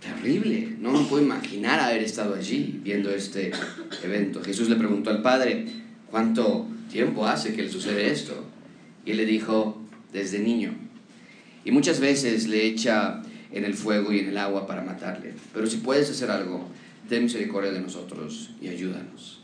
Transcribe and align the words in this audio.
terrible. 0.00 0.76
No 0.78 0.92
me 0.92 1.08
puedo 1.08 1.22
imaginar 1.22 1.80
haber 1.80 2.02
estado 2.02 2.34
allí 2.34 2.80
viendo 2.82 3.10
este 3.10 3.52
evento. 4.02 4.42
Jesús 4.42 4.68
le 4.68 4.76
preguntó 4.76 5.10
al 5.10 5.22
Padre, 5.22 5.66
¿cuánto 6.10 6.66
tiempo 6.90 7.26
hace 7.26 7.54
que 7.54 7.62
le 7.62 7.70
sucede 7.70 8.10
esto? 8.10 8.44
Y 9.04 9.12
él 9.12 9.16
le 9.18 9.26
dijo, 9.26 9.80
desde 10.12 10.38
niño. 10.38 10.74
Y 11.64 11.70
muchas 11.70 12.00
veces 12.00 12.48
le 12.48 12.64
echa 12.66 13.22
en 13.52 13.64
el 13.64 13.74
fuego 13.74 14.12
y 14.12 14.20
en 14.20 14.28
el 14.28 14.38
agua 14.38 14.66
para 14.66 14.82
matarle. 14.82 15.34
Pero 15.52 15.66
si 15.66 15.78
puedes 15.78 16.10
hacer 16.10 16.30
algo, 16.30 16.68
ten 17.08 17.24
misericordia 17.24 17.72
de 17.72 17.80
nosotros 17.80 18.50
y 18.60 18.68
ayúdanos. 18.68 19.42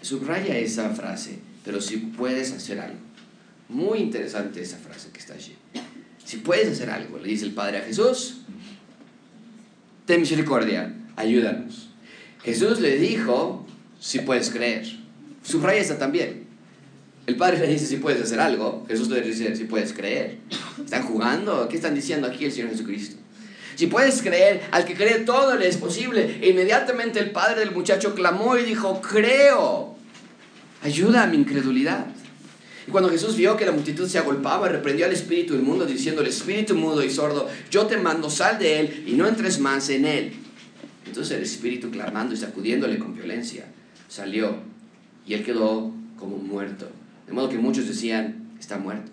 Subraya 0.00 0.56
esa 0.58 0.90
frase, 0.90 1.38
pero 1.64 1.80
si 1.80 1.96
puedes 1.96 2.52
hacer 2.52 2.80
algo. 2.80 2.98
Muy 3.68 3.98
interesante 3.98 4.62
esa 4.62 4.78
frase 4.78 5.10
que 5.12 5.18
está 5.18 5.34
allí. 5.34 5.54
Si 6.24 6.38
puedes 6.38 6.68
hacer 6.68 6.90
algo, 6.90 7.18
le 7.18 7.28
dice 7.28 7.44
el 7.44 7.52
Padre 7.52 7.78
a 7.78 7.82
Jesús, 7.82 8.42
ten 10.08 10.22
misericordia, 10.22 10.94
ayúdanos. 11.16 11.90
Jesús 12.42 12.80
le 12.80 12.96
dijo, 12.96 13.66
si 14.00 14.20
puedes 14.20 14.48
creer. 14.48 14.86
Subraya 15.42 15.82
esa 15.82 15.98
también. 15.98 16.46
El 17.26 17.36
Padre 17.36 17.58
le 17.58 17.66
dice 17.66 17.84
si 17.84 17.98
puedes 17.98 18.22
hacer 18.22 18.40
algo, 18.40 18.86
Jesús 18.88 19.10
le 19.10 19.20
dice 19.20 19.54
si 19.54 19.64
puedes 19.64 19.92
creer. 19.92 20.38
¿Están 20.82 21.02
jugando? 21.02 21.68
¿Qué 21.68 21.76
están 21.76 21.94
diciendo 21.94 22.26
aquí 22.26 22.46
el 22.46 22.52
Señor 22.52 22.70
Jesucristo? 22.70 23.16
Si 23.74 23.86
puedes 23.86 24.22
creer, 24.22 24.62
al 24.70 24.86
que 24.86 24.94
cree 24.94 25.18
todo 25.20 25.56
le 25.56 25.68
es 25.68 25.76
posible. 25.76 26.40
Inmediatamente 26.42 27.20
el 27.20 27.30
padre 27.30 27.60
del 27.60 27.72
muchacho 27.72 28.14
clamó 28.14 28.56
y 28.56 28.64
dijo, 28.64 29.02
creo, 29.02 29.94
ayuda 30.82 31.24
a 31.24 31.26
mi 31.26 31.36
incredulidad. 31.36 32.06
Y 32.88 32.90
cuando 32.90 33.10
Jesús 33.10 33.36
vio 33.36 33.54
que 33.54 33.66
la 33.66 33.72
multitud 33.72 34.08
se 34.08 34.16
agolpaba, 34.16 34.66
reprendió 34.66 35.04
al 35.04 35.12
espíritu 35.12 35.54
inmundo 35.54 35.84
diciendo, 35.84 36.22
el 36.22 36.28
espíritu 36.28 36.74
mudo 36.74 37.04
y 37.04 37.10
sordo, 37.10 37.46
yo 37.70 37.86
te 37.86 37.98
mando, 37.98 38.30
sal 38.30 38.58
de 38.58 38.80
él 38.80 39.04
y 39.06 39.12
no 39.12 39.28
entres 39.28 39.58
más 39.58 39.90
en 39.90 40.06
él. 40.06 40.32
Entonces 41.04 41.36
el 41.36 41.42
espíritu 41.42 41.90
clamando 41.90 42.32
y 42.32 42.38
sacudiéndole 42.38 42.98
con 42.98 43.14
violencia, 43.14 43.66
salió 44.08 44.56
y 45.26 45.34
él 45.34 45.44
quedó 45.44 45.92
como 46.18 46.38
muerto. 46.38 46.88
De 47.26 47.34
modo 47.34 47.50
que 47.50 47.58
muchos 47.58 47.86
decían, 47.86 48.52
está 48.58 48.78
muerto. 48.78 49.12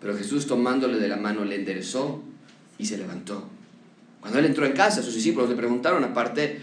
Pero 0.00 0.16
Jesús 0.16 0.46
tomándole 0.46 0.98
de 0.98 1.08
la 1.08 1.16
mano 1.16 1.44
le 1.44 1.56
enderezó 1.56 2.22
y 2.78 2.86
se 2.86 2.96
levantó. 2.96 3.48
Cuando 4.20 4.38
él 4.38 4.44
entró 4.44 4.64
en 4.66 4.72
casa, 4.72 5.02
sus 5.02 5.16
discípulos 5.16 5.50
le 5.50 5.56
preguntaron 5.56 6.04
aparte, 6.04 6.60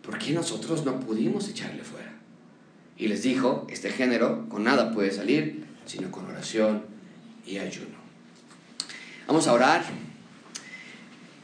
¿por 0.00 0.16
qué 0.16 0.32
nosotros 0.32 0.86
no 0.86 1.00
pudimos 1.00 1.50
echarle 1.50 1.82
fuera? 1.82 2.14
Y 2.96 3.08
les 3.08 3.22
dijo, 3.22 3.66
este 3.68 3.90
género 3.90 4.48
con 4.48 4.64
nada 4.64 4.90
puede 4.92 5.10
salir, 5.10 5.70
sino 5.86 6.10
con 6.10 6.26
oración 6.26 6.82
y 7.46 7.58
ayuno. 7.58 7.96
Vamos 9.26 9.46
a 9.46 9.52
orar. 9.52 9.84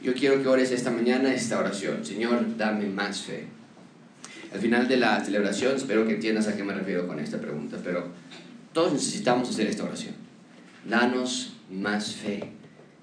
Yo 0.01 0.13
quiero 0.13 0.41
que 0.41 0.47
ores 0.47 0.71
esta 0.71 0.91
mañana 0.91 1.33
esta 1.33 1.59
oración. 1.59 2.05
Señor, 2.05 2.57
dame 2.57 2.85
más 2.85 3.21
fe. 3.21 3.47
Al 4.53 4.59
final 4.59 4.87
de 4.87 4.97
la 4.97 5.23
celebración, 5.23 5.75
espero 5.75 6.07
que 6.07 6.15
entiendas 6.15 6.47
a 6.47 6.55
qué 6.55 6.63
me 6.63 6.73
refiero 6.73 7.07
con 7.07 7.19
esta 7.19 7.39
pregunta, 7.39 7.77
pero 7.83 8.07
todos 8.73 8.93
necesitamos 8.93 9.49
hacer 9.49 9.67
esta 9.67 9.83
oración. 9.83 10.15
Danos 10.87 11.53
más 11.69 12.15
fe. 12.15 12.43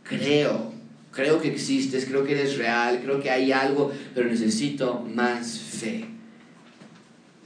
Creo, 0.03 0.73
creo 1.13 1.41
que 1.41 1.49
existes, 1.49 2.07
creo 2.07 2.25
que 2.25 2.33
eres 2.33 2.57
real, 2.57 3.01
creo 3.03 3.21
que 3.21 3.31
hay 3.31 3.53
algo, 3.53 3.93
pero 4.15 4.29
necesito 4.29 5.01
más 5.03 5.59
fe. 5.59 6.07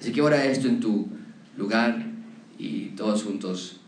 Así 0.00 0.12
que 0.12 0.22
ora 0.22 0.44
esto 0.46 0.68
en 0.68 0.80
tu 0.80 1.08
lugar 1.56 2.06
y 2.58 2.86
todos 2.91 3.22
juntos 3.22 3.80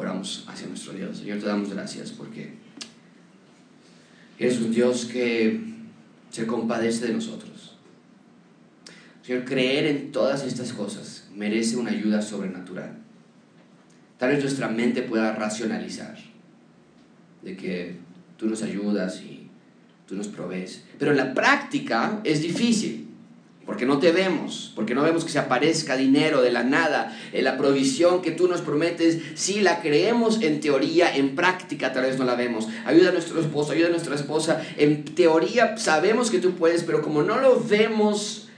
oramos 0.00 0.44
hacia 0.48 0.66
nuestro 0.66 0.94
Dios. 0.94 1.18
Señor, 1.18 1.38
te 1.38 1.46
damos 1.46 1.72
gracias 1.72 2.10
porque 2.10 2.54
eres 4.38 4.58
un 4.58 4.72
Dios 4.72 5.04
que 5.04 5.60
se 6.30 6.46
compadece 6.46 7.06
de 7.06 7.12
nosotros. 7.12 7.76
Señor, 9.22 9.44
creer 9.44 9.86
en 9.86 10.10
todas 10.10 10.44
estas 10.44 10.72
cosas 10.72 11.28
merece 11.34 11.76
una 11.76 11.90
ayuda 11.90 12.22
sobrenatural. 12.22 12.96
Tal 14.16 14.30
vez 14.30 14.42
nuestra 14.42 14.68
mente 14.68 15.02
pueda 15.02 15.34
racionalizar 15.34 16.16
de 17.42 17.56
que 17.56 17.96
tú 18.38 18.46
nos 18.46 18.62
ayudas 18.62 19.20
y 19.20 19.48
tú 20.06 20.14
nos 20.14 20.28
provees. 20.28 20.84
Pero 20.98 21.10
en 21.10 21.18
la 21.18 21.34
práctica 21.34 22.20
es 22.24 22.40
difícil, 22.40 23.09
porque 23.70 23.86
no 23.86 24.00
te 24.00 24.10
vemos, 24.10 24.72
porque 24.74 24.96
no 24.96 25.02
vemos 25.04 25.24
que 25.24 25.30
se 25.30 25.38
aparezca 25.38 25.96
dinero 25.96 26.42
de 26.42 26.50
la 26.50 26.64
nada, 26.64 27.16
en 27.32 27.44
la 27.44 27.56
provisión 27.56 28.20
que 28.20 28.32
tú 28.32 28.48
nos 28.48 28.62
prometes, 28.62 29.22
si 29.36 29.60
la 29.60 29.80
creemos 29.80 30.42
en 30.42 30.58
teoría, 30.58 31.14
en 31.14 31.36
práctica 31.36 31.92
tal 31.92 32.02
vez 32.02 32.18
no 32.18 32.24
la 32.24 32.34
vemos. 32.34 32.66
Ayuda 32.84 33.10
a 33.10 33.12
nuestro 33.12 33.40
esposo, 33.40 33.70
ayuda 33.70 33.86
a 33.86 33.90
nuestra 33.90 34.16
esposa, 34.16 34.60
en 34.76 35.04
teoría 35.04 35.76
sabemos 35.76 36.32
que 36.32 36.40
tú 36.40 36.56
puedes, 36.56 36.82
pero 36.82 37.00
como 37.00 37.22
no 37.22 37.38
lo 37.38 37.62
vemos 37.62 38.48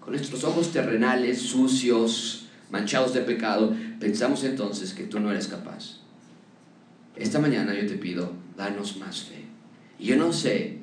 con 0.00 0.14
nuestros 0.14 0.44
ojos 0.44 0.72
terrenales, 0.72 1.42
sucios, 1.42 2.46
manchados 2.70 3.12
de 3.12 3.20
pecado, 3.20 3.76
pensamos 4.00 4.44
entonces 4.44 4.94
que 4.94 5.04
tú 5.04 5.20
no 5.20 5.30
eres 5.30 5.46
capaz. 5.46 5.98
Esta 7.16 7.38
mañana 7.38 7.74
yo 7.74 7.86
te 7.86 7.98
pido, 7.98 8.32
danos 8.56 8.96
más 8.96 9.24
fe. 9.24 9.44
Y 9.98 10.06
yo 10.06 10.16
no 10.16 10.32
sé 10.32 10.78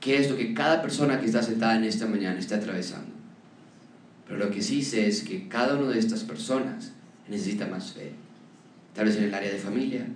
qué 0.00 0.18
es 0.18 0.30
lo 0.30 0.36
que 0.36 0.54
cada 0.54 0.82
persona 0.82 1.20
que 1.20 1.26
está 1.26 1.42
sentada 1.42 1.76
en 1.76 1.84
esta 1.84 2.06
mañana 2.06 2.38
está 2.38 2.56
atravesando. 2.56 3.16
Pero 4.26 4.38
lo 4.38 4.50
que 4.50 4.62
sí 4.62 4.82
sé 4.82 5.06
es 5.06 5.22
que 5.22 5.48
cada 5.48 5.76
una 5.76 5.90
de 5.90 5.98
estas 5.98 6.24
personas 6.24 6.92
necesita 7.28 7.66
más 7.66 7.92
fe. 7.92 8.12
Tal 8.94 9.06
vez 9.06 9.16
en 9.16 9.24
el 9.24 9.34
área 9.34 9.50
de 9.50 9.58
familia, 9.58 10.06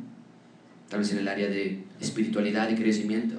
tal 0.89 1.01
vez 1.01 1.13
en 1.13 1.19
el 1.19 1.29
área 1.29 1.49
de 1.49 1.85
espiritualidad 2.01 2.69
y 2.71 2.75
crecimiento, 2.75 3.37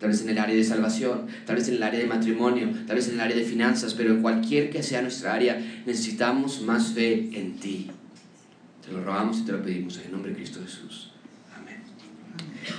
tal 0.00 0.10
vez 0.10 0.22
en 0.22 0.30
el 0.30 0.38
área 0.38 0.56
de 0.56 0.64
salvación, 0.64 1.26
tal 1.46 1.56
vez 1.56 1.68
en 1.68 1.74
el 1.74 1.82
área 1.82 2.00
de 2.00 2.06
matrimonio, 2.06 2.70
tal 2.86 2.96
vez 2.96 3.08
en 3.08 3.14
el 3.14 3.20
área 3.20 3.36
de 3.36 3.44
finanzas, 3.44 3.94
pero 3.94 4.10
en 4.10 4.22
cualquier 4.22 4.70
que 4.70 4.82
sea 4.82 5.02
nuestra 5.02 5.34
área, 5.34 5.58
necesitamos 5.86 6.62
más 6.62 6.92
fe 6.92 7.30
en 7.32 7.56
ti. 7.56 7.90
Te 8.84 8.92
lo 8.92 9.04
rogamos 9.04 9.38
y 9.38 9.42
te 9.44 9.52
lo 9.52 9.62
pedimos 9.62 9.98
en 9.98 10.06
el 10.06 10.12
nombre 10.12 10.30
de 10.30 10.36
Cristo 10.36 10.60
Jesús. 10.62 11.12
Amén. 11.56 11.78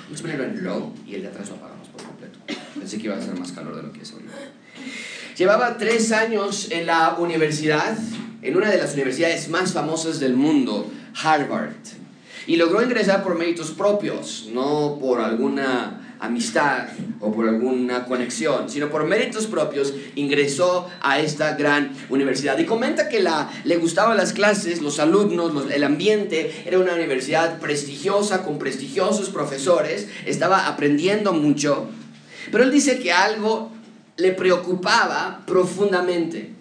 Vamos 0.05 0.19
a 0.19 0.21
ponerlo 0.21 0.45
en 0.45 0.63
low 0.63 0.93
y 1.05 1.15
el 1.15 1.21
de 1.21 1.27
atrás 1.27 1.49
lo 1.49 1.55
apagamos. 1.55 1.76
Pensé 2.79 2.97
que 2.97 3.05
iba 3.05 3.15
a 3.15 3.19
hacer 3.19 3.37
más 3.37 3.51
calor 3.51 3.75
de 3.75 3.83
lo 3.83 3.91
que 3.91 4.01
es 4.01 4.11
ahorita. 4.11 4.33
Llevaba 5.37 5.77
tres 5.77 6.11
años 6.11 6.69
en 6.71 6.87
la 6.87 7.15
universidad, 7.19 7.97
en 8.41 8.57
una 8.57 8.71
de 8.71 8.77
las 8.77 8.93
universidades 8.93 9.49
más 9.49 9.73
famosas 9.73 10.19
del 10.19 10.33
mundo, 10.33 10.89
Harvard. 11.21 11.73
Y 12.47 12.55
logró 12.55 12.81
ingresar 12.81 13.23
por 13.23 13.37
méritos 13.37 13.71
propios, 13.71 14.49
no 14.51 14.97
por 14.99 15.19
alguna 15.21 16.15
amistad 16.19 16.87
o 17.19 17.31
por 17.31 17.47
alguna 17.47 18.05
conexión, 18.05 18.69
sino 18.69 18.89
por 18.89 19.05
méritos 19.05 19.47
propios 19.47 19.93
ingresó 20.15 20.87
a 21.01 21.19
esta 21.19 21.55
gran 21.55 21.91
universidad. 22.09 22.57
Y 22.57 22.65
comenta 22.65 23.09
que 23.09 23.19
la, 23.19 23.49
le 23.63 23.77
gustaban 23.77 24.17
las 24.17 24.33
clases, 24.33 24.81
los 24.81 24.99
alumnos, 24.99 25.71
el 25.71 25.83
ambiente, 25.83 26.63
era 26.65 26.79
una 26.79 26.93
universidad 26.93 27.59
prestigiosa, 27.59 28.43
con 28.43 28.57
prestigiosos 28.57 29.29
profesores, 29.29 30.07
estaba 30.25 30.67
aprendiendo 30.67 31.33
mucho, 31.33 31.89
pero 32.51 32.63
él 32.63 32.71
dice 32.71 32.99
que 32.99 33.11
algo 33.11 33.71
le 34.17 34.31
preocupaba 34.31 35.43
profundamente. 35.45 36.51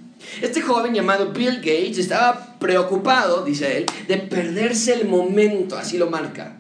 Este 0.43 0.61
joven 0.61 0.95
llamado 0.95 1.33
Bill 1.33 1.57
Gates 1.57 1.99
estaba 1.99 2.59
preocupado, 2.59 3.45
dice 3.45 3.79
él, 3.79 3.87
de 4.09 4.17
perderse 4.19 4.95
el 4.95 5.09
momento, 5.09 5.77
así 5.77 5.99
lo 5.99 6.11
marca. 6.11 6.56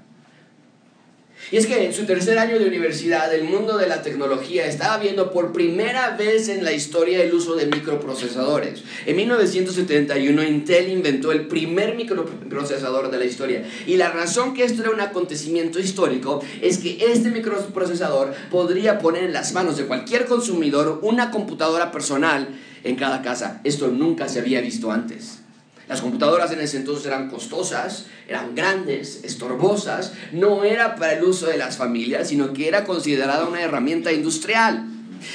Y 1.53 1.59
es 1.59 1.67
que 1.67 1.85
en 1.85 1.93
su 1.93 2.07
tercer 2.07 2.39
año 2.39 2.59
de 2.59 2.67
universidad, 2.67 3.33
el 3.33 3.45
mundo 3.45 3.79
de 3.79 3.87
la 3.87 4.03
tecnología 4.03 4.67
estaba 4.67 4.99
viendo 4.99 5.31
por 5.31 5.53
primera 5.53 6.17
vez 6.17 6.49
en 6.49 6.65
la 6.65 6.73
historia 6.73 7.23
el 7.23 7.33
uso 7.33 7.55
de 7.55 7.67
microprocesadores. 7.67 8.83
En 9.07 9.15
1971, 9.15 10.43
Intel 10.43 10.89
inventó 10.89 11.31
el 11.31 11.47
primer 11.47 11.95
microprocesador 11.95 13.13
de 13.13 13.19
la 13.19 13.25
historia. 13.25 13.65
Y 13.87 13.97
la 13.97 14.11
razón 14.11 14.55
que 14.55 14.65
esto 14.65 14.83
era 14.83 14.91
un 14.91 15.01
acontecimiento 15.01 15.79
histórico 15.79 16.43
es 16.61 16.79
que 16.79 16.99
este 17.13 17.31
microprocesador 17.31 18.35
podría 18.51 18.99
poner 18.99 19.23
en 19.23 19.33
las 19.33 19.53
manos 19.53 19.77
de 19.77 19.87
cualquier 19.87 20.27
consumidor 20.27 20.99
una 21.03 21.31
computadora 21.31 21.93
personal 21.93 22.49
en 22.83 22.97
cada 22.97 23.23
casa. 23.23 23.61
Esto 23.63 23.87
nunca 23.89 24.29
se 24.29 24.41
había 24.41 24.61
visto 24.61 24.91
antes. 24.91 25.46
Las 25.89 26.01
computadoras 26.01 26.51
en 26.51 26.61
ese 26.61 26.79
entonces 26.79 27.07
eran 27.07 27.31
costosas, 27.31 28.07
eran 28.29 28.55
grandes, 28.57 29.21
estorbosas, 29.23 30.15
no 30.33 30.65
era 30.65 30.97
para 30.97 31.13
el 31.13 31.25
uso 31.25 31.47
de 31.47 31.59
las 31.59 31.77
familias, 31.77 32.29
sino 32.29 32.53
que 32.53 32.67
era 32.67 32.85
considerada 32.85 33.47
una 33.47 33.63
herramienta 33.63 34.13
industrial. 34.13 34.85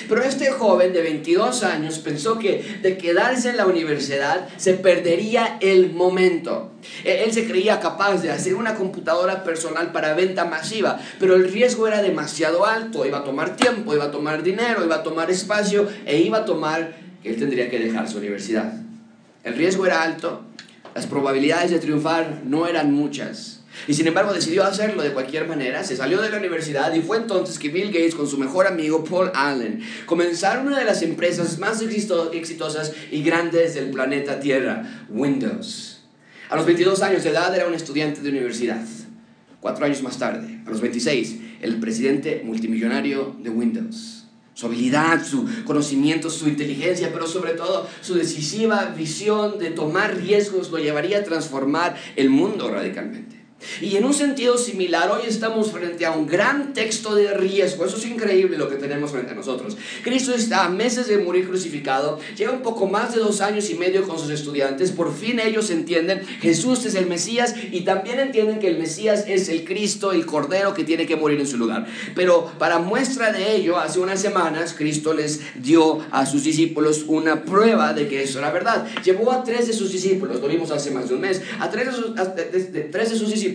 Pero 0.08 0.24
este 0.24 0.52
joven 0.52 0.94
de 0.94 1.02
22 1.02 1.64
años 1.64 2.00
pensó 2.00 2.38
que 2.38 2.80
de 2.82 2.98
quedarse 2.98 3.50
en 3.50 3.58
la 3.58 3.66
universidad 3.66 4.48
se 4.58 4.74
perdería 4.74 5.58
el 5.62 5.92
momento. 5.92 6.72
E-, 7.04 7.24
él 7.24 7.34
se 7.34 7.48
creía 7.48 7.80
capaz 7.80 8.22
de 8.22 8.32
hacer 8.32 8.56
una 8.56 8.76
computadora 8.76 9.44
personal 9.44 9.92
para 9.92 10.14
venta 10.14 10.46
masiva, 10.46 11.00
pero 11.20 11.36
el 11.36 11.52
riesgo 11.52 11.88
era 11.88 12.02
demasiado 12.02 12.66
alto, 12.66 13.06
iba 13.06 13.20
a 13.20 13.24
tomar 13.24 13.56
tiempo, 13.56 13.94
iba 13.94 14.06
a 14.06 14.12
tomar 14.12 14.44
dinero, 14.44 14.84
iba 14.84 14.98
a 14.98 15.04
tomar 15.04 15.32
espacio 15.32 15.88
e 16.06 16.20
iba 16.20 16.40
a 16.40 16.46
tomar 16.46 16.94
que 17.24 17.30
él 17.30 17.38
tendría 17.38 17.70
que 17.70 17.80
dejar 17.80 18.10
su 18.10 18.18
universidad. 18.18 18.91
El 19.44 19.56
riesgo 19.56 19.86
era 19.86 20.04
alto, 20.04 20.44
las 20.94 21.08
probabilidades 21.08 21.72
de 21.72 21.80
triunfar 21.80 22.44
no 22.46 22.68
eran 22.68 22.94
muchas, 22.94 23.58
Y 23.88 23.94
sin 23.94 24.06
embargo 24.06 24.34
decidió 24.34 24.66
hacerlo 24.66 25.02
de 25.02 25.14
cualquier 25.14 25.48
manera, 25.48 25.84
se 25.84 25.96
salió 25.96 26.22
de 26.22 26.30
la 26.30 26.38
universidad 26.38 26.94
y 26.94 27.02
fue 27.02 27.18
entonces 27.18 27.58
que 27.58 27.70
Bill 27.70 27.88
Gates 27.88 28.16
con 28.16 28.28
su 28.28 28.38
mejor 28.38 28.68
amigo 28.68 29.04
Paul 29.04 29.32
Allen 29.34 29.82
comenzaron 30.06 30.68
una 30.68 30.78
de 30.78 30.86
las 30.86 31.02
empresas 31.02 31.58
más 31.58 31.82
exitosas 31.82 32.92
y 33.12 33.24
grandes 33.24 33.74
del 33.74 33.90
planeta 33.90 34.40
Tierra, 34.40 35.06
Windows. 35.10 36.02
A 36.50 36.58
los 36.58 36.66
22 36.66 37.02
años 37.02 37.24
de 37.24 37.30
edad 37.30 37.56
era 37.56 37.66
un 37.66 37.74
estudiante 37.74 38.22
de 38.22 38.30
universidad. 38.30 38.86
Cuatro 39.62 39.86
años 39.86 40.04
más 40.04 40.20
tarde, 40.20 40.60
a 40.66 40.70
los 40.70 40.82
26, 40.82 41.38
el 41.62 41.80
presidente 41.80 42.42
multimillonario 42.44 43.38
de 43.42 43.50
Windows. 43.50 44.21
Su 44.62 44.68
habilidad, 44.68 45.26
su 45.26 45.48
conocimiento, 45.66 46.30
su 46.30 46.48
inteligencia, 46.48 47.10
pero 47.12 47.26
sobre 47.26 47.54
todo 47.54 47.88
su 48.02 48.14
decisiva 48.14 48.94
visión 48.96 49.58
de 49.58 49.72
tomar 49.72 50.18
riesgos 50.18 50.70
lo 50.70 50.78
llevaría 50.78 51.18
a 51.18 51.24
transformar 51.24 51.96
el 52.16 52.30
mundo 52.30 52.70
radicalmente. 52.70 53.41
Y 53.82 53.96
en 53.96 54.06
un 54.06 54.14
sentido 54.14 54.58
similar, 54.58 55.12
hoy 55.12 55.22
estamos 55.28 55.72
frente 55.72 56.06
a 56.06 56.12
un 56.12 56.28
gran 56.28 56.74
texto 56.74 57.16
de 57.16 57.34
riesgo. 57.34 57.86
Eso 57.86 57.98
es 57.98 58.06
increíble 58.06 58.58
lo 58.58 58.70
que 58.70 58.76
tenemos 58.76 59.12
frente 59.12 59.32
a 59.32 59.36
nosotros. 59.36 59.78
Cristo 60.04 60.34
está 60.34 60.66
a 60.66 60.70
meses 60.70 61.08
de 61.08 61.18
morir 61.18 61.48
crucificado, 61.48 62.20
lleva 62.38 62.54
un 62.54 62.62
poco 62.62 62.88
más 62.88 63.14
de 63.14 63.20
dos 63.20 63.42
años 63.42 63.70
y 63.70 63.76
medio 63.76 64.08
con 64.08 64.18
sus 64.18 64.30
estudiantes. 64.30 64.92
Por 64.92 65.14
fin 65.14 65.40
ellos 65.40 65.70
entienden, 65.70 66.22
Jesús 66.42 66.86
es 66.86 66.96
el 66.96 67.08
Mesías 67.08 67.56
y 67.72 67.82
también 67.82 68.20
entienden 68.20 68.60
que 68.60 68.68
el 68.68 68.78
Mesías 68.78 69.26
es 69.28 69.50
el 69.50 69.64
Cristo, 69.64 70.12
el 70.12 70.26
Cordero 70.26 70.74
que 70.74 70.84
tiene 70.84 71.06
que 71.06 71.16
morir 71.16 71.40
en 71.40 71.48
su 71.48 71.58
lugar. 71.58 71.86
Pero 72.16 72.52
para 72.58 72.80
muestra 72.80 73.32
de 73.32 73.56
ello, 73.56 73.78
hace 73.78 74.00
unas 74.00 74.22
semanas, 74.22 74.74
Cristo 74.78 75.14
les 75.14 75.42
dio 75.62 76.00
a 76.12 76.26
sus 76.26 76.44
discípulos 76.44 77.06
una 77.08 77.44
prueba 77.44 77.94
de 77.94 78.08
que 78.08 78.24
eso 78.24 78.40
era 78.40 78.52
verdad. 78.52 78.88
Llevó 79.04 79.32
a 79.32 79.44
tres 79.44 79.68
de 79.68 79.74
sus 79.74 79.92
discípulos, 79.92 80.42
lo 80.42 80.48
vimos 80.48 80.72
hace 80.72 80.92
más 80.92 81.10
de 81.10 81.16
un 81.16 81.22
mes, 81.22 81.42
a 81.60 81.70
tres 81.70 81.88
de 81.88 81.94
sus, 81.94 82.16
tres 82.92 83.10
de 83.10 83.16
sus 83.16 83.30
discípulos 83.30 83.51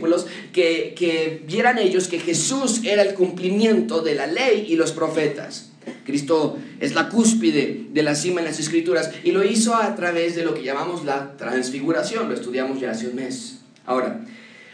que, 0.53 0.95
que 0.97 1.43
vieran 1.47 1.79
ellos 1.79 2.09
que 2.09 2.19
Jesús 2.19 2.83
era 2.85 3.03
el 3.03 3.15
cumplimiento 3.15 4.03
de 4.03 4.15
la 4.15 4.27
ley 4.27 4.67
y 4.69 4.77
los 4.77 4.93
profetas. 4.93 5.71
Cristo 6.05 6.59
es 6.81 6.95
la 6.95 7.09
cúspide 7.09 7.87
de 7.93 8.03
la 8.03 8.15
cima 8.15 8.41
en 8.41 8.47
las 8.47 8.59
escrituras 8.59 9.11
y 9.25 9.33
lo 9.33 9.45
hizo 9.45 9.75
a 9.75 9.95
través 9.95 10.35
de 10.35 10.45
lo 10.45 10.55
que 10.55 10.63
llamamos 10.63 11.05
la 11.05 11.37
transfiguración, 11.37 12.29
lo 12.29 12.35
estudiamos 12.35 12.81
ya 12.81 12.91
hace 12.91 13.09
un 13.09 13.17
mes. 13.17 13.59
Ahora, 13.85 14.25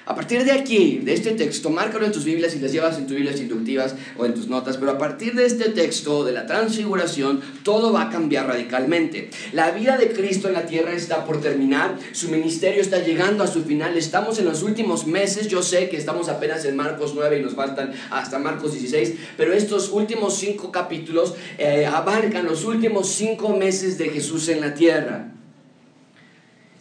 a 0.04 0.14
partir 0.16 0.44
de 0.44 0.52
aquí, 0.52 0.99
de 0.99 1.14
este 1.14 1.31
texto, 1.32 1.70
márcalo 1.70 2.04
en 2.04 2.12
tus 2.12 2.25
Biblias 2.25 2.56
y 2.56 2.58
las 2.58 2.72
llevas 2.72 2.99
en 2.99 3.06
tus 3.06 3.14
Biblias 3.14 3.38
inductivas 3.40 3.94
o 4.19 4.26
en 4.26 4.34
tus 4.34 4.49
notas, 4.49 4.76
pero 4.76 4.93
a 4.93 4.99
partir 4.99 5.34
de 5.34 5.46
este 5.46 5.70
texto 5.70 6.25
de 6.25 6.32
la 6.32 6.46
transfiguración, 6.46 7.40
todo 7.62 7.93
va 7.93 8.02
a 8.02 8.10
cambiar 8.10 8.49
radicalmente. 8.49 9.31
La 9.52 9.70
vida 9.70 9.96
de 9.96 10.12
Cristo 10.12 10.49
en 10.49 10.54
la 10.54 10.66
tierra 10.66 10.93
está 10.93 11.25
por 11.25 11.40
terminar, 11.40 11.96
su 12.12 12.31
ministerio 12.31 12.82
está 12.82 12.99
llegando 12.99 13.44
a 13.44 13.46
su 13.46 13.62
final, 13.62 13.96
estamos 13.96 14.38
en 14.38 14.46
los 14.46 14.62
últimos 14.62 15.06
meses, 15.06 15.46
yo 15.49 15.62
sé 15.62 15.88
que 15.88 15.96
estamos 15.96 16.28
apenas 16.28 16.64
en 16.64 16.76
Marcos 16.76 17.12
9 17.14 17.38
y 17.38 17.43
nos 17.43 17.54
faltan 17.54 17.93
hasta 18.10 18.38
Marcos 18.38 18.72
16, 18.72 19.14
pero 19.37 19.52
estos 19.52 19.90
últimos 19.90 20.37
cinco 20.37 20.72
capítulos 20.72 21.34
eh, 21.58 21.87
abarcan 21.87 22.46
los 22.46 22.64
últimos 22.64 23.08
cinco 23.08 23.56
meses 23.56 23.99
de 23.99 24.08
Jesús 24.08 24.49
en 24.49 24.60
la 24.60 24.75
tierra. 24.75 25.32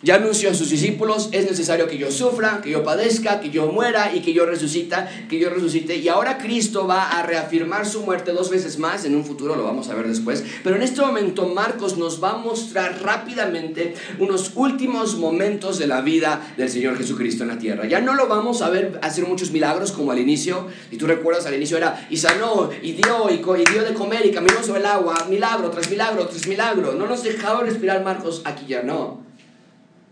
Ya 0.04 0.16
anunció 0.16 0.50
a 0.50 0.56
sus 0.56 0.72
discípulos, 0.72 1.30
es 1.32 1.46
necesario 1.46 1.88
que 1.88 2.00
yo 2.00 2.10
sufra, 2.10 2.62
que 2.64 2.72
yo 2.72 2.84
padezca, 2.84 3.40
que 3.40 3.52
yo 3.52 3.68
muera 3.68 4.16
y 4.16 4.22
que 4.22 4.34
yo 4.34 4.48
resucita, 4.48 5.08
que 5.30 5.38
yo 5.38 5.52
resucite. 5.52 5.96
Y 5.98 6.08
ahora 6.08 6.40
Cristo 6.40 6.88
va 6.88 7.12
a 7.12 7.22
reafirmar 7.22 7.86
su 7.86 8.02
muerte 8.02 8.32
dos 8.32 8.50
veces 8.50 8.80
más, 8.80 9.06
en 9.06 9.16
un 9.16 9.24
futuro 9.24 9.56
lo 9.56 9.64
vamos 9.64 9.90
a 9.90 9.94
ver 9.94 10.08
después. 10.08 10.44
Pero 10.64 10.76
en 10.76 10.82
este 10.82 11.02
momento 11.02 11.46
Marcos 11.46 11.98
nos 11.98 12.22
va 12.24 12.32
a 12.32 12.38
mostrar 12.38 13.04
rápidamente 13.04 13.94
unos 14.18 14.54
últimos 14.56 15.18
momentos 15.18 15.78
de 15.78 15.86
la 15.86 16.02
vida 16.02 16.52
del 16.58 16.70
Señor 16.70 16.98
Jesucristo 16.98 17.44
en 17.44 17.50
la 17.50 17.60
tierra. 17.60 17.86
Ya 17.86 18.02
no 18.02 18.16
lo 18.16 18.28
vamos 18.28 18.64
a 18.64 18.70
ver 18.72 19.00
hacer 19.04 19.28
muchos 19.28 19.52
milagros 19.52 19.92
como 19.92 20.12
al 20.12 20.18
inicio. 20.18 20.66
Y 20.90 20.98
tú 20.98 21.06
recuerdas, 21.06 21.46
al 21.46 21.54
inicio 21.54 21.78
era 21.78 22.08
y 22.10 22.18
sanó, 22.18 22.72
y 22.82 22.94
dio, 22.94 23.30
y, 23.30 23.36
y 23.36 23.72
dio 23.72 23.84
de 23.84 23.94
comer, 23.94 24.26
y 24.26 24.32
caminó 24.32 24.64
sobre 24.64 24.80
el 24.80 24.88
agua, 24.88 25.28
milagro 25.30 25.70
tras 25.70 25.92
milagro 25.92 26.26
tras 26.26 26.48
milagro. 26.48 26.94
No 26.94 27.06
nos 27.06 27.22
dejaba 27.22 27.62
respirar 27.62 28.04
Marcos, 28.04 28.42
aquí 28.46 28.66
ya 28.68 28.82
no. 28.82 29.31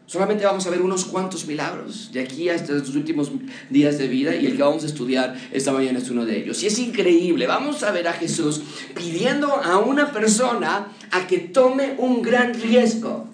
Solamente 0.09 0.43
vamos 0.43 0.65
a 0.65 0.71
ver 0.71 0.81
unos 0.81 1.05
cuantos 1.05 1.45
milagros 1.45 2.09
de 2.11 2.21
aquí 2.21 2.49
hasta 2.49 2.75
estos 2.75 2.95
últimos 2.95 3.31
días 3.69 3.99
de 3.99 4.07
vida 4.07 4.35
y 4.35 4.47
el 4.47 4.57
que 4.57 4.63
vamos 4.63 4.81
a 4.81 4.87
estudiar 4.87 5.39
esta 5.51 5.71
mañana 5.71 5.99
es 5.99 6.09
uno 6.09 6.25
de 6.25 6.35
ellos. 6.35 6.63
Y 6.63 6.65
es 6.65 6.79
increíble, 6.79 7.45
vamos 7.45 7.83
a 7.83 7.91
ver 7.91 8.07
a 8.07 8.13
Jesús 8.13 8.59
pidiendo 8.95 9.53
a 9.53 9.77
una 9.77 10.11
persona 10.11 10.87
a 11.11 11.27
que 11.27 11.37
tome 11.37 11.93
un 11.99 12.23
gran 12.23 12.59
riesgo. 12.59 13.27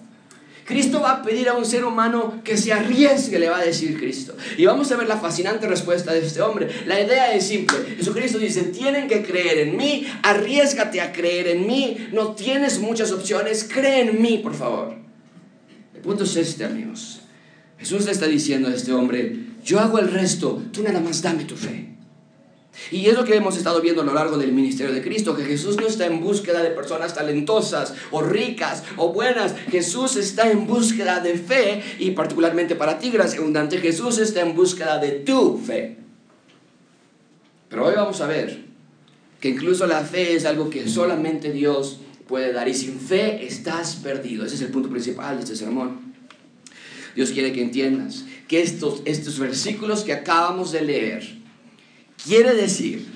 Cristo 0.66 1.00
va 1.00 1.12
a 1.12 1.22
pedir 1.22 1.48
a 1.48 1.54
un 1.54 1.64
ser 1.64 1.82
humano 1.82 2.42
que 2.44 2.58
se 2.58 2.74
arriesgue, 2.74 3.38
le 3.38 3.48
va 3.48 3.60
a 3.60 3.64
decir 3.64 3.98
Cristo. 3.98 4.36
Y 4.58 4.66
vamos 4.66 4.92
a 4.92 4.98
ver 4.98 5.08
la 5.08 5.16
fascinante 5.16 5.66
respuesta 5.66 6.12
de 6.12 6.26
este 6.26 6.42
hombre. 6.42 6.68
La 6.84 7.00
idea 7.00 7.32
es 7.32 7.48
simple. 7.48 7.78
Jesucristo 7.96 8.38
dice, 8.38 8.64
tienen 8.64 9.08
que 9.08 9.22
creer 9.22 9.66
en 9.66 9.78
mí, 9.78 10.06
arriesgate 10.22 11.00
a 11.00 11.10
creer 11.10 11.46
en 11.46 11.66
mí, 11.66 12.08
no 12.12 12.34
tienes 12.34 12.80
muchas 12.80 13.12
opciones, 13.12 13.66
cree 13.66 14.02
en 14.02 14.20
mí, 14.20 14.40
por 14.42 14.52
favor 14.52 15.05
punto 16.06 16.24
es 16.24 16.36
este, 16.36 16.64
amigos. 16.64 17.20
Jesús 17.78 18.06
le 18.06 18.12
está 18.12 18.26
diciendo 18.26 18.68
a 18.68 18.74
este 18.74 18.92
hombre, 18.92 19.36
yo 19.64 19.80
hago 19.80 19.98
el 19.98 20.10
resto, 20.10 20.62
tú 20.72 20.82
nada 20.82 21.00
más 21.00 21.20
dame 21.20 21.44
tu 21.44 21.56
fe. 21.56 21.90
Y 22.90 23.06
es 23.06 23.14
lo 23.14 23.24
que 23.24 23.34
hemos 23.34 23.56
estado 23.56 23.80
viendo 23.80 24.02
a 24.02 24.04
lo 24.04 24.14
largo 24.14 24.38
del 24.38 24.52
ministerio 24.52 24.94
de 24.94 25.02
Cristo, 25.02 25.34
que 25.34 25.44
Jesús 25.44 25.76
no 25.76 25.86
está 25.86 26.06
en 26.06 26.20
búsqueda 26.20 26.62
de 26.62 26.70
personas 26.70 27.14
talentosas 27.14 27.94
o 28.10 28.22
ricas 28.22 28.84
o 28.96 29.12
buenas. 29.12 29.54
Jesús 29.70 30.16
está 30.16 30.50
en 30.50 30.66
búsqueda 30.66 31.20
de 31.20 31.36
fe 31.36 31.82
y 31.98 32.12
particularmente 32.12 32.76
para 32.76 32.98
ti, 32.98 33.10
gracia 33.10 33.40
abundante, 33.40 33.78
Jesús 33.78 34.18
está 34.18 34.40
en 34.40 34.54
búsqueda 34.54 34.98
de 34.98 35.12
tu 35.12 35.58
fe. 35.58 35.96
Pero 37.68 37.86
hoy 37.86 37.94
vamos 37.96 38.20
a 38.20 38.26
ver 38.26 38.64
que 39.40 39.48
incluso 39.48 39.86
la 39.86 40.02
fe 40.02 40.34
es 40.34 40.44
algo 40.44 40.70
que 40.70 40.88
solamente 40.88 41.50
Dios 41.50 41.98
puede 42.26 42.52
dar. 42.52 42.68
Y 42.68 42.74
sin 42.74 42.98
fe 43.00 43.46
estás 43.46 43.96
perdido. 43.96 44.44
Ese 44.44 44.56
es 44.56 44.62
el 44.62 44.68
punto 44.68 44.88
principal 44.88 45.36
de 45.36 45.44
este 45.44 45.56
sermón. 45.56 46.14
Dios 47.14 47.30
quiere 47.30 47.52
que 47.52 47.62
entiendas 47.62 48.24
que 48.46 48.60
estos, 48.60 49.02
estos 49.06 49.38
versículos 49.38 50.04
que 50.04 50.12
acabamos 50.12 50.70
de 50.70 50.82
leer 50.82 51.36
quiere 52.22 52.54
decir 52.54 53.06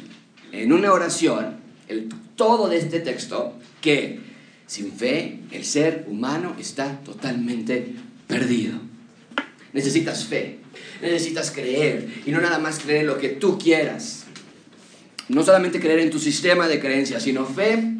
en 0.53 0.73
una 0.73 0.93
oración 0.93 1.57
el 1.89 2.09
todo 2.35 2.69
de 2.69 2.79
este 2.79 3.01
texto 3.01 3.55
que 3.83 4.21
sin 4.67 4.93
fe 4.93 5.41
el 5.51 5.65
ser 5.65 6.07
humano 6.09 6.57
está 6.59 7.01
totalmente 7.01 7.95
perdido. 8.27 8.79
Necesitas 9.73 10.25
fe, 10.25 10.59
necesitas 11.03 11.51
creer 11.51 12.23
y 12.25 12.31
no 12.31 12.41
nada 12.41 12.59
más 12.59 12.79
creer 12.79 13.05
lo 13.05 13.19
que 13.19 13.29
tú 13.29 13.59
quieras. 13.59 14.25
No 15.29 15.45
solamente 15.45 15.79
creer 15.79 16.01
en 16.01 16.11
tu 16.11 16.19
sistema 16.19 16.67
de 16.67 16.81
creencias, 16.81 17.23
sino 17.23 17.45
fe 17.45 18.00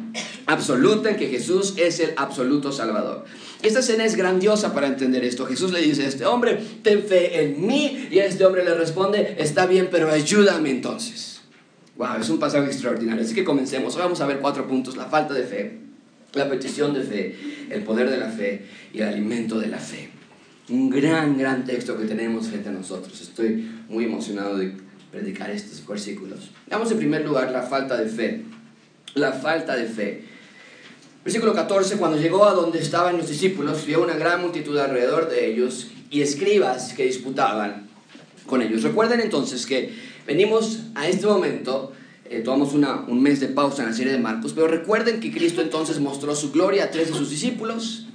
absoluta 0.51 1.11
en 1.11 1.17
que 1.17 1.27
Jesús 1.27 1.75
es 1.77 1.99
el 1.99 2.13
absoluto 2.15 2.71
Salvador. 2.71 3.25
Esta 3.61 3.79
escena 3.79 4.05
es 4.05 4.15
grandiosa 4.15 4.73
para 4.73 4.87
entender 4.87 5.23
esto. 5.23 5.45
Jesús 5.45 5.71
le 5.71 5.81
dice 5.81 6.03
a 6.03 6.07
este 6.07 6.25
hombre, 6.25 6.59
ten 6.83 7.03
fe 7.03 7.43
en 7.43 7.65
mí, 7.65 8.07
y 8.11 8.19
este 8.19 8.45
hombre 8.45 8.63
le 8.63 8.73
responde, 8.73 9.35
está 9.39 9.65
bien, 9.65 9.89
pero 9.91 10.11
ayúdame 10.11 10.69
entonces. 10.69 11.41
Wow, 11.97 12.19
es 12.19 12.29
un 12.29 12.39
pasaje 12.39 12.67
extraordinario. 12.67 13.23
Así 13.23 13.35
que 13.35 13.43
comencemos. 13.43 13.95
Hoy 13.95 14.01
vamos 14.01 14.21
a 14.21 14.25
ver 14.25 14.39
cuatro 14.39 14.67
puntos. 14.67 14.97
La 14.97 15.05
falta 15.05 15.33
de 15.33 15.43
fe, 15.43 15.79
la 16.33 16.49
petición 16.49 16.93
de 16.93 17.01
fe, 17.03 17.35
el 17.69 17.83
poder 17.83 18.09
de 18.09 18.17
la 18.17 18.29
fe 18.29 18.65
y 18.93 18.99
el 18.99 19.07
alimento 19.07 19.59
de 19.59 19.67
la 19.67 19.77
fe. 19.77 20.09
Un 20.69 20.89
gran, 20.89 21.37
gran 21.37 21.65
texto 21.65 21.97
que 21.97 22.05
tenemos 22.05 22.47
frente 22.47 22.69
a 22.69 22.71
nosotros. 22.71 23.21
Estoy 23.21 23.69
muy 23.89 24.05
emocionado 24.05 24.57
de 24.57 24.73
predicar 25.11 25.51
estos 25.51 25.85
versículos. 25.85 26.51
Vamos 26.69 26.91
en 26.91 26.97
primer 26.97 27.25
lugar 27.25 27.51
la 27.51 27.61
falta 27.61 27.97
de 27.97 28.07
fe 28.07 28.45
la 29.15 29.31
falta 29.31 29.75
de 29.75 29.85
fe. 29.85 30.23
Versículo 31.23 31.53
14, 31.53 31.97
cuando 31.97 32.17
llegó 32.17 32.45
a 32.45 32.53
donde 32.53 32.79
estaban 32.79 33.15
los 33.15 33.27
discípulos, 33.27 33.85
vio 33.85 34.01
una 34.01 34.15
gran 34.15 34.41
multitud 34.41 34.75
alrededor 34.79 35.29
de 35.29 35.51
ellos 35.51 35.87
y 36.09 36.21
escribas 36.21 36.93
que 36.93 37.05
disputaban 37.05 37.87
con 38.47 38.63
ellos. 38.63 38.81
Recuerden 38.81 39.19
entonces 39.19 39.67
que 39.67 39.93
venimos 40.25 40.79
a 40.95 41.07
este 41.07 41.27
momento, 41.27 41.91
eh, 42.25 42.41
tomamos 42.43 42.73
una, 42.73 43.01
un 43.07 43.21
mes 43.21 43.39
de 43.39 43.49
pausa 43.49 43.83
en 43.83 43.89
la 43.89 43.95
serie 43.95 44.11
de 44.11 44.17
Marcos, 44.17 44.53
pero 44.53 44.67
recuerden 44.67 45.19
que 45.19 45.31
Cristo 45.31 45.61
entonces 45.61 45.99
mostró 45.99 46.35
su 46.35 46.51
gloria 46.51 46.85
a 46.85 46.91
tres 46.91 47.09
de 47.09 47.13
sus 47.13 47.29
discípulos, 47.29 48.07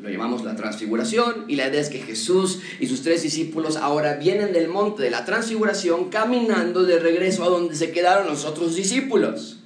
lo 0.00 0.08
llamamos 0.08 0.44
la 0.44 0.54
transfiguración, 0.54 1.44
y 1.48 1.56
la 1.56 1.66
idea 1.66 1.80
es 1.80 1.88
que 1.88 1.98
Jesús 1.98 2.60
y 2.78 2.86
sus 2.86 3.02
tres 3.02 3.24
discípulos 3.24 3.76
ahora 3.76 4.14
vienen 4.14 4.52
del 4.52 4.68
monte 4.68 5.02
de 5.02 5.10
la 5.10 5.24
transfiguración 5.24 6.08
caminando 6.08 6.84
de 6.84 7.00
regreso 7.00 7.42
a 7.42 7.48
donde 7.48 7.74
se 7.74 7.90
quedaron 7.90 8.28
los 8.28 8.44
otros 8.44 8.76
discípulos. 8.76 9.57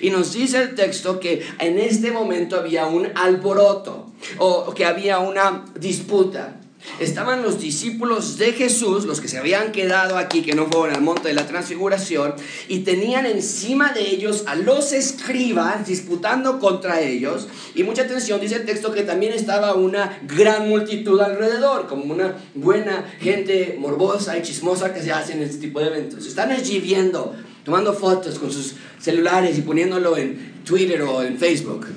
Y 0.00 0.10
nos 0.10 0.32
dice 0.32 0.62
el 0.62 0.74
texto 0.74 1.20
que 1.20 1.46
en 1.58 1.78
este 1.78 2.10
momento 2.10 2.56
había 2.56 2.86
un 2.86 3.08
alboroto 3.14 4.06
o 4.38 4.72
que 4.74 4.84
había 4.84 5.18
una 5.18 5.64
disputa. 5.78 6.60
estaban 7.00 7.42
los 7.42 7.60
discípulos 7.60 8.38
de 8.38 8.52
Jesús, 8.52 9.04
los 9.04 9.20
que 9.20 9.28
se 9.28 9.38
habían 9.38 9.72
quedado 9.72 10.16
aquí, 10.16 10.42
que 10.42 10.54
no 10.54 10.66
fueron 10.66 10.96
al 10.96 11.02
monte 11.02 11.28
de 11.28 11.34
la 11.34 11.46
transfiguración, 11.46 12.34
y 12.68 12.80
tenían 12.80 13.26
encima 13.26 13.92
de 13.92 14.08
ellos 14.08 14.44
a 14.46 14.54
los 14.54 14.92
escribas 14.92 15.86
disputando 15.86 16.58
contra 16.58 17.00
ellos. 17.00 17.48
Y 17.74 17.82
mucha 17.82 18.02
atención, 18.02 18.40
dice 18.40 18.56
el 18.56 18.64
texto 18.64 18.92
que 18.92 19.02
también 19.02 19.32
estaba 19.32 19.74
una 19.74 20.20
gran 20.26 20.68
multitud 20.68 21.20
alrededor, 21.20 21.86
como 21.86 22.12
una 22.12 22.36
buena 22.54 23.04
gente 23.20 23.76
morbosa 23.78 24.38
y 24.38 24.42
chismosa 24.42 24.94
que 24.94 25.02
se 25.02 25.12
hace 25.12 25.32
en 25.32 25.42
este 25.42 25.58
tipo 25.58 25.80
de 25.80 25.86
eventos. 25.86 26.26
Están 26.26 26.52
allí 26.52 26.78
viendo, 26.78 27.34
tomando 27.66 27.92
fotos 27.92 28.38
con 28.38 28.52
sus 28.52 28.74
celulares 29.00 29.58
y 29.58 29.62
poniéndolo 29.62 30.16
en 30.16 30.62
Twitter 30.64 31.02
o 31.02 31.20
en 31.24 31.36
Facebook. 31.36 31.88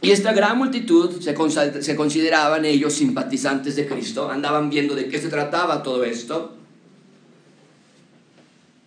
Y 0.00 0.10
esta 0.10 0.32
gran 0.32 0.56
multitud 0.56 1.20
se, 1.20 1.82
se 1.82 1.96
consideraban 1.96 2.64
ellos 2.64 2.94
simpatizantes 2.94 3.76
de 3.76 3.86
Cristo, 3.86 4.30
andaban 4.30 4.70
viendo 4.70 4.94
de 4.94 5.06
qué 5.06 5.20
se 5.20 5.28
trataba 5.28 5.82
todo 5.82 6.02
esto. 6.02 6.56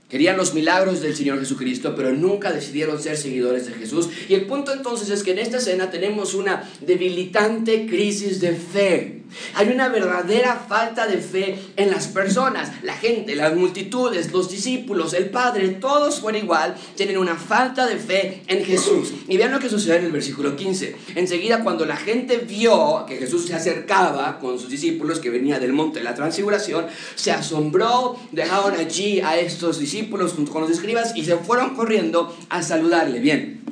Querían 0.10 0.36
los 0.36 0.56
milagros 0.56 1.02
del 1.02 1.16
Señor 1.16 1.40
Jesucristo, 1.40 1.94
pero 1.96 2.12
nunca 2.12 2.52
decidieron 2.52 3.00
ser 3.00 3.18
seguidores 3.18 3.68
de 3.68 3.74
Jesús. 3.74 4.10
Y 4.28 4.34
el 4.34 4.48
punto 4.48 4.74
entonces 4.74 5.12
es 5.12 5.22
que 5.22 5.32
en 5.32 5.40
esta 5.40 5.58
escena 5.58 5.92
tenemos 5.92 6.34
una 6.34 6.68
debilitante 6.82 7.86
crisis 7.86 8.42
de 8.42 8.54
fe. 8.56 9.25
Hay 9.56 9.70
una 9.70 9.90
verdadera 9.90 10.66
falta 10.68 11.08
de 11.08 11.18
fe 11.18 11.60
en 11.76 11.92
las 11.92 12.08
personas. 12.08 12.72
La 12.84 12.94
gente, 12.94 13.36
las 13.36 13.56
multitudes, 13.56 14.32
los 14.32 14.50
discípulos, 14.50 15.14
el 15.14 15.30
Padre, 15.30 15.70
todos 15.70 16.20
por 16.20 16.36
igual 16.36 16.76
tienen 16.96 17.18
una 17.18 17.36
falta 17.36 17.86
de 17.86 17.98
fe 17.98 18.44
en 18.48 18.64
Jesús. 18.64 19.14
Y 19.28 19.38
vean 19.38 19.52
lo 19.52 19.60
que 19.60 19.70
sucede 19.70 19.98
en 19.98 20.06
el 20.06 20.12
versículo 20.12 20.56
15. 20.56 20.96
Enseguida 21.16 21.64
cuando 21.64 21.86
la 21.86 21.98
gente 21.98 22.38
vio 22.38 23.06
que 23.08 23.18
Jesús 23.18 23.46
se 23.46 23.56
acercaba 23.56 24.40
con 24.40 24.60
sus 24.60 24.70
discípulos 24.70 25.20
que 25.20 25.30
venía 25.30 25.60
del 25.60 25.74
monte 25.74 26.00
de 26.00 26.06
la 26.06 26.16
transfiguración, 26.16 26.88
se 27.16 27.32
asombró, 27.32 28.18
dejaron 28.32 28.74
allí 28.76 29.22
a 29.22 29.38
estos 29.38 29.80
discípulos 29.80 30.34
junto 30.34 30.52
con 30.52 30.62
los 30.62 30.72
escribas 30.72 31.16
y 31.16 31.26
se 31.26 31.38
fueron 31.38 31.76
corriendo 31.76 32.36
a 32.50 32.62
saludarle. 32.62 33.20
Bien. 33.20 33.64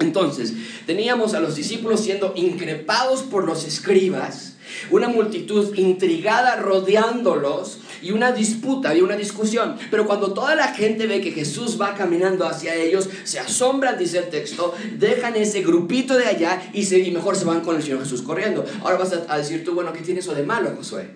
Entonces, 0.00 0.54
teníamos 0.86 1.34
a 1.34 1.40
los 1.40 1.54
discípulos 1.54 2.00
siendo 2.00 2.32
increpados 2.34 3.22
por 3.22 3.44
los 3.44 3.64
escribas, 3.66 4.49
una 4.90 5.08
multitud 5.08 5.74
intrigada 5.76 6.56
rodeándolos 6.56 7.78
y 8.02 8.12
una 8.12 8.32
disputa 8.32 8.94
y 8.94 9.00
una 9.00 9.16
discusión. 9.16 9.76
Pero 9.90 10.06
cuando 10.06 10.32
toda 10.32 10.54
la 10.54 10.68
gente 10.68 11.06
ve 11.06 11.20
que 11.20 11.32
Jesús 11.32 11.80
va 11.80 11.94
caminando 11.94 12.46
hacia 12.46 12.74
ellos, 12.74 13.08
se 13.24 13.38
asombran, 13.38 13.98
dice 13.98 14.18
el 14.18 14.28
texto, 14.30 14.74
dejan 14.98 15.36
ese 15.36 15.62
grupito 15.62 16.16
de 16.16 16.26
allá 16.26 16.62
y, 16.72 16.84
se, 16.84 16.98
mejor 17.10 17.36
se 17.36 17.44
van 17.44 17.60
con 17.60 17.76
el 17.76 17.82
Señor 17.82 18.00
Jesús 18.00 18.22
corriendo. 18.22 18.64
Ahora 18.82 18.96
vas 18.96 19.12
a, 19.12 19.32
a 19.32 19.38
decir 19.38 19.64
tú, 19.64 19.74
bueno, 19.74 19.92
¿qué 19.92 20.00
tiene 20.00 20.20
eso 20.20 20.34
de 20.34 20.42
malo, 20.42 20.72
Josué? 20.76 21.10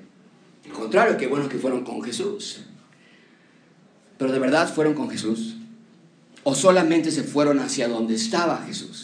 Al 0.67 0.73
contrario, 0.73 1.17
qué 1.17 1.27
bueno 1.27 1.49
que 1.49 1.59
fueron 1.59 1.85
con 1.85 2.03
Jesús. 2.03 2.61
Pero 4.19 4.33
de 4.33 4.39
verdad 4.39 4.73
fueron 4.73 4.95
con 4.95 5.11
Jesús 5.11 5.57
o 6.45 6.55
solamente 6.55 7.11
se 7.11 7.25
fueron 7.25 7.59
hacia 7.59 7.89
donde 7.89 8.15
estaba 8.15 8.63
Jesús. 8.67 9.04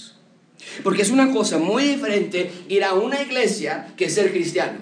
Porque 0.83 1.03
es 1.03 1.11
una 1.11 1.31
cosa 1.31 1.59
muy 1.59 1.85
diferente 1.85 2.51
ir 2.69 2.85
a 2.85 2.95
una 2.95 3.21
iglesia 3.23 3.93
que 3.97 4.11
ser 4.11 4.33
cristiano. 4.33 4.79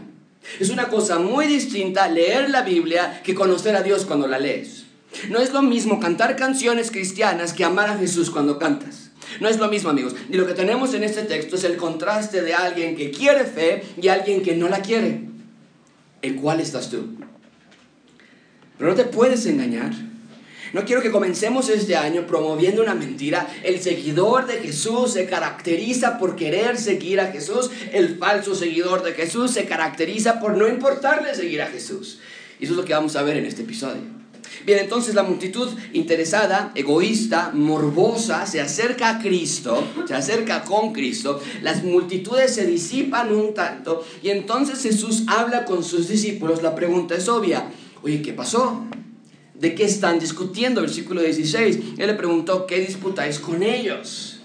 Es 0.61 0.71
una 0.71 0.89
cosa 0.89 1.19
muy 1.19 1.47
distinta 1.47 2.09
leer 2.09 2.51
la 2.51 2.63
Biblia 2.63 3.21
que 3.23 3.35
conocer 3.35 3.77
a 3.77 3.83
Dios 3.83 4.05
cuando 4.07 4.27
la 4.27 4.39
lees. 4.39 4.85
No 5.31 5.41
es 5.41 5.53
lo 5.53 5.63
mismo 5.63 6.01
cantar 6.01 6.37
canciones 6.37 6.91
cristianas 6.91 7.53
que 7.53 7.65
amar 7.65 7.91
a 7.91 7.99
Jesús 7.99 8.31
cuando 8.31 8.59
cantas. 8.59 9.11
No 9.41 9.49
es 9.49 9.59
lo 9.59 9.69
mismo, 9.69 9.91
amigos. 9.91 10.15
Y 10.31 10.37
lo 10.37 10.47
que 10.47 10.55
tenemos 10.55 10.95
en 10.95 11.05
este 11.05 11.23
texto 11.23 11.57
es 11.57 11.65
el 11.65 11.77
contraste 11.77 12.43
de 12.43 12.55
alguien 12.55 12.97
que 12.97 13.11
quiere 13.11 13.45
fe 13.45 13.83
y 14.01 14.09
alguien 14.09 14.43
que 14.43 14.57
no 14.57 14.69
la 14.69 14.81
quiere. 14.81 15.23
¿En 16.23 16.37
cuál 16.37 16.61
estás 16.61 16.91
tú? 16.91 17.17
Pero 18.79 18.91
no 18.91 18.97
te 18.97 19.05
puedes 19.05 19.45
engañar. 19.47 19.93
No 20.73 20.85
quiero 20.85 21.03
que 21.03 21.11
comencemos 21.11 21.69
este 21.69 21.97
año 21.97 22.27
promoviendo 22.27 22.83
una 22.83 22.95
mentira. 22.95 23.49
El 23.63 23.81
seguidor 23.81 24.47
de 24.47 24.59
Jesús 24.59 25.13
se 25.13 25.27
caracteriza 25.27 26.19
por 26.19 26.37
querer 26.37 26.77
seguir 26.77 27.21
a 27.21 27.33
Jesús. 27.33 27.71
El 27.93 28.19
falso 28.19 28.55
seguidor 28.55 29.03
de 29.03 29.13
Jesús 29.13 29.53
se 29.53 29.65
caracteriza 29.67 30.41
por 30.41 30.57
no 30.57 30.69
importarle 30.69 31.35
seguir 31.35 31.63
a 31.63 31.67
Jesús. 31.67 32.19
Y 32.61 32.65
eso 32.65 32.75
es 32.75 32.77
lo 32.77 32.85
que 32.85 32.93
vamos 32.93 33.17
a 33.17 33.23
ver 33.23 33.37
en 33.37 33.47
este 33.47 33.63
episodio. 33.63 34.19
Bien, 34.67 34.79
entonces 34.81 35.15
la 35.15 35.23
multitud 35.23 35.69
interesada, 35.93 36.73
egoísta, 36.75 37.53
morbosa, 37.55 38.47
se 38.47 38.61
acerca 38.61 39.11
a 39.11 39.19
Cristo, 39.19 39.83
se 40.07 40.15
acerca 40.15 40.65
con 40.65 40.93
Cristo, 40.93 41.41
las 41.63 41.85
multitudes 41.85 42.55
se 42.55 42.67
disipan 42.67 43.33
un 43.33 43.55
tanto 43.55 44.05
y 44.23 44.31
entonces 44.31 44.83
Jesús 44.83 45.25
habla 45.27 45.65
con 45.65 45.85
sus 45.85 46.09
discípulos. 46.09 46.63
La 46.63 46.75
pregunta 46.75 47.15
es 47.15 47.29
obvia, 47.29 47.71
oye, 48.03 48.21
¿qué 48.23 48.33
pasó? 48.33 48.85
¿De 49.59 49.75
qué 49.75 49.85
están 49.85 50.21
discutiendo? 50.21 50.83
Versículo 50.83 51.21
16. 51.21 51.79
Él 51.99 52.07
le 52.07 52.15
preguntó, 52.15 52.67
¿qué 52.67 52.79
disputáis 52.79 53.41
con 53.41 53.63
ellos? 53.63 54.41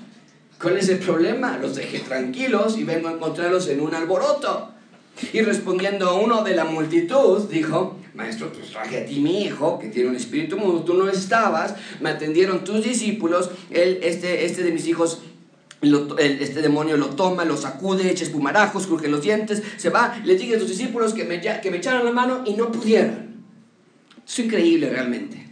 ¿Cuál 0.59 0.77
es 0.77 0.89
el 0.89 0.97
problema? 0.99 1.57
Los 1.59 1.75
dejé 1.75 1.99
tranquilos 1.99 2.77
y 2.79 2.83
vengo 2.83 3.09
a 3.09 3.11
encontrarlos 3.11 3.67
en 3.67 3.81
un 3.81 3.93
alboroto. 3.93 4.69
Y 5.31 5.41
respondiendo 5.41 6.19
uno 6.19 6.43
de 6.43 6.55
la 6.55 6.65
multitud, 6.65 7.47
dijo, 7.47 7.97
Maestro, 8.15 8.51
pues 8.51 8.71
traje 8.71 9.03
a 9.03 9.05
ti 9.05 9.19
mi 9.19 9.43
hijo, 9.43 9.77
que 9.77 9.89
tiene 9.89 10.09
un 10.09 10.15
espíritu 10.15 10.57
mudo, 10.57 10.83
tú 10.83 10.95
no 10.95 11.07
estabas, 11.07 11.75
me 12.01 12.09
atendieron 12.09 12.63
tus 12.63 12.83
discípulos, 12.83 13.51
él, 13.69 13.99
este, 14.01 14.45
este 14.45 14.63
de 14.63 14.71
mis 14.71 14.87
hijos 14.87 15.19
este 16.17 16.61
demonio 16.61 16.95
lo 16.95 17.09
toma, 17.09 17.43
lo 17.43 17.57
sacude, 17.57 18.09
echa 18.09 18.23
espumarajos, 18.23 18.87
cruje 18.87 19.09
los 19.09 19.21
dientes, 19.21 19.61
se 19.75 19.89
va. 19.89 20.15
Le 20.23 20.37
dije 20.37 20.55
a 20.55 20.59
tus 20.59 20.69
discípulos 20.69 21.13
que 21.13 21.25
me, 21.25 21.41
que 21.41 21.69
me 21.69 21.77
echaran 21.77 22.05
la 22.05 22.11
mano 22.11 22.43
y 22.45 22.53
no 22.53 22.71
pudieron. 22.71 23.32
Es 24.27 24.39
increíble 24.39 24.89
realmente. 24.89 25.43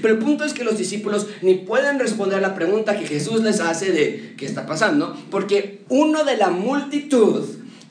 Pero 0.00 0.14
el 0.14 0.20
punto 0.20 0.44
es 0.44 0.52
que 0.52 0.64
los 0.64 0.78
discípulos 0.78 1.26
ni 1.42 1.54
pueden 1.54 1.98
responder 1.98 2.38
a 2.38 2.42
la 2.42 2.54
pregunta 2.54 2.98
que 2.98 3.06
Jesús 3.06 3.42
les 3.42 3.60
hace 3.60 3.92
de 3.92 4.34
qué 4.36 4.46
está 4.46 4.66
pasando, 4.66 5.16
porque 5.30 5.80
uno 5.88 6.24
de 6.24 6.36
la 6.36 6.50
multitud 6.50 7.44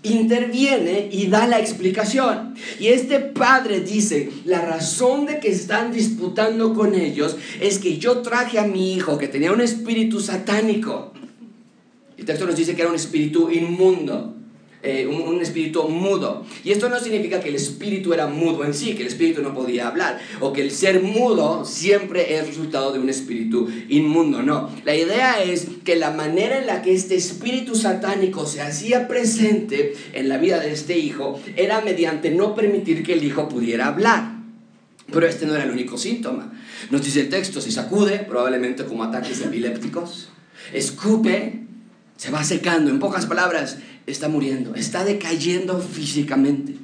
interviene 0.03 1.09
y 1.11 1.27
da 1.27 1.47
la 1.47 1.59
explicación. 1.59 2.55
Y 2.79 2.87
este 2.87 3.19
padre 3.19 3.79
dice, 3.79 4.29
la 4.45 4.61
razón 4.61 5.25
de 5.25 5.39
que 5.39 5.49
están 5.49 5.91
disputando 5.91 6.73
con 6.73 6.93
ellos 6.93 7.37
es 7.59 7.79
que 7.79 7.97
yo 7.97 8.21
traje 8.21 8.59
a 8.59 8.67
mi 8.67 8.93
hijo 8.93 9.17
que 9.17 9.27
tenía 9.27 9.51
un 9.51 9.61
espíritu 9.61 10.19
satánico. 10.19 11.13
El 12.17 12.25
texto 12.25 12.45
nos 12.45 12.55
dice 12.55 12.75
que 12.75 12.81
era 12.81 12.89
un 12.89 12.95
espíritu 12.95 13.49
inmundo. 13.49 14.35
Eh, 14.85 15.07
un, 15.07 15.41
espíritu 15.41 15.87
mudo. 15.87 16.45
Y 16.61 16.73
esto 16.73 16.89
no 16.89 16.99
significa 16.99 17.39
que 17.39 17.47
el 17.47 17.55
espíritu 17.55 18.13
era 18.13 18.27
mudo 18.27 18.65
en 18.65 18.73
sí, 18.73 18.95
que 18.95 19.03
el 19.03 19.07
espíritu 19.07 19.41
no 19.41 19.53
podía 19.53 19.87
hablar, 19.87 20.19
o 20.41 20.51
que 20.51 20.61
el 20.61 20.71
ser 20.71 21.01
mudo 21.01 21.63
siempre 21.63 22.35
es 22.35 22.45
resultado 22.45 22.91
de 22.91 22.99
un 22.99 23.09
espíritu 23.09 23.69
inmundo. 23.87 24.43
No, 24.43 24.69
la 24.83 24.93
idea 24.93 25.41
es 25.41 25.67
que 25.85 25.95
la 25.95 26.11
manera 26.11 26.59
en 26.59 26.67
la 26.67 26.81
que 26.81 26.93
este 26.93 27.15
espíritu 27.15 27.75
satánico 27.75 28.45
se 28.45 28.61
hacía 28.61 29.07
presente 29.07 29.93
en 30.11 30.27
la 30.27 30.37
vida 30.37 30.59
de 30.59 30.73
este 30.73 30.97
hijo 30.99 31.39
era 31.55 31.79
mediante 31.79 32.29
no 32.29 32.53
permitir 32.53 33.03
que 33.03 33.13
el 33.13 33.23
hijo 33.23 33.47
pudiera 33.47 33.87
hablar. 33.87 34.33
Pero 35.13 35.25
este 35.25 35.45
no 35.45 35.55
era 35.55 35.63
el 35.63 35.71
único 35.71 35.97
síntoma. 35.97 36.51
Nos 36.89 37.05
dice 37.05 37.21
el 37.21 37.29
texto, 37.29 37.61
se 37.61 37.71
sacude, 37.71 38.19
probablemente 38.19 38.83
como 38.83 39.05
ataques 39.05 39.39
epilépticos, 39.39 40.27
escupe, 40.73 41.62
se 42.23 42.31
va 42.31 42.41
secando. 42.45 42.89
En 42.89 42.99
pocas 42.99 43.25
palabras, 43.25 43.79
está 44.07 44.29
muriendo, 44.29 44.75
está 44.75 45.03
decayendo 45.03 45.77
físicamente. 45.81 46.75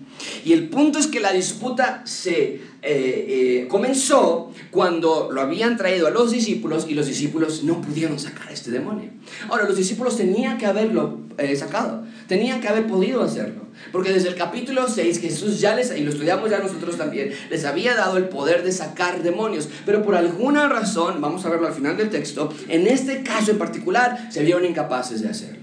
Y 0.43 0.51
el 0.51 0.67
punto 0.67 1.00
es 1.00 1.08
que 1.08 1.22
la 1.22 1.31
disputa 1.31 2.01
se 2.03 2.39
eh, 2.41 2.62
eh, 2.81 3.67
comenzó 3.69 4.51
cuando 4.69 5.29
lo 5.31 5.39
habían 5.39 5.77
traído 5.77 6.08
a 6.08 6.10
los 6.10 6.31
discípulos 6.31 6.88
y 6.89 6.93
los 6.93 7.08
discípulos 7.08 7.63
no 7.63 7.79
pudieron 7.79 8.19
sacar 8.19 8.50
a 8.50 8.51
este 8.51 8.69
demonio. 8.69 9.12
Ahora, 9.48 9.63
los 9.63 9.77
discípulos 9.77 10.17
tenían 10.17 10.58
que 10.58 10.65
haberlo 10.65 11.19
eh, 11.38 11.55
sacado, 11.55 12.03
tenían 12.30 12.62
que 12.62 12.70
haber 12.70 12.88
podido 12.88 13.22
hacerlo. 13.22 13.64
Porque 13.92 14.14
desde 14.14 14.30
el 14.30 14.36
capítulo 14.36 14.88
6 14.88 15.20
Jesús 15.20 15.60
ya 15.60 15.76
les, 15.76 15.96
y 15.98 16.04
lo 16.04 16.12
estudiamos 16.12 16.50
ya 16.50 16.60
nosotros 16.60 16.96
también, 16.96 17.34
les 17.50 17.66
había 17.66 17.96
dado 17.96 18.18
el 18.18 18.30
poder 18.30 18.64
de 18.64 18.72
sacar 18.72 19.24
demonios. 19.24 19.68
Pero 19.86 20.04
por 20.04 20.16
alguna 20.16 20.70
razón, 20.70 21.20
vamos 21.20 21.46
a 21.46 21.50
verlo 21.50 21.68
al 21.68 21.74
final 21.74 21.98
del 21.98 22.10
texto, 22.10 22.54
en 22.70 22.88
este 22.88 23.24
caso 23.24 23.52
en 23.52 23.58
particular 23.58 24.30
se 24.32 24.44
vieron 24.44 24.64
incapaces 24.64 25.22
de 25.22 25.30
hacerlo. 25.30 25.59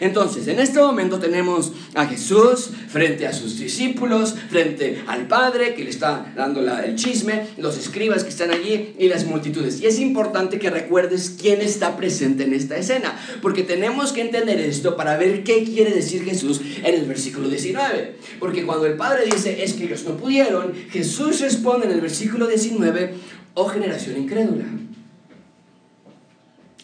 Entonces, 0.00 0.46
en 0.46 0.60
este 0.60 0.78
momento 0.78 1.18
tenemos 1.18 1.72
a 1.94 2.06
Jesús 2.06 2.70
frente 2.88 3.26
a 3.26 3.32
sus 3.32 3.58
discípulos, 3.58 4.34
frente 4.48 5.02
al 5.08 5.26
Padre 5.26 5.74
que 5.74 5.82
le 5.82 5.90
está 5.90 6.32
dando 6.36 6.60
el 6.60 6.94
chisme, 6.94 7.48
los 7.56 7.76
escribas 7.76 8.22
que 8.22 8.30
están 8.30 8.52
allí 8.52 8.94
y 8.98 9.08
las 9.08 9.24
multitudes. 9.24 9.80
Y 9.80 9.86
es 9.86 9.98
importante 9.98 10.58
que 10.58 10.70
recuerdes 10.70 11.36
quién 11.40 11.60
está 11.60 11.96
presente 11.96 12.44
en 12.44 12.54
esta 12.54 12.76
escena, 12.76 13.18
porque 13.40 13.64
tenemos 13.64 14.12
que 14.12 14.20
entender 14.20 14.60
esto 14.60 14.96
para 14.96 15.16
ver 15.16 15.42
qué 15.42 15.64
quiere 15.64 15.90
decir 15.90 16.24
Jesús 16.24 16.60
en 16.82 16.94
el 16.94 17.06
versículo 17.06 17.48
19. 17.48 18.16
Porque 18.38 18.64
cuando 18.64 18.86
el 18.86 18.94
Padre 18.94 19.24
dice, 19.26 19.64
es 19.64 19.74
que 19.74 19.84
ellos 19.84 20.04
no 20.04 20.16
pudieron, 20.16 20.74
Jesús 20.90 21.40
responde 21.40 21.86
en 21.86 21.92
el 21.92 22.00
versículo 22.00 22.46
19, 22.46 23.14
oh 23.54 23.66
generación 23.66 24.16
incrédula. 24.16 24.64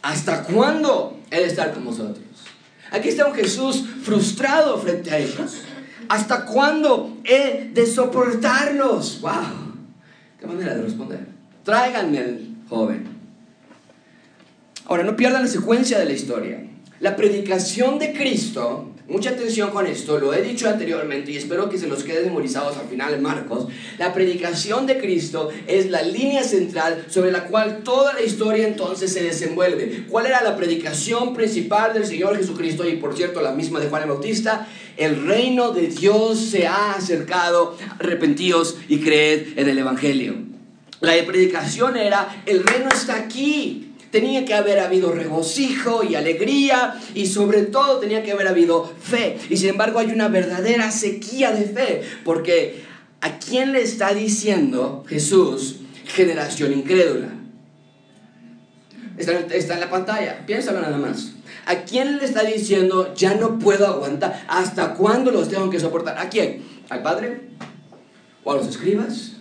¿Hasta 0.02 0.44
cuándo 0.44 1.18
Él 1.30 1.44
estar 1.44 1.72
con 1.72 1.84
vosotros? 1.84 2.27
Aquí 2.90 3.08
está 3.08 3.26
un 3.26 3.34
Jesús 3.34 3.84
frustrado 4.02 4.78
frente 4.78 5.10
a 5.10 5.18
ellos. 5.18 5.62
¿Hasta 6.08 6.46
cuándo 6.46 7.18
he 7.24 7.70
de 7.72 7.86
soportarlos? 7.86 9.20
¡Wow! 9.20 9.32
¿Qué 10.40 10.46
manera 10.46 10.74
de 10.74 10.82
responder? 10.82 11.26
Tráiganme 11.64 12.18
al 12.18 12.48
joven. 12.68 13.06
Ahora, 14.86 15.04
no 15.04 15.16
pierdan 15.16 15.42
la 15.42 15.48
secuencia 15.48 15.98
de 15.98 16.06
la 16.06 16.12
historia. 16.12 16.64
La 17.00 17.14
predicación 17.14 17.98
de 17.98 18.14
Cristo, 18.14 18.90
mucha 19.08 19.30
atención 19.30 19.70
con 19.70 19.86
esto, 19.86 20.18
lo 20.18 20.34
he 20.34 20.42
dicho 20.42 20.68
anteriormente 20.68 21.32
y 21.32 21.36
espero 21.36 21.70
que 21.70 21.78
se 21.78 21.88
los 21.88 22.04
quede 22.04 22.26
memorizados 22.26 22.76
al 22.76 22.86
final 22.88 23.14
en 23.14 23.22
Marcos. 23.22 23.68
La 23.98 24.12
predicación 24.12 24.86
de 24.86 24.98
Cristo 24.98 25.48
es 25.66 25.90
la 25.90 26.02
línea 26.02 26.44
central 26.44 27.06
sobre 27.08 27.32
la 27.32 27.44
cual 27.44 27.82
toda 27.82 28.12
la 28.12 28.22
historia 28.22 28.68
entonces 28.68 29.12
se 29.12 29.22
desenvuelve. 29.22 30.04
¿Cuál 30.08 30.26
era 30.26 30.42
la 30.42 30.56
predicación 30.56 31.34
principal 31.34 31.94
del 31.94 32.06
Señor 32.06 32.36
Jesucristo 32.36 32.86
y 32.86 32.96
por 32.96 33.16
cierto 33.16 33.40
la 33.40 33.52
misma 33.52 33.80
de 33.80 33.88
Juan 33.88 34.02
el 34.02 34.08
Bautista? 34.08 34.68
El 34.98 35.26
reino 35.26 35.70
de 35.70 35.86
Dios 35.86 36.38
se 36.38 36.66
ha 36.66 36.92
acercado, 36.92 37.76
arrepentíos 37.98 38.76
y 38.88 38.98
creed 39.00 39.58
en 39.58 39.68
el 39.68 39.78
Evangelio. 39.78 40.34
La 41.00 41.14
predicación 41.24 41.96
era, 41.96 42.42
el 42.44 42.64
reino 42.64 42.88
está 42.88 43.14
aquí, 43.14 43.87
tenía 44.10 44.44
que 44.44 44.54
haber 44.54 44.78
habido 44.78 45.12
regocijo 45.12 46.02
y 46.04 46.14
alegría 46.14 46.98
y 47.14 47.26
sobre 47.26 47.62
todo 47.62 47.98
tenía 47.98 48.22
que 48.22 48.32
haber 48.32 48.48
habido 48.48 48.90
fe. 49.00 49.38
Y 49.50 49.56
sin 49.56 49.70
embargo 49.70 49.98
hay 49.98 50.10
una 50.10 50.28
verdadera 50.28 50.90
sequía 50.90 51.52
de 51.52 51.64
fe, 51.64 52.02
porque 52.24 52.82
¿a 53.20 53.38
quién 53.38 53.72
le 53.72 53.82
está 53.82 54.14
diciendo 54.14 55.04
Jesús 55.08 55.76
generación 56.06 56.72
incrédula? 56.72 57.28
Está, 59.16 59.32
está 59.32 59.74
en 59.74 59.80
la 59.80 59.90
pantalla, 59.90 60.46
piénsalo 60.46 60.80
nada 60.80 60.96
más. 60.96 61.32
¿A 61.66 61.82
quién 61.82 62.18
le 62.18 62.24
está 62.24 62.44
diciendo 62.44 63.12
ya 63.14 63.34
no 63.34 63.58
puedo 63.58 63.86
aguantar? 63.86 64.44
¿Hasta 64.48 64.94
cuándo 64.94 65.30
los 65.30 65.48
tengo 65.48 65.68
que 65.68 65.80
soportar? 65.80 66.16
¿A 66.18 66.30
quién? 66.30 66.62
¿Al 66.88 67.02
Padre? 67.02 67.48
¿O 68.44 68.52
a 68.52 68.56
los 68.56 68.68
escribas? 68.68 69.37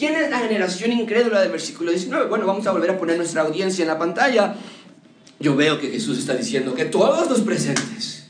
¿Quién 0.00 0.16
es 0.16 0.30
la 0.30 0.38
generación 0.38 0.92
incrédula 0.92 1.42
del 1.42 1.50
versículo 1.50 1.90
19? 1.90 2.30
Bueno, 2.30 2.46
vamos 2.46 2.66
a 2.66 2.72
volver 2.72 2.88
a 2.88 2.98
poner 2.98 3.18
nuestra 3.18 3.42
audiencia 3.42 3.82
en 3.82 3.88
la 3.88 3.98
pantalla. 3.98 4.54
Yo 5.38 5.54
veo 5.54 5.78
que 5.78 5.90
Jesús 5.90 6.18
está 6.18 6.34
diciendo 6.34 6.72
que 6.72 6.86
todos 6.86 7.28
los 7.28 7.42
presentes 7.42 8.24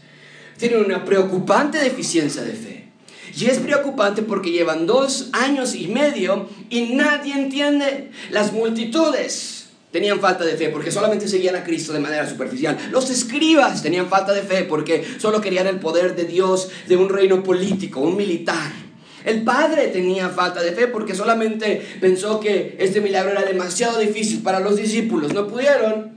tienen 0.59 0.85
una 0.85 1.05
preocupante 1.05 1.79
deficiencia 1.79 2.43
de 2.43 2.55
fe. 2.55 2.89
Y 3.37 3.45
es 3.45 3.59
preocupante 3.59 4.23
porque 4.23 4.51
llevan 4.51 4.85
dos 4.85 5.31
años 5.31 5.77
y 5.77 5.87
medio 5.87 6.49
y 6.71 6.95
nadie 6.95 7.35
entiende. 7.35 8.11
Las 8.33 8.53
multitudes 8.53 9.69
tenían 9.93 10.19
falta 10.19 10.45
de 10.45 10.57
fe 10.57 10.71
porque 10.71 10.91
solamente 10.91 11.29
seguían 11.29 11.55
a 11.55 11.63
Cristo 11.63 11.93
de 11.93 12.01
manera 12.01 12.29
superficial. 12.29 12.77
Los 12.91 13.11
escribas 13.11 13.81
tenían 13.81 14.09
falta 14.09 14.33
de 14.33 14.43
fe 14.43 14.65
porque 14.65 15.05
solo 15.19 15.41
querían 15.41 15.69
el 15.69 15.79
poder 15.79 16.17
de 16.17 16.25
Dios 16.25 16.69
de 16.89 16.97
un 16.97 17.09
reino 17.09 17.45
político, 17.45 18.01
un 18.01 18.17
militar. 18.17 18.90
El 19.25 19.43
padre 19.43 19.89
tenía 19.89 20.29
falta 20.29 20.63
de 20.63 20.73
fe 20.73 20.87
porque 20.87 21.15
solamente 21.15 21.87
pensó 22.01 22.41
que 22.41 22.77
este 22.79 23.01
milagro 23.01 23.33
era 23.33 23.43
demasiado 23.43 23.99
difícil 23.99 24.43
para 24.43 24.61
los 24.61 24.77
discípulos. 24.77 25.33
No 25.35 25.47
pudieron, 25.47 26.13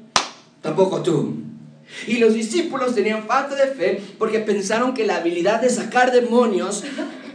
tampoco 0.62 1.02
tú. 1.02 1.36
Y 2.08 2.18
los 2.18 2.34
discípulos 2.34 2.96
tenían 2.96 3.24
falta 3.24 3.56
de 3.56 3.68
fe 3.68 4.02
porque 4.18 4.40
pensaron 4.40 4.94
que 4.94 5.06
la 5.06 5.18
habilidad 5.18 5.62
de 5.62 5.70
sacar 5.70 6.12
demonios 6.12 6.84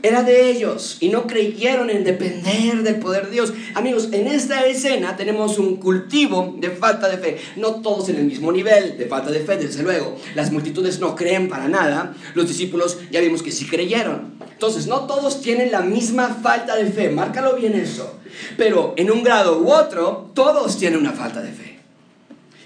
era 0.02 0.22
de 0.22 0.50
ellos 0.50 0.98
y 1.00 1.08
no 1.08 1.26
creyeron 1.26 1.90
en 1.90 2.04
depender 2.04 2.82
del 2.82 2.96
poder 2.96 3.26
de 3.26 3.32
Dios. 3.32 3.52
Amigos, 3.74 4.08
en 4.12 4.26
esta 4.28 4.64
escena 4.66 5.16
tenemos 5.16 5.58
un 5.58 5.76
cultivo 5.76 6.54
de 6.58 6.70
falta 6.70 7.08
de 7.08 7.18
fe. 7.18 7.38
No 7.56 7.76
todos 7.82 8.08
en 8.08 8.16
el 8.16 8.24
mismo 8.24 8.52
nivel 8.52 8.96
de 8.98 9.06
falta 9.06 9.30
de 9.30 9.40
fe, 9.40 9.56
desde 9.56 9.82
luego. 9.82 10.16
Las 10.34 10.52
multitudes 10.52 11.00
no 11.00 11.16
creen 11.16 11.48
para 11.48 11.68
nada. 11.68 12.14
Los 12.34 12.48
discípulos 12.48 12.98
ya 13.10 13.20
vimos 13.20 13.42
que 13.42 13.52
sí 13.52 13.66
creyeron. 13.66 14.38
Entonces, 14.52 14.86
no 14.86 15.06
todos 15.06 15.40
tienen 15.40 15.70
la 15.70 15.80
misma 15.80 16.38
falta 16.42 16.76
de 16.76 16.86
fe. 16.86 17.10
Márcalo 17.10 17.56
bien 17.56 17.74
eso. 17.74 18.18
Pero 18.56 18.94
en 18.96 19.10
un 19.10 19.22
grado 19.22 19.60
u 19.60 19.70
otro, 19.70 20.30
todos 20.34 20.76
tienen 20.78 21.00
una 21.00 21.12
falta 21.12 21.42
de 21.42 21.52
fe. 21.52 21.78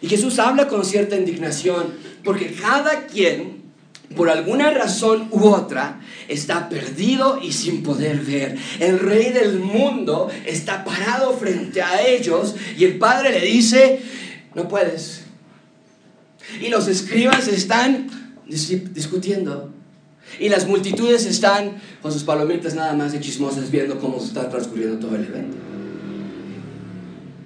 Y 0.00 0.08
Jesús 0.08 0.38
habla 0.38 0.66
con 0.68 0.84
cierta 0.84 1.16
indignación 1.16 1.94
porque 2.24 2.52
cada 2.52 3.06
quien 3.06 3.61
por 4.16 4.30
alguna 4.30 4.70
razón 4.70 5.28
u 5.30 5.46
otra, 5.46 6.00
está 6.28 6.68
perdido 6.68 7.40
y 7.42 7.52
sin 7.52 7.82
poder 7.82 8.20
ver. 8.20 8.56
El 8.80 8.98
rey 8.98 9.30
del 9.32 9.58
mundo 9.58 10.30
está 10.46 10.84
parado 10.84 11.36
frente 11.36 11.82
a 11.82 12.06
ellos 12.06 12.54
y 12.76 12.84
el 12.84 12.98
padre 12.98 13.30
le 13.30 13.46
dice, 13.46 14.00
no 14.54 14.68
puedes. 14.68 15.22
Y 16.60 16.68
los 16.68 16.88
escribas 16.88 17.48
están 17.48 18.08
discutiendo. 18.46 19.72
Y 20.38 20.48
las 20.48 20.66
multitudes 20.66 21.26
están 21.26 21.80
con 22.00 22.12
sus 22.12 22.24
palomitas 22.24 22.74
nada 22.74 22.94
más 22.94 23.12
de 23.12 23.20
chismosas 23.20 23.70
viendo 23.70 23.98
cómo 23.98 24.18
se 24.18 24.26
está 24.26 24.48
transcurriendo 24.48 24.98
todo 24.98 25.16
el 25.16 25.24
evento. 25.24 25.56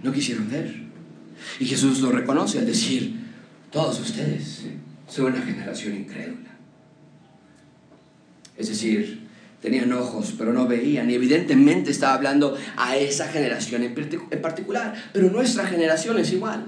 No 0.03 0.13
quisieron 0.13 0.49
ver. 0.49 0.87
Y 1.59 1.67
Jesús 1.67 2.01
lo 2.01 2.11
reconoce 2.13 2.59
al 2.59 2.67
decir, 2.67 3.17
todos 3.71 4.01
ustedes 4.01 4.63
son 5.09 5.27
una 5.27 5.43
generación 5.43 5.97
incrédula. 5.97 6.56
Es 8.57 8.69
decir, 8.69 9.27
tenían 9.61 9.93
ojos, 9.93 10.35
pero 10.37 10.53
no 10.53 10.67
veían. 10.67 11.11
Y 11.11 11.15
evidentemente 11.15 11.91
estaba 11.91 12.15
hablando 12.15 12.57
a 12.77 12.97
esa 12.97 13.29
generación 13.29 13.83
en 13.83 14.43
particular. 14.43 14.95
Pero 15.13 15.31
nuestra 15.31 15.67
generación 15.67 16.19
es 16.19 16.33
igual. 16.33 16.67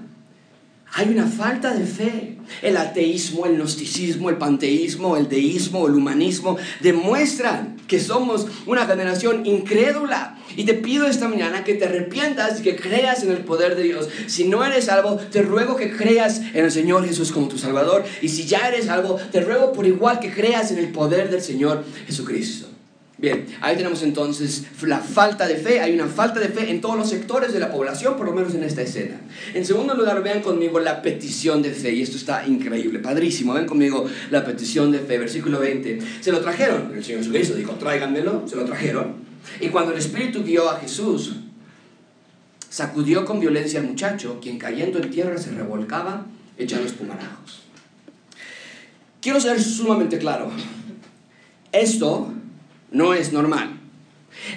Hay 0.94 1.08
una 1.08 1.26
falta 1.26 1.74
de 1.74 1.86
fe. 1.86 2.38
El 2.62 2.76
ateísmo, 2.76 3.46
el 3.46 3.56
gnosticismo, 3.56 4.30
el 4.30 4.36
panteísmo, 4.36 5.16
el 5.16 5.28
deísmo, 5.28 5.86
el 5.86 5.94
humanismo 5.94 6.56
demuestran 6.80 7.77
que 7.88 7.98
somos 7.98 8.46
una 8.66 8.86
generación 8.86 9.44
incrédula. 9.44 10.38
Y 10.56 10.64
te 10.64 10.74
pido 10.74 11.06
esta 11.06 11.28
mañana 11.28 11.64
que 11.64 11.74
te 11.74 11.86
arrepientas 11.86 12.60
y 12.60 12.62
que 12.62 12.76
creas 12.76 13.22
en 13.22 13.30
el 13.30 13.38
poder 13.38 13.74
de 13.74 13.82
Dios. 13.82 14.08
Si 14.26 14.44
no 14.44 14.64
eres 14.64 14.84
salvo, 14.84 15.16
te 15.16 15.42
ruego 15.42 15.76
que 15.76 15.90
creas 15.90 16.38
en 16.38 16.64
el 16.64 16.70
Señor 16.70 17.06
Jesús 17.06 17.32
como 17.32 17.48
tu 17.48 17.58
Salvador. 17.58 18.04
Y 18.22 18.28
si 18.28 18.46
ya 18.46 18.68
eres 18.68 18.86
salvo, 18.86 19.16
te 19.32 19.40
ruego 19.40 19.72
por 19.72 19.86
igual 19.86 20.20
que 20.20 20.30
creas 20.30 20.70
en 20.70 20.78
el 20.78 20.90
poder 20.92 21.30
del 21.30 21.42
Señor 21.42 21.84
Jesucristo. 22.06 22.67
Bien, 23.20 23.46
ahí 23.60 23.76
tenemos 23.76 24.04
entonces 24.04 24.64
la 24.82 25.00
falta 25.00 25.48
de 25.48 25.56
fe. 25.56 25.80
Hay 25.80 25.92
una 25.92 26.06
falta 26.06 26.38
de 26.38 26.50
fe 26.50 26.70
en 26.70 26.80
todos 26.80 26.96
los 26.96 27.10
sectores 27.10 27.52
de 27.52 27.58
la 27.58 27.72
población, 27.72 28.16
por 28.16 28.26
lo 28.26 28.32
menos 28.32 28.54
en 28.54 28.62
esta 28.62 28.82
escena. 28.82 29.20
En 29.54 29.66
segundo 29.66 29.94
lugar, 29.94 30.22
vean 30.22 30.40
conmigo 30.40 30.78
la 30.78 31.02
petición 31.02 31.60
de 31.60 31.72
fe. 31.72 31.92
Y 31.92 32.02
esto 32.02 32.16
está 32.16 32.46
increíble, 32.46 33.00
padrísimo. 33.00 33.54
Ven 33.54 33.66
conmigo 33.66 34.06
la 34.30 34.44
petición 34.44 34.92
de 34.92 35.00
fe. 35.00 35.18
Versículo 35.18 35.58
20. 35.58 35.98
Se 36.20 36.30
lo 36.30 36.40
trajeron. 36.40 36.92
El 36.94 37.04
Señor 37.04 37.22
Jesucristo 37.22 37.56
dijo, 37.56 37.72
tráiganmelo. 37.72 38.46
Se 38.46 38.54
lo 38.54 38.64
trajeron. 38.64 39.16
Y 39.60 39.68
cuando 39.68 39.90
el 39.90 39.98
Espíritu 39.98 40.44
guió 40.44 40.70
a 40.70 40.78
Jesús, 40.78 41.32
sacudió 42.70 43.24
con 43.24 43.40
violencia 43.40 43.80
al 43.80 43.86
muchacho, 43.86 44.38
quien 44.40 44.58
cayendo 44.58 45.00
en 45.00 45.10
tierra 45.10 45.38
se 45.38 45.50
revolcaba 45.50 46.26
echando 46.56 46.86
espumarajos. 46.86 47.62
Quiero 49.20 49.40
ser 49.40 49.60
sumamente 49.60 50.18
claro. 50.18 50.52
Esto 51.72 52.32
no 52.90 53.14
es 53.14 53.32
normal. 53.32 53.80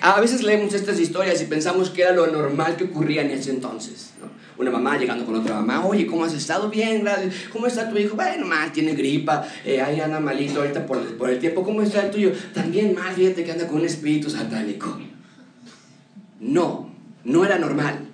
A 0.02 0.20
veces 0.20 0.44
leemos 0.44 0.74
estas 0.74 1.00
historias 1.00 1.42
y 1.42 1.46
pensamos 1.46 1.90
que 1.90 2.04
era 2.04 2.12
lo 2.12 2.28
normal 2.28 2.76
que 2.76 2.86
ocurría 2.86 3.22
en 3.22 3.32
ese 3.32 3.52
entonces. 3.52 4.12
Una 4.58 4.70
mamá 4.70 4.98
llegando 4.98 5.26
con 5.26 5.36
otra 5.36 5.56
mamá, 5.56 5.86
oye, 5.86 6.06
¿cómo 6.06 6.24
has 6.24 6.34
estado? 6.34 6.70
Bien. 6.70 7.04
¿Cómo 7.52 7.66
está 7.66 7.90
tu 7.90 7.98
hijo? 7.98 8.16
Bueno, 8.16 8.46
mal, 8.46 8.72
tiene 8.72 8.94
gripa, 8.94 9.48
eh, 9.66 9.82
ahí 9.82 10.00
anda 10.00 10.20
malito 10.20 10.60
ahorita 10.60 10.86
por, 10.86 11.18
por 11.18 11.30
el 11.30 11.40
tiempo. 11.40 11.64
¿Cómo 11.64 11.82
está 11.82 12.06
el 12.06 12.12
tuyo? 12.12 12.32
También 12.54 12.94
mal, 12.94 13.14
fíjate 13.14 13.44
que 13.44 13.52
anda 13.52 13.68
con 13.68 13.80
un 13.80 13.86
espíritu 13.86 14.30
satánico. 14.30 15.00
No, 16.40 16.94
no 17.24 17.46
era 17.46 17.58
normal. 17.58 18.08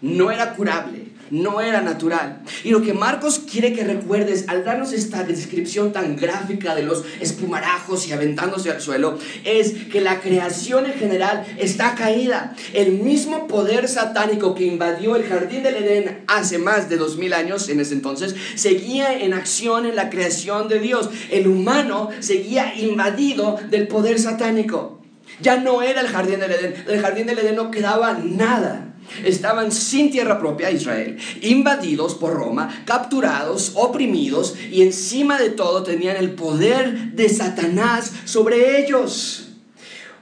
No 0.00 0.30
era 0.30 0.54
curable 0.54 1.03
no 1.34 1.60
era 1.60 1.82
natural. 1.82 2.40
Y 2.62 2.70
lo 2.70 2.80
que 2.80 2.94
Marcos 2.94 3.40
quiere 3.50 3.72
que 3.72 3.84
recuerdes 3.84 4.44
al 4.48 4.64
darnos 4.64 4.92
esta 4.92 5.24
descripción 5.24 5.92
tan 5.92 6.16
gráfica 6.16 6.74
de 6.74 6.84
los 6.84 7.04
espumarajos 7.20 8.06
y 8.08 8.12
aventándose 8.12 8.70
al 8.70 8.80
suelo 8.80 9.18
es 9.44 9.72
que 9.90 10.00
la 10.00 10.20
creación 10.20 10.86
en 10.86 10.94
general 10.94 11.44
está 11.58 11.94
caída. 11.94 12.54
El 12.72 12.92
mismo 12.92 13.48
poder 13.48 13.88
satánico 13.88 14.54
que 14.54 14.64
invadió 14.64 15.16
el 15.16 15.24
jardín 15.24 15.62
del 15.62 15.76
Edén 15.76 16.24
hace 16.28 16.58
más 16.58 16.88
de 16.88 16.96
dos 16.96 17.16
mil 17.16 17.32
años 17.32 17.68
en 17.68 17.80
ese 17.80 17.94
entonces 17.94 18.34
seguía 18.54 19.18
en 19.18 19.34
acción 19.34 19.86
en 19.86 19.96
la 19.96 20.10
creación 20.10 20.68
de 20.68 20.78
Dios. 20.78 21.10
El 21.30 21.48
humano 21.48 22.10
seguía 22.20 22.74
invadido 22.76 23.58
del 23.70 23.88
poder 23.88 24.20
satánico. 24.20 25.00
Ya 25.40 25.56
no 25.56 25.82
era 25.82 26.00
el 26.00 26.08
jardín 26.08 26.38
del 26.38 26.52
Edén. 26.52 26.84
Del 26.86 27.00
jardín 27.00 27.26
del 27.26 27.38
Edén 27.38 27.56
no 27.56 27.70
quedaba 27.70 28.14
nada. 28.22 28.93
Estaban 29.24 29.70
sin 29.72 30.10
tierra 30.10 30.38
propia 30.38 30.70
Israel, 30.70 31.18
invadidos 31.40 32.14
por 32.14 32.34
Roma, 32.34 32.82
capturados, 32.84 33.72
oprimidos 33.74 34.54
y 34.70 34.82
encima 34.82 35.38
de 35.38 35.50
todo 35.50 35.82
tenían 35.82 36.16
el 36.16 36.32
poder 36.32 37.12
de 37.12 37.28
Satanás 37.28 38.12
sobre 38.24 38.80
ellos. 38.80 39.40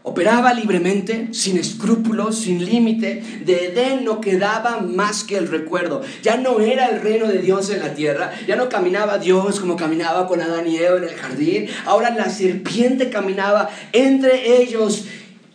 operaba 0.04 0.52
libremente, 0.52 1.28
sin 1.30 1.56
escrúpulos, 1.58 2.36
sin 2.36 2.64
límite. 2.64 3.22
De 3.44 3.66
Edén 3.66 4.04
no 4.04 4.20
quedaba 4.20 4.80
más 4.80 5.22
que 5.22 5.36
el 5.36 5.46
recuerdo. 5.46 6.02
Ya 6.24 6.36
no 6.36 6.58
era 6.58 6.88
el 6.88 7.00
reino 7.00 7.28
de 7.28 7.38
Dios 7.38 7.70
en 7.70 7.78
la 7.78 7.94
tierra. 7.94 8.32
Ya 8.48 8.56
no 8.56 8.68
caminaba 8.68 9.18
Dios 9.18 9.60
como 9.60 9.76
caminaba 9.76 10.26
con 10.26 10.40
Adán 10.40 10.66
y 10.66 10.76
Eva 10.76 10.96
en 10.96 11.04
el 11.04 11.14
jardín. 11.14 11.68
Ahora 11.86 12.10
la 12.10 12.28
serpiente 12.30 13.10
caminaba 13.10 13.70
entre 13.92 14.60
ellos 14.60 15.04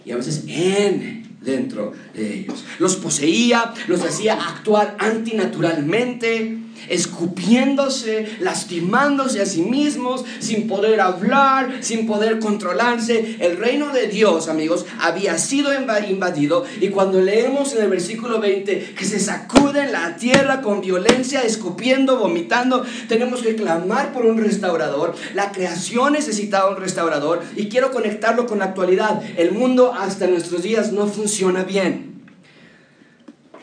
y 0.06 0.12
a 0.12 0.16
veces 0.16 0.46
en 0.48 1.17
dentro 1.48 1.94
de 2.14 2.40
ellos. 2.40 2.64
Los 2.78 2.98
poseía, 2.98 3.74
los 3.88 4.04
hacía 4.04 4.34
actuar 4.36 4.96
antinaturalmente 5.00 6.58
escupiéndose, 6.90 8.38
lastimándose 8.40 9.42
a 9.42 9.46
sí 9.46 9.62
mismos, 9.62 10.26
sin 10.40 10.68
poder 10.68 11.02
hablar, 11.02 11.78
sin 11.82 12.08
poder 12.08 12.40
controlarse. 12.40 13.38
El 13.40 13.58
reino 13.58 13.92
de 13.94 14.08
Dios, 14.08 14.48
amigos, 14.48 14.86
había 15.00 15.38
sido 15.38 15.72
invadido 15.74 16.66
y 16.82 16.90
cuando 16.90 17.22
leemos 17.22 17.74
en 17.74 17.84
el 17.84 17.90
versículo 17.90 18.40
20 18.40 18.96
que 18.98 19.06
se 19.06 19.20
sacuden 19.20 19.92
la 19.92 20.16
tierra 20.18 20.62
con 20.62 20.82
violencia, 20.82 21.42
escupiendo, 21.42 22.18
vomitando, 22.18 22.84
tenemos 23.08 23.42
que 23.42 23.56
clamar 23.56 24.14
por 24.14 24.26
un 24.26 24.38
restaurador. 24.38 25.16
La 25.34 25.52
creación 25.52 26.14
necesitaba 26.14 26.70
un 26.70 26.78
restaurador 26.78 27.42
y 27.56 27.70
quiero 27.70 27.92
conectarlo 27.92 28.46
con 28.46 28.60
la 28.60 28.66
actualidad. 28.66 29.22
El 29.38 29.52
mundo 29.52 29.94
hasta 29.94 30.28
nuestros 30.28 30.64
días 30.64 30.92
no 30.92 31.08
funciona 31.08 31.64
bien. 31.64 32.24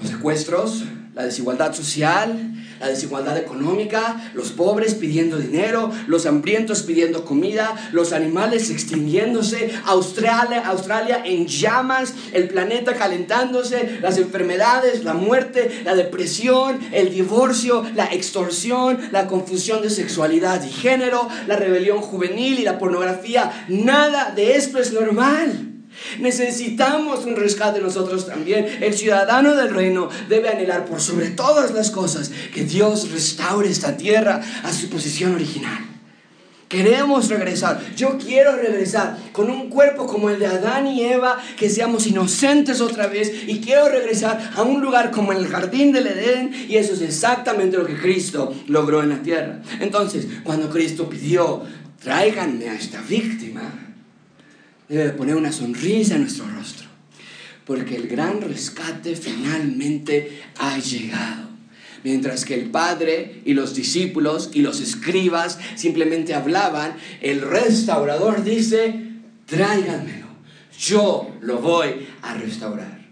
Los 0.01 0.11
secuestros, 0.11 0.85
la 1.15 1.25
desigualdad 1.25 1.73
social, 1.75 2.53
la 2.81 2.89
desigualdad 2.89 3.37
económica, 3.37 4.31
los 4.35 4.51
pobres 4.51 4.95
pidiendo 4.95 5.39
dinero, 5.39 5.91
los 6.07 6.27
hambrientos 6.27 6.83
pidiendo 6.83 7.25
comida, 7.25 7.75
los 7.93 8.13
animales 8.13 8.71
extinguiéndose, 8.71 9.73
Australia, 9.85 10.67
Australia 10.67 11.23
en 11.25 11.47
llamas, 11.47 12.15
el 12.33 12.49
planeta 12.49 12.95
calentándose, 12.95 13.99
las 14.01 14.19
enfermedades, 14.19 15.05
la 15.05 15.15
muerte, 15.15 15.83
la 15.85 15.95
depresión, 15.95 16.79
el 16.93 17.11
divorcio, 17.11 17.85
la 17.95 18.07
extorsión, 18.07 18.99
la 19.13 19.27
confusión 19.27 19.83
de 19.83 19.91
sexualidad 19.91 20.63
y 20.65 20.71
género, 20.71 21.29
la 21.47 21.57
rebelión 21.57 22.01
juvenil 22.01 22.59
y 22.59 22.65
la 22.65 22.79
pornografía. 22.79 23.67
Nada 23.69 24.33
de 24.35 24.57
esto 24.57 24.79
es 24.79 24.93
normal. 24.93 25.74
Necesitamos 26.19 27.25
un 27.25 27.37
rescate 27.37 27.81
nosotros 27.81 28.27
también. 28.27 28.67
El 28.81 28.95
ciudadano 28.95 29.55
del 29.55 29.75
reino 29.75 30.09
debe 30.29 30.49
anhelar 30.49 30.85
por 30.85 31.01
sobre 31.01 31.31
todas 31.31 31.73
las 31.73 31.91
cosas 31.91 32.31
que 32.53 32.65
Dios 32.65 33.11
restaure 33.11 33.69
esta 33.69 33.97
tierra 33.97 34.41
a 34.63 34.73
su 34.73 34.89
posición 34.89 35.35
original. 35.35 35.95
Queremos 36.69 37.29
regresar. 37.29 37.81
Yo 37.95 38.19
quiero 38.19 38.57
regresar 38.57 39.17
con 39.31 39.49
un 39.49 39.69
cuerpo 39.69 40.09
como 40.09 40.29
el 40.29 40.41
de 40.41 40.47
Adán 40.47 40.89
y 40.89 41.05
Eva, 41.05 41.39
que 41.57 41.71
seamos 41.71 42.07
inocentes 42.07 42.81
otra 42.81 43.07
vez. 43.07 43.31
Y 43.47 43.61
quiero 43.61 43.89
regresar 43.89 44.53
a 44.57 44.63
un 44.63 44.81
lugar 44.81 45.13
como 45.13 45.33
el 45.33 45.47
jardín 45.47 45.93
del 45.93 46.09
Edén. 46.09 46.53
Y 46.69 46.77
eso 46.77 46.95
es 46.95 47.03
exactamente 47.03 47.77
lo 47.77 47.87
que 47.87 47.97
Cristo 47.97 48.53
logró 48.67 49.05
en 49.05 49.11
la 49.11 49.23
tierra. 49.23 49.63
Entonces, 49.79 50.27
cuando 50.43 50.69
Cristo 50.69 51.09
pidió, 51.09 51.63
tráiganme 52.03 52.69
a 52.69 52.75
esta 52.75 53.01
víctima, 53.03 53.84
debe 54.89 55.11
poner 55.11 55.37
una 55.37 55.53
sonrisa 55.53 56.15
en 56.15 56.23
nuestro 56.23 56.47
rostro, 56.49 56.89
porque 57.65 57.97
el 57.97 58.09
gran 58.09 58.41
rescate 58.41 59.17
finalmente 59.17 60.43
ha 60.59 60.79
llegado. 60.79 61.45
Mientras 62.03 62.45
que 62.45 62.55
el 62.55 62.71
Padre 62.71 63.41
y 63.47 63.55
los 63.55 63.75
discípulos 63.75 64.51
y 64.53 64.61
los 64.61 64.81
escribas 64.81 65.59
simplemente 65.75 66.35
hablaban, 66.35 66.97
el 67.23 67.41
restaurador 67.41 68.45
dice, 68.45 68.95
tráiganmelo, 69.47 70.27
yo 70.79 71.35
lo 71.41 71.61
voy 71.61 72.07
a 72.21 72.35
restaurar. 72.35 73.05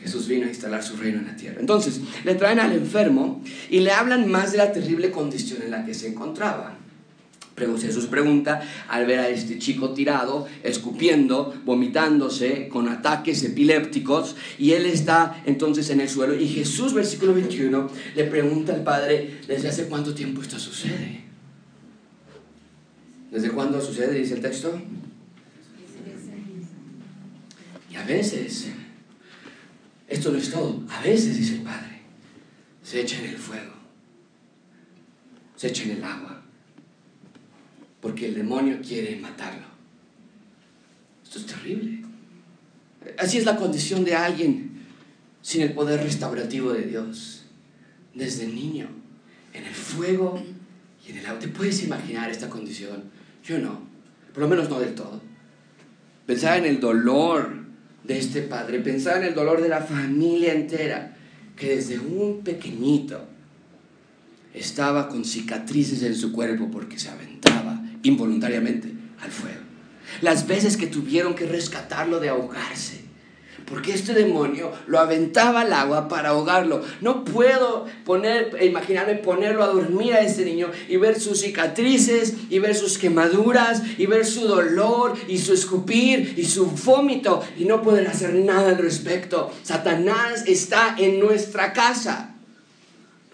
Jesús 0.00 0.28
vino 0.28 0.46
a 0.46 0.50
instalar 0.50 0.84
su 0.84 0.96
reino 0.96 1.18
en 1.18 1.26
la 1.26 1.36
tierra. 1.36 1.56
Entonces, 1.58 2.00
le 2.24 2.36
traen 2.36 2.60
al 2.60 2.72
enfermo 2.72 3.42
y 3.68 3.80
le 3.80 3.90
hablan 3.90 4.30
más 4.30 4.52
de 4.52 4.58
la 4.58 4.70
terrible 4.70 5.10
condición 5.10 5.62
en 5.62 5.72
la 5.72 5.84
que 5.84 5.92
se 5.92 6.06
encontraba. 6.06 6.77
Jesús 7.58 8.06
pregunta 8.06 8.60
al 8.88 9.06
ver 9.06 9.18
a 9.18 9.28
este 9.28 9.58
chico 9.58 9.90
tirado, 9.90 10.46
escupiendo, 10.62 11.54
vomitándose, 11.64 12.68
con 12.68 12.88
ataques 12.88 13.42
epilépticos, 13.44 14.36
y 14.58 14.72
él 14.72 14.86
está 14.86 15.42
entonces 15.46 15.90
en 15.90 16.00
el 16.00 16.08
suelo. 16.08 16.34
Y 16.34 16.48
Jesús, 16.48 16.94
versículo 16.94 17.34
21, 17.34 17.90
le 18.14 18.24
pregunta 18.24 18.74
al 18.74 18.82
Padre, 18.82 19.40
¿desde 19.46 19.68
hace 19.68 19.86
cuánto 19.86 20.14
tiempo 20.14 20.42
esto 20.42 20.58
sucede? 20.58 21.24
¿Desde 23.30 23.50
cuándo 23.50 23.80
sucede? 23.80 24.18
Dice 24.18 24.34
el 24.34 24.40
texto. 24.40 24.80
Y 27.90 27.96
a 27.96 28.04
veces, 28.04 28.68
esto 30.06 30.30
no 30.30 30.38
es 30.38 30.50
todo, 30.50 30.82
a 30.90 31.02
veces, 31.02 31.36
dice 31.36 31.56
el 31.56 31.62
Padre, 31.62 32.02
se 32.82 33.00
echa 33.00 33.18
en 33.18 33.30
el 33.30 33.36
fuego, 33.36 33.72
se 35.56 35.68
echa 35.68 35.84
en 35.84 35.90
el 35.90 36.04
agua 36.04 36.37
porque 38.00 38.26
el 38.26 38.34
demonio 38.34 38.78
quiere 38.86 39.16
matarlo. 39.16 39.66
Esto 41.24 41.38
es 41.40 41.46
terrible. 41.46 42.04
Así 43.18 43.38
es 43.38 43.44
la 43.44 43.56
condición 43.56 44.04
de 44.04 44.14
alguien 44.14 44.82
sin 45.42 45.62
el 45.62 45.72
poder 45.72 46.02
restaurativo 46.02 46.72
de 46.72 46.82
Dios. 46.82 47.44
Desde 48.14 48.46
niño, 48.46 48.88
en 49.52 49.64
el 49.64 49.74
fuego 49.74 50.42
y 51.06 51.12
en 51.12 51.18
el 51.18 51.26
agua. 51.26 51.38
¿Te 51.38 51.48
puedes 51.48 51.82
imaginar 51.84 52.30
esta 52.30 52.48
condición? 52.48 53.04
Yo 53.44 53.58
no, 53.58 53.80
por 54.32 54.42
lo 54.42 54.48
menos 54.48 54.68
no 54.68 54.80
del 54.80 54.94
todo. 54.94 55.20
Pensar 56.26 56.58
en 56.58 56.64
el 56.64 56.80
dolor 56.80 57.64
de 58.04 58.18
este 58.18 58.42
padre, 58.42 58.80
pensar 58.80 59.18
en 59.18 59.28
el 59.28 59.34
dolor 59.34 59.60
de 59.60 59.68
la 59.68 59.80
familia 59.80 60.52
entera, 60.52 61.16
que 61.56 61.76
desde 61.76 61.98
un 61.98 62.42
pequeñito 62.42 63.24
estaba 64.54 65.08
con 65.08 65.24
cicatrices 65.24 66.02
en 66.02 66.14
su 66.14 66.32
cuerpo 66.32 66.70
porque 66.70 66.98
se 66.98 67.08
aventaba 67.08 67.37
involuntariamente 68.02 68.92
al 69.20 69.30
fuego. 69.30 69.60
Las 70.20 70.46
veces 70.46 70.76
que 70.76 70.86
tuvieron 70.86 71.34
que 71.34 71.46
rescatarlo 71.46 72.20
de 72.20 72.30
ahogarse. 72.30 73.08
Porque 73.66 73.92
este 73.92 74.14
demonio 74.14 74.72
lo 74.86 74.98
aventaba 74.98 75.60
al 75.60 75.72
agua 75.74 76.08
para 76.08 76.30
ahogarlo. 76.30 76.82
No 77.02 77.24
puedo 77.24 77.86
poner, 78.04 78.56
imaginarme 78.62 79.16
ponerlo 79.16 79.62
a 79.62 79.66
dormir 79.66 80.14
a 80.14 80.20
este 80.20 80.44
niño 80.46 80.70
y 80.88 80.96
ver 80.96 81.20
sus 81.20 81.40
cicatrices 81.40 82.34
y 82.48 82.60
ver 82.60 82.74
sus 82.74 82.96
quemaduras 82.96 83.82
y 83.98 84.06
ver 84.06 84.24
su 84.24 84.46
dolor 84.46 85.14
y 85.28 85.38
su 85.38 85.52
escupir 85.52 86.34
y 86.38 86.44
su 86.44 86.66
vómito 86.66 87.42
y 87.58 87.66
no 87.66 87.82
poder 87.82 88.06
hacer 88.06 88.34
nada 88.34 88.70
al 88.70 88.78
respecto. 88.78 89.52
Satanás 89.62 90.44
está 90.46 90.96
en 90.98 91.20
nuestra 91.20 91.74
casa. 91.74 92.34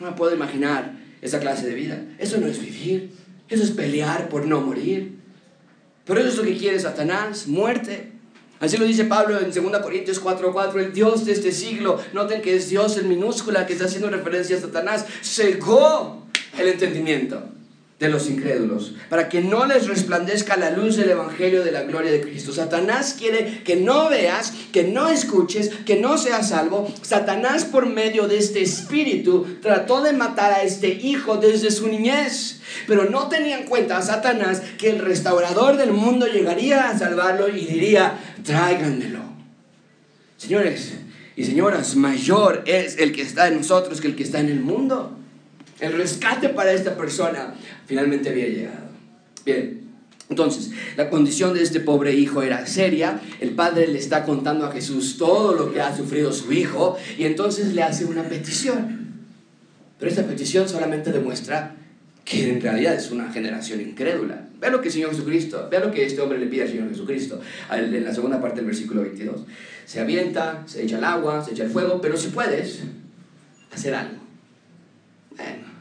No 0.01 0.11
me 0.11 0.17
puedo 0.17 0.35
imaginar 0.35 0.97
esa 1.23 1.39
clase 1.39 1.67
de 1.67 1.75
vida. 1.75 2.03
Eso 2.19 2.39
no 2.39 2.49
es 2.49 2.61
vivir. 2.61 3.24
Eso 3.49 3.63
es 3.63 3.71
pelear 3.71 4.29
por 4.29 4.47
no 4.47 4.61
morir. 4.61 5.19
Pero 6.05 6.21
eso 6.21 6.29
es 6.29 6.37
lo 6.37 6.45
que 6.45 6.57
quiere 6.57 6.79
Satanás, 6.79 7.47
muerte. 7.47 8.13
Así 8.61 8.77
lo 8.77 8.85
dice 8.85 9.05
Pablo 9.05 9.39
en 9.41 9.53
2 9.53 9.83
Corintios 9.83 10.23
4:4, 10.23 10.79
el 10.79 10.93
Dios 10.93 11.25
de 11.25 11.33
este 11.33 11.53
siglo, 11.53 12.01
noten 12.13 12.41
que 12.41 12.57
es 12.57 12.71
Dios 12.71 12.97
en 12.99 13.09
minúscula 13.09 13.67
que 13.67 13.73
está 13.75 13.87
haciendo 13.87 14.09
referencia 14.11 14.57
a 14.57 14.61
Satanás, 14.61 15.05
cegó 15.23 16.27
el 16.57 16.69
entendimiento 16.69 17.43
de 17.99 18.09
los 18.09 18.29
incrédulos, 18.29 18.95
para 19.09 19.29
que 19.29 19.41
no 19.41 19.67
les 19.67 19.87
resplandezca 19.87 20.57
la 20.57 20.71
luz 20.71 20.97
del 20.97 21.11
Evangelio 21.11 21.63
de 21.63 21.71
la 21.71 21.85
gloria 21.85 22.11
de 22.11 22.21
Cristo. 22.21 22.53
Satanás 22.53 23.15
quiere 23.17 23.63
que 23.63 23.77
no 23.77 24.11
veas, 24.11 24.53
que 24.73 24.83
no 24.83 25.09
escuches, 25.09 25.71
que 25.87 26.01
no 26.01 26.19
seas 26.19 26.49
salvo. 26.49 26.93
Satanás 27.03 27.65
por 27.65 27.87
medio 27.87 28.27
de 28.27 28.39
este 28.39 28.63
espíritu 28.63 29.47
trató 29.63 30.03
de 30.03 30.13
matar 30.13 30.53
a 30.53 30.63
este 30.63 30.89
hijo 30.89 31.37
desde 31.37 31.71
su 31.71 31.87
niñez, 31.87 32.61
pero 32.89 33.09
no 33.09 33.29
tenía 33.29 33.61
en 33.61 33.67
cuenta 33.67 33.99
a 33.99 34.03
Satanás 34.03 34.61
que 34.77 34.91
el 34.91 34.99
restaurador 34.99 35.77
del 35.77 35.93
mundo 35.93 36.27
llegaría 36.27 36.91
a 36.91 36.99
salvarlo 36.99 37.49
y 37.49 37.65
diría, 37.65 38.19
tráiganmelo. 38.43 39.21
Señores 40.37 40.95
y 41.37 41.45
señoras, 41.45 41.95
mayor 41.95 42.65
es 42.67 42.99
el 42.99 43.13
que 43.13 43.23
está 43.23 43.47
en 43.47 43.59
nosotros 43.59 44.01
que 44.01 44.09
el 44.09 44.17
que 44.17 44.25
está 44.25 44.41
en 44.41 44.49
el 44.49 44.61
mundo. 44.61 45.17
El 45.85 45.93
rescate 45.93 46.49
para 46.49 46.73
esta 46.73 46.97
persona 46.97 47.55
finalmente 47.87 48.31
había 48.31 48.49
llegado. 48.49 48.85
Bien, 49.45 49.83
entonces, 50.31 50.71
la 50.97 51.11
condición 51.11 51.53
de 51.53 51.63
este 51.63 51.81
pobre 51.81 52.15
hijo 52.15 52.43
era 52.43 52.67
seria. 52.67 53.21
El 53.41 53.51
padre 53.51 53.87
le 53.89 53.99
está 53.99 54.25
contando 54.25 54.65
a 54.65 54.73
Jesús 54.73 55.19
todo 55.19 55.55
lo 55.55 55.73
que 55.73 55.81
ha 55.81 55.95
sufrido 55.95 56.33
su 56.33 56.53
hijo 56.53 56.97
y 57.19 57.25
entonces 57.25 57.75
le 57.75 57.83
hace 57.83 58.07
una 58.07 58.23
petición. 58.23 59.05
Pero 59.99 60.11
esta 60.11 60.25
petición 60.25 60.69
solamente 60.69 61.13
demuestra 61.13 61.77
que 62.25 62.49
en 62.49 62.61
realidad 62.61 62.95
es 62.95 63.11
una 63.11 63.31
generación 63.31 63.83
incrédula. 63.83 64.49
Vea 64.59 64.71
lo 64.71 64.81
que 64.81 64.89
el 64.89 64.95
Señor 64.95 65.11
Jesucristo, 65.11 65.69
vea 65.71 65.81
lo 65.81 65.93
que 65.93 66.07
este 66.07 66.23
hombre 66.23 66.39
le 66.39 66.47
pide 66.47 66.63
al 66.63 66.69
Señor 66.69 66.89
Jesucristo 66.89 67.39
en 67.71 68.05
la 68.05 68.15
segunda 68.15 68.41
parte 68.41 68.57
del 68.57 68.67
versículo 68.67 69.03
22. 69.03 69.43
Se 69.85 70.01
avienta, 70.01 70.63
se 70.67 70.83
echa 70.83 70.97
el 70.97 71.05
agua, 71.05 71.45
se 71.45 71.53
echa 71.53 71.65
el 71.65 71.71
fuego, 71.71 72.01
pero 72.01 72.17
si 72.17 72.29
puedes 72.29 72.81
hacer 73.71 73.95
algo. 73.95 74.17
Bueno, 75.37 75.74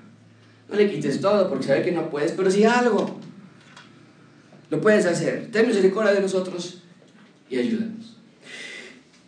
no 0.73 0.79
le 0.79 0.89
quites 0.89 1.21
todo 1.21 1.49
porque 1.49 1.67
sabe 1.67 1.83
que 1.83 1.91
no 1.91 2.09
puedes, 2.09 2.31
pero 2.31 2.49
si 2.49 2.65
algo 2.65 3.19
lo 4.69 4.81
puedes 4.81 5.05
hacer. 5.05 5.49
Ten 5.51 5.67
misericordia 5.67 6.13
de 6.13 6.21
nosotros 6.21 6.79
y 7.49 7.59
ayúdanos. 7.59 8.17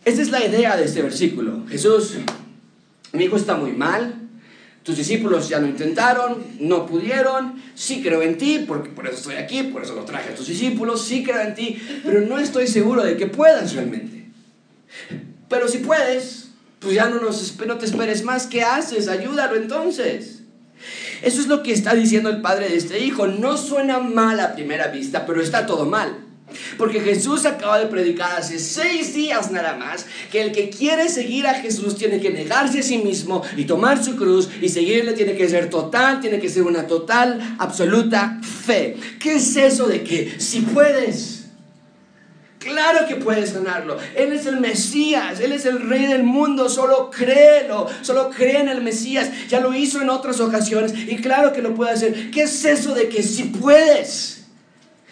Esa 0.04 0.22
es 0.22 0.30
la 0.30 0.44
idea 0.44 0.76
de 0.76 0.84
este 0.84 1.02
versículo. 1.02 1.64
Jesús, 1.68 2.14
mi 3.12 3.24
hijo 3.24 3.36
está 3.36 3.54
muy 3.54 3.72
mal, 3.72 4.28
tus 4.82 4.96
discípulos 4.96 5.48
ya 5.48 5.60
lo 5.60 5.68
intentaron, 5.68 6.44
no 6.58 6.86
pudieron, 6.86 7.62
sí 7.74 8.02
creo 8.02 8.22
en 8.22 8.38
ti, 8.38 8.64
porque 8.66 8.90
por 8.90 9.06
eso 9.06 9.16
estoy 9.16 9.36
aquí, 9.36 9.64
por 9.64 9.82
eso 9.82 9.94
lo 9.94 10.04
traje 10.04 10.30
a 10.30 10.34
tus 10.34 10.48
discípulos, 10.48 11.04
sí 11.04 11.22
creo 11.22 11.42
en 11.42 11.54
ti, 11.54 11.80
pero 12.04 12.22
no 12.22 12.38
estoy 12.38 12.66
seguro 12.66 13.04
de 13.04 13.16
que 13.16 13.26
puedas 13.26 13.72
realmente. 13.72 14.26
Pero 15.48 15.68
si 15.68 15.78
puedes, 15.78 16.48
pues 16.80 16.94
ya 16.94 17.08
no, 17.08 17.20
nos, 17.20 17.56
no 17.64 17.78
te 17.78 17.86
esperes 17.86 18.24
más, 18.24 18.46
¿qué 18.46 18.62
haces? 18.62 19.06
Ayúdalo 19.06 19.54
entonces. 19.54 20.35
Eso 21.22 21.40
es 21.40 21.46
lo 21.46 21.62
que 21.62 21.72
está 21.72 21.94
diciendo 21.94 22.28
el 22.28 22.40
padre 22.40 22.68
de 22.68 22.76
este 22.76 23.00
hijo. 23.00 23.26
No 23.26 23.56
suena 23.56 24.00
mal 24.00 24.40
a 24.40 24.54
primera 24.54 24.88
vista, 24.88 25.26
pero 25.26 25.40
está 25.40 25.66
todo 25.66 25.86
mal. 25.86 26.26
Porque 26.78 27.00
Jesús 27.00 27.44
acaba 27.44 27.78
de 27.78 27.86
predicar 27.86 28.38
hace 28.38 28.58
seis 28.58 29.14
días 29.14 29.50
nada 29.50 29.76
más 29.76 30.06
que 30.30 30.40
el 30.40 30.52
que 30.52 30.70
quiere 30.70 31.08
seguir 31.08 31.46
a 31.46 31.54
Jesús 31.54 31.96
tiene 31.96 32.20
que 32.20 32.30
negarse 32.30 32.78
a 32.78 32.82
sí 32.82 32.98
mismo 32.98 33.42
y 33.56 33.64
tomar 33.64 34.02
su 34.02 34.16
cruz 34.16 34.48
y 34.60 34.68
seguirle 34.68 35.12
tiene 35.14 35.36
que 35.36 35.48
ser 35.48 35.68
total, 35.70 36.20
tiene 36.20 36.38
que 36.38 36.48
ser 36.48 36.62
una 36.62 36.86
total, 36.86 37.56
absoluta 37.58 38.40
fe. 38.42 38.96
¿Qué 39.18 39.34
es 39.34 39.56
eso 39.56 39.86
de 39.86 40.04
que 40.04 40.36
si 40.38 40.60
puedes? 40.60 41.35
Claro 42.66 43.06
que 43.06 43.14
puedes 43.14 43.54
ganarlo. 43.54 43.96
Él 44.16 44.32
es 44.32 44.44
el 44.46 44.58
Mesías, 44.58 45.38
Él 45.38 45.52
es 45.52 45.66
el 45.66 45.88
Rey 45.88 46.06
del 46.06 46.24
mundo. 46.24 46.68
Solo 46.68 47.10
créelo, 47.10 47.86
solo 48.02 48.30
cree 48.30 48.58
en 48.58 48.68
el 48.68 48.82
Mesías. 48.82 49.30
Ya 49.48 49.60
lo 49.60 49.72
hizo 49.72 50.02
en 50.02 50.10
otras 50.10 50.40
ocasiones 50.40 50.92
y 50.92 51.16
claro 51.16 51.52
que 51.52 51.62
lo 51.62 51.74
puede 51.74 51.92
hacer. 51.92 52.30
¿Qué 52.32 52.42
es 52.42 52.64
eso 52.64 52.94
de 52.94 53.08
que 53.08 53.22
si 53.22 53.44
puedes? 53.44 54.35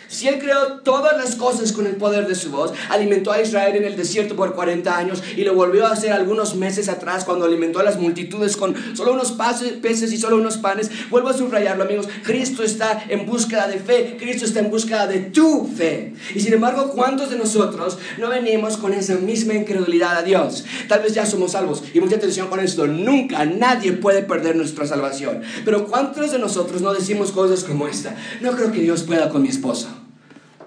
Si 0.08 0.28
Él 0.28 0.38
creó 0.38 0.80
todas 0.82 1.16
las 1.16 1.34
cosas 1.36 1.72
con 1.72 1.86
el 1.86 1.96
poder 1.96 2.26
de 2.26 2.34
su 2.34 2.50
voz, 2.50 2.72
alimentó 2.88 3.32
a 3.32 3.40
Israel 3.40 3.76
en 3.76 3.84
el 3.84 3.96
desierto 3.96 4.36
por 4.36 4.54
40 4.54 4.96
años 4.96 5.22
y 5.36 5.44
lo 5.44 5.54
volvió 5.54 5.86
a 5.86 5.92
hacer 5.92 6.12
algunos 6.12 6.54
meses 6.54 6.88
atrás 6.88 7.24
cuando 7.24 7.44
alimentó 7.46 7.80
a 7.80 7.84
las 7.84 7.98
multitudes 7.98 8.56
con 8.56 8.74
solo 8.96 9.12
unos 9.12 9.34
peces 9.82 10.12
y 10.12 10.18
solo 10.18 10.36
unos 10.36 10.58
panes, 10.58 10.90
vuelvo 11.10 11.28
a 11.28 11.34
subrayarlo 11.34 11.84
amigos, 11.84 12.08
Cristo 12.22 12.62
está 12.62 13.04
en 13.08 13.26
búsqueda 13.26 13.66
de 13.68 13.78
fe, 13.78 14.16
Cristo 14.18 14.44
está 14.44 14.60
en 14.60 14.70
búsqueda 14.70 15.06
de 15.06 15.20
tu 15.20 15.66
fe. 15.66 16.14
Y 16.34 16.40
sin 16.40 16.52
embargo, 16.52 16.90
¿cuántos 16.90 17.30
de 17.30 17.38
nosotros 17.38 17.98
no 18.18 18.28
venimos 18.28 18.76
con 18.76 18.92
esa 18.92 19.14
misma 19.16 19.54
incredulidad 19.54 20.18
a 20.18 20.22
Dios? 20.22 20.64
Tal 20.88 21.02
vez 21.02 21.14
ya 21.14 21.26
somos 21.26 21.52
salvos 21.52 21.82
y 21.92 22.00
mucha 22.00 22.16
atención 22.16 22.48
con 22.48 22.60
esto, 22.60 22.86
nunca 22.86 23.44
nadie 23.44 23.92
puede 23.92 24.22
perder 24.22 24.56
nuestra 24.56 24.86
salvación. 24.86 25.42
Pero 25.64 25.86
¿cuántos 25.86 26.32
de 26.32 26.38
nosotros 26.38 26.82
no 26.82 26.92
decimos 26.92 27.32
cosas 27.32 27.64
como 27.64 27.88
esta? 27.88 28.16
No 28.40 28.52
creo 28.52 28.72
que 28.72 28.80
Dios 28.80 29.02
pueda 29.02 29.28
con 29.30 29.42
mi 29.42 29.48
esposo. 29.48 30.03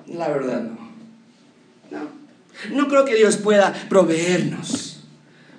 La 0.08 0.30
verdad 0.30 0.62
no. 0.62 0.78
No. 1.92 2.10
No 2.72 2.88
creo 2.88 3.06
que 3.06 3.16
Dios 3.16 3.38
pueda 3.38 3.74
proveernos. 3.90 5.04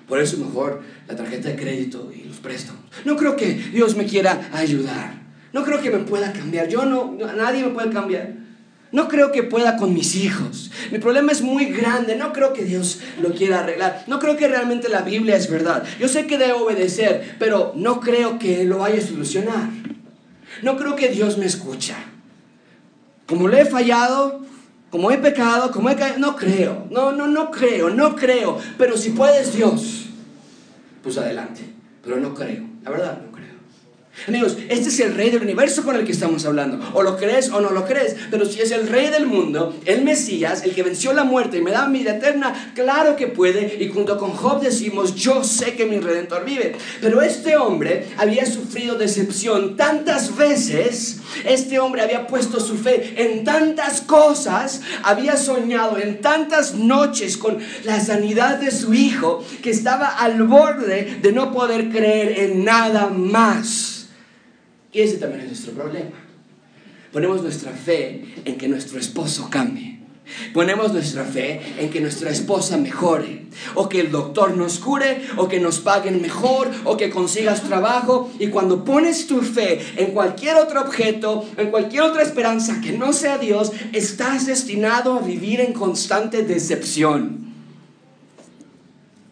Por 0.08 0.20
eso 0.20 0.38
mejor 0.38 0.82
la 1.06 1.16
tarjeta 1.16 1.48
de 1.48 1.56
crédito 1.56 2.10
y 2.14 2.24
los 2.24 2.38
préstamos. 2.38 2.82
No 3.04 3.16
creo 3.16 3.36
que 3.36 3.54
Dios 3.54 3.96
me 3.96 4.06
quiera 4.06 4.50
ayudar. 4.52 5.18
No 5.52 5.64
creo 5.64 5.80
que 5.80 5.90
me 5.90 5.98
pueda 5.98 6.32
cambiar. 6.32 6.68
Yo 6.68 6.86
no, 6.86 7.16
nadie 7.36 7.62
me 7.62 7.70
puede 7.70 7.90
cambiar. 7.90 8.34
No 8.90 9.08
creo 9.08 9.32
que 9.32 9.42
pueda 9.42 9.76
con 9.76 9.92
mis 9.92 10.14
hijos. 10.14 10.70
Mi 10.90 10.98
problema 10.98 11.30
es 11.30 11.42
muy 11.42 11.66
grande. 11.66 12.16
No 12.16 12.32
creo 12.32 12.54
que 12.54 12.64
Dios 12.64 13.00
lo 13.20 13.32
quiera 13.32 13.60
arreglar. 13.60 14.04
No 14.06 14.18
creo 14.18 14.36
que 14.36 14.48
realmente 14.48 14.88
la 14.88 15.02
Biblia 15.02 15.36
es 15.36 15.50
verdad. 15.50 15.84
Yo 16.00 16.08
sé 16.08 16.26
que 16.26 16.38
debo 16.38 16.64
obedecer, 16.64 17.36
pero 17.38 17.72
no 17.76 18.00
creo 18.00 18.38
que 18.38 18.64
lo 18.64 18.78
vaya 18.78 18.98
a 18.98 19.06
solucionar. 19.06 19.68
No 20.62 20.76
creo 20.78 20.96
que 20.96 21.08
Dios 21.08 21.36
me 21.36 21.44
escucha. 21.44 21.96
Como 23.28 23.46
le 23.46 23.60
he 23.60 23.64
fallado, 23.66 24.40
como 24.90 25.10
he 25.10 25.18
pecado, 25.18 25.70
como 25.70 25.90
he 25.90 25.96
caído, 25.96 26.18
no 26.18 26.34
creo, 26.34 26.86
no, 26.90 27.12
no, 27.12 27.26
no 27.26 27.50
creo, 27.50 27.90
no 27.90 28.16
creo. 28.16 28.58
Pero 28.78 28.96
si 28.96 29.10
puedes 29.10 29.54
Dios, 29.54 30.06
pues 31.02 31.18
adelante. 31.18 31.60
Pero 32.02 32.18
no 32.18 32.32
creo, 32.32 32.64
la 32.82 32.90
verdad. 32.90 33.27
Amigos, 34.26 34.56
este 34.68 34.88
es 34.88 35.00
el 35.00 35.14
rey 35.14 35.30
del 35.30 35.42
universo 35.42 35.82
con 35.84 35.96
el 35.96 36.04
que 36.04 36.12
estamos 36.12 36.44
hablando. 36.44 36.78
O 36.94 37.02
lo 37.02 37.16
crees 37.16 37.50
o 37.50 37.60
no 37.60 37.70
lo 37.70 37.84
crees. 37.84 38.16
Pero 38.30 38.44
si 38.44 38.60
es 38.60 38.70
el 38.72 38.88
rey 38.88 39.08
del 39.08 39.26
mundo, 39.26 39.74
el 39.84 40.02
Mesías, 40.02 40.64
el 40.64 40.74
que 40.74 40.82
venció 40.82 41.12
la 41.12 41.24
muerte 41.24 41.58
y 41.58 41.62
me 41.62 41.70
da 41.70 41.86
vida 41.88 42.16
eterna, 42.16 42.72
claro 42.74 43.16
que 43.16 43.28
puede. 43.28 43.82
Y 43.82 43.88
junto 43.88 44.18
con 44.18 44.32
Job 44.32 44.60
decimos, 44.60 45.14
yo 45.14 45.44
sé 45.44 45.74
que 45.74 45.86
mi 45.86 46.00
redentor 46.00 46.44
vive. 46.44 46.76
Pero 47.00 47.22
este 47.22 47.56
hombre 47.56 48.06
había 48.16 48.44
sufrido 48.46 48.96
decepción 48.96 49.76
tantas 49.76 50.36
veces. 50.36 51.20
Este 51.44 51.78
hombre 51.78 52.02
había 52.02 52.26
puesto 52.26 52.60
su 52.60 52.76
fe 52.76 53.14
en 53.16 53.44
tantas 53.44 54.00
cosas. 54.00 54.82
Había 55.02 55.36
soñado 55.36 55.98
en 55.98 56.20
tantas 56.20 56.74
noches 56.74 57.36
con 57.36 57.58
la 57.84 58.00
sanidad 58.00 58.58
de 58.58 58.70
su 58.70 58.94
hijo 58.94 59.44
que 59.62 59.70
estaba 59.70 60.08
al 60.08 60.42
borde 60.42 61.18
de 61.22 61.32
no 61.32 61.52
poder 61.52 61.88
creer 61.90 62.38
en 62.40 62.64
nada 62.64 63.08
más. 63.08 64.07
Y 64.92 65.00
ese 65.00 65.18
también 65.18 65.42
es 65.42 65.48
nuestro 65.48 65.72
problema. 65.72 66.10
Ponemos 67.12 67.42
nuestra 67.42 67.72
fe 67.72 68.24
en 68.44 68.56
que 68.56 68.68
nuestro 68.68 68.98
esposo 68.98 69.48
cambie. 69.50 69.98
Ponemos 70.52 70.92
nuestra 70.92 71.24
fe 71.24 71.60
en 71.78 71.90
que 71.90 72.00
nuestra 72.00 72.30
esposa 72.30 72.76
mejore, 72.76 73.46
o 73.74 73.88
que 73.88 74.00
el 74.00 74.10
doctor 74.10 74.56
nos 74.56 74.78
cure, 74.78 75.22
o 75.36 75.48
que 75.48 75.58
nos 75.58 75.78
paguen 75.78 76.20
mejor, 76.20 76.70
o 76.84 76.96
que 76.96 77.10
consigas 77.10 77.62
trabajo. 77.62 78.30
Y 78.38 78.48
cuando 78.48 78.84
pones 78.84 79.26
tu 79.26 79.40
fe 79.40 79.80
en 79.96 80.12
cualquier 80.12 80.56
otro 80.56 80.82
objeto, 80.82 81.48
en 81.56 81.70
cualquier 81.70 82.02
otra 82.02 82.22
esperanza 82.22 82.80
que 82.82 82.92
no 82.92 83.12
sea 83.12 83.38
Dios, 83.38 83.72
estás 83.92 84.46
destinado 84.46 85.14
a 85.14 85.22
vivir 85.22 85.60
en 85.60 85.72
constante 85.72 86.42
decepción. 86.42 87.48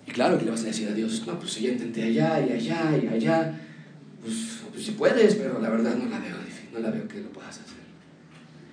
Y 0.07 0.12
claro 0.12 0.38
que 0.38 0.47
le 0.47 0.51
vas 0.51 0.62
a 0.62 0.66
decir 0.66 0.88
a 0.88 0.92
Dios, 0.92 1.25
no, 1.27 1.38
pues 1.38 1.57
yo 1.57 1.71
intenté 1.71 2.05
allá 2.05 2.40
y 2.40 2.53
allá 2.53 2.99
y 3.03 3.07
allá, 3.09 3.61
pues 4.26 4.56
pues 4.72 4.84
si 4.84 4.92
puedes, 4.92 5.36
pero 5.36 5.58
la 5.58 5.70
verdad 5.70 5.96
no 5.96 6.10
la 6.10 6.18
veo, 6.18 6.36
no 6.72 6.80
la 6.80 6.90
veo 6.90 7.08
que 7.08 7.20
lo 7.20 7.30
puedas 7.30 7.58
hacer. 7.58 7.78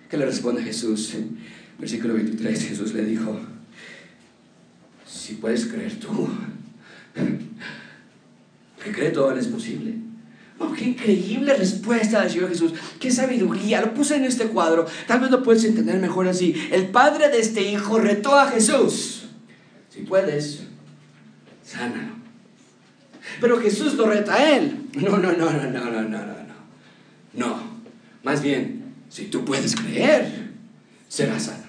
¿Qué 0.09 0.17
le 0.17 0.25
responde 0.25 0.61
Jesús? 0.61 1.13
Versículo 1.79 2.15
23, 2.15 2.67
Jesús 2.67 2.93
le 2.93 3.05
dijo, 3.05 3.39
si 5.07 5.35
puedes 5.35 5.67
creer 5.67 5.97
tú, 5.99 6.27
que 8.83 8.91
cree 8.91 9.11
todo 9.11 9.33
es 9.37 9.47
posible. 9.47 9.95
Oh, 10.59 10.73
qué 10.73 10.83
increíble 10.85 11.53
respuesta 11.53 12.21
del 12.21 12.31
Señor 12.31 12.49
Jesús. 12.49 12.73
Qué 12.99 13.09
sabiduría. 13.09 13.81
Lo 13.81 13.93
puse 13.93 14.17
en 14.17 14.25
este 14.25 14.47
cuadro. 14.47 14.85
Tal 15.07 15.21
vez 15.21 15.31
lo 15.31 15.41
puedes 15.41 15.63
entender 15.63 15.99
mejor 15.99 16.27
así. 16.27 16.53
El 16.71 16.87
padre 16.87 17.29
de 17.29 17.39
este 17.39 17.61
hijo 17.61 17.97
retó 17.97 18.37
a 18.37 18.49
Jesús. 18.49 19.23
Si 19.89 20.01
puedes, 20.01 20.63
sánalo. 21.63 22.22
Pero 23.39 23.59
Jesús 23.59 23.93
lo 23.95 24.05
reta 24.07 24.33
a 24.33 24.57
él. 24.57 24.89
No, 24.95 25.17
no, 25.17 25.31
no, 25.31 25.51
no, 25.51 25.63
no, 25.63 25.91
no, 25.91 26.01
no, 26.03 26.25
no. 26.25 26.43
No. 27.33 27.63
Más 28.23 28.41
bien, 28.41 28.83
si 29.09 29.25
tú 29.25 29.43
puedes 29.43 29.75
creer, 29.75 30.51
serás 31.07 31.43
sano. 31.43 31.62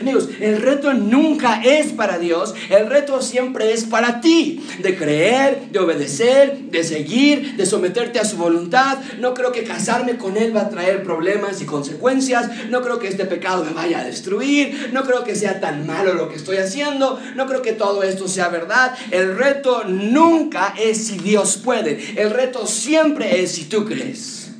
Amigos, 0.00 0.28
el 0.40 0.60
reto 0.60 0.92
nunca 0.94 1.62
es 1.62 1.92
para 1.92 2.18
Dios, 2.18 2.54
el 2.70 2.88
reto 2.88 3.22
siempre 3.22 3.72
es 3.72 3.84
para 3.84 4.20
ti, 4.20 4.66
de 4.80 4.96
creer, 4.96 5.68
de 5.70 5.78
obedecer, 5.78 6.58
de 6.70 6.82
seguir, 6.82 7.56
de 7.56 7.66
someterte 7.66 8.18
a 8.18 8.24
su 8.24 8.36
voluntad. 8.36 8.98
No 9.20 9.34
creo 9.34 9.52
que 9.52 9.62
casarme 9.62 10.16
con 10.16 10.36
Él 10.36 10.56
va 10.56 10.62
a 10.62 10.68
traer 10.68 11.04
problemas 11.04 11.60
y 11.60 11.66
consecuencias, 11.66 12.50
no 12.70 12.82
creo 12.82 12.98
que 12.98 13.08
este 13.08 13.24
pecado 13.26 13.64
me 13.64 13.72
vaya 13.72 14.00
a 14.00 14.04
destruir, 14.04 14.90
no 14.92 15.04
creo 15.04 15.22
que 15.22 15.36
sea 15.36 15.60
tan 15.60 15.86
malo 15.86 16.14
lo 16.14 16.28
que 16.28 16.36
estoy 16.36 16.56
haciendo, 16.56 17.20
no 17.36 17.46
creo 17.46 17.62
que 17.62 17.72
todo 17.72 18.02
esto 18.02 18.26
sea 18.26 18.48
verdad. 18.48 18.96
El 19.10 19.36
reto 19.36 19.84
nunca 19.84 20.74
es 20.76 21.06
si 21.06 21.18
Dios 21.18 21.58
puede, 21.58 22.20
el 22.20 22.30
reto 22.30 22.66
siempre 22.66 23.42
es 23.42 23.52
si 23.52 23.64
tú 23.64 23.84
crees. 23.84 24.50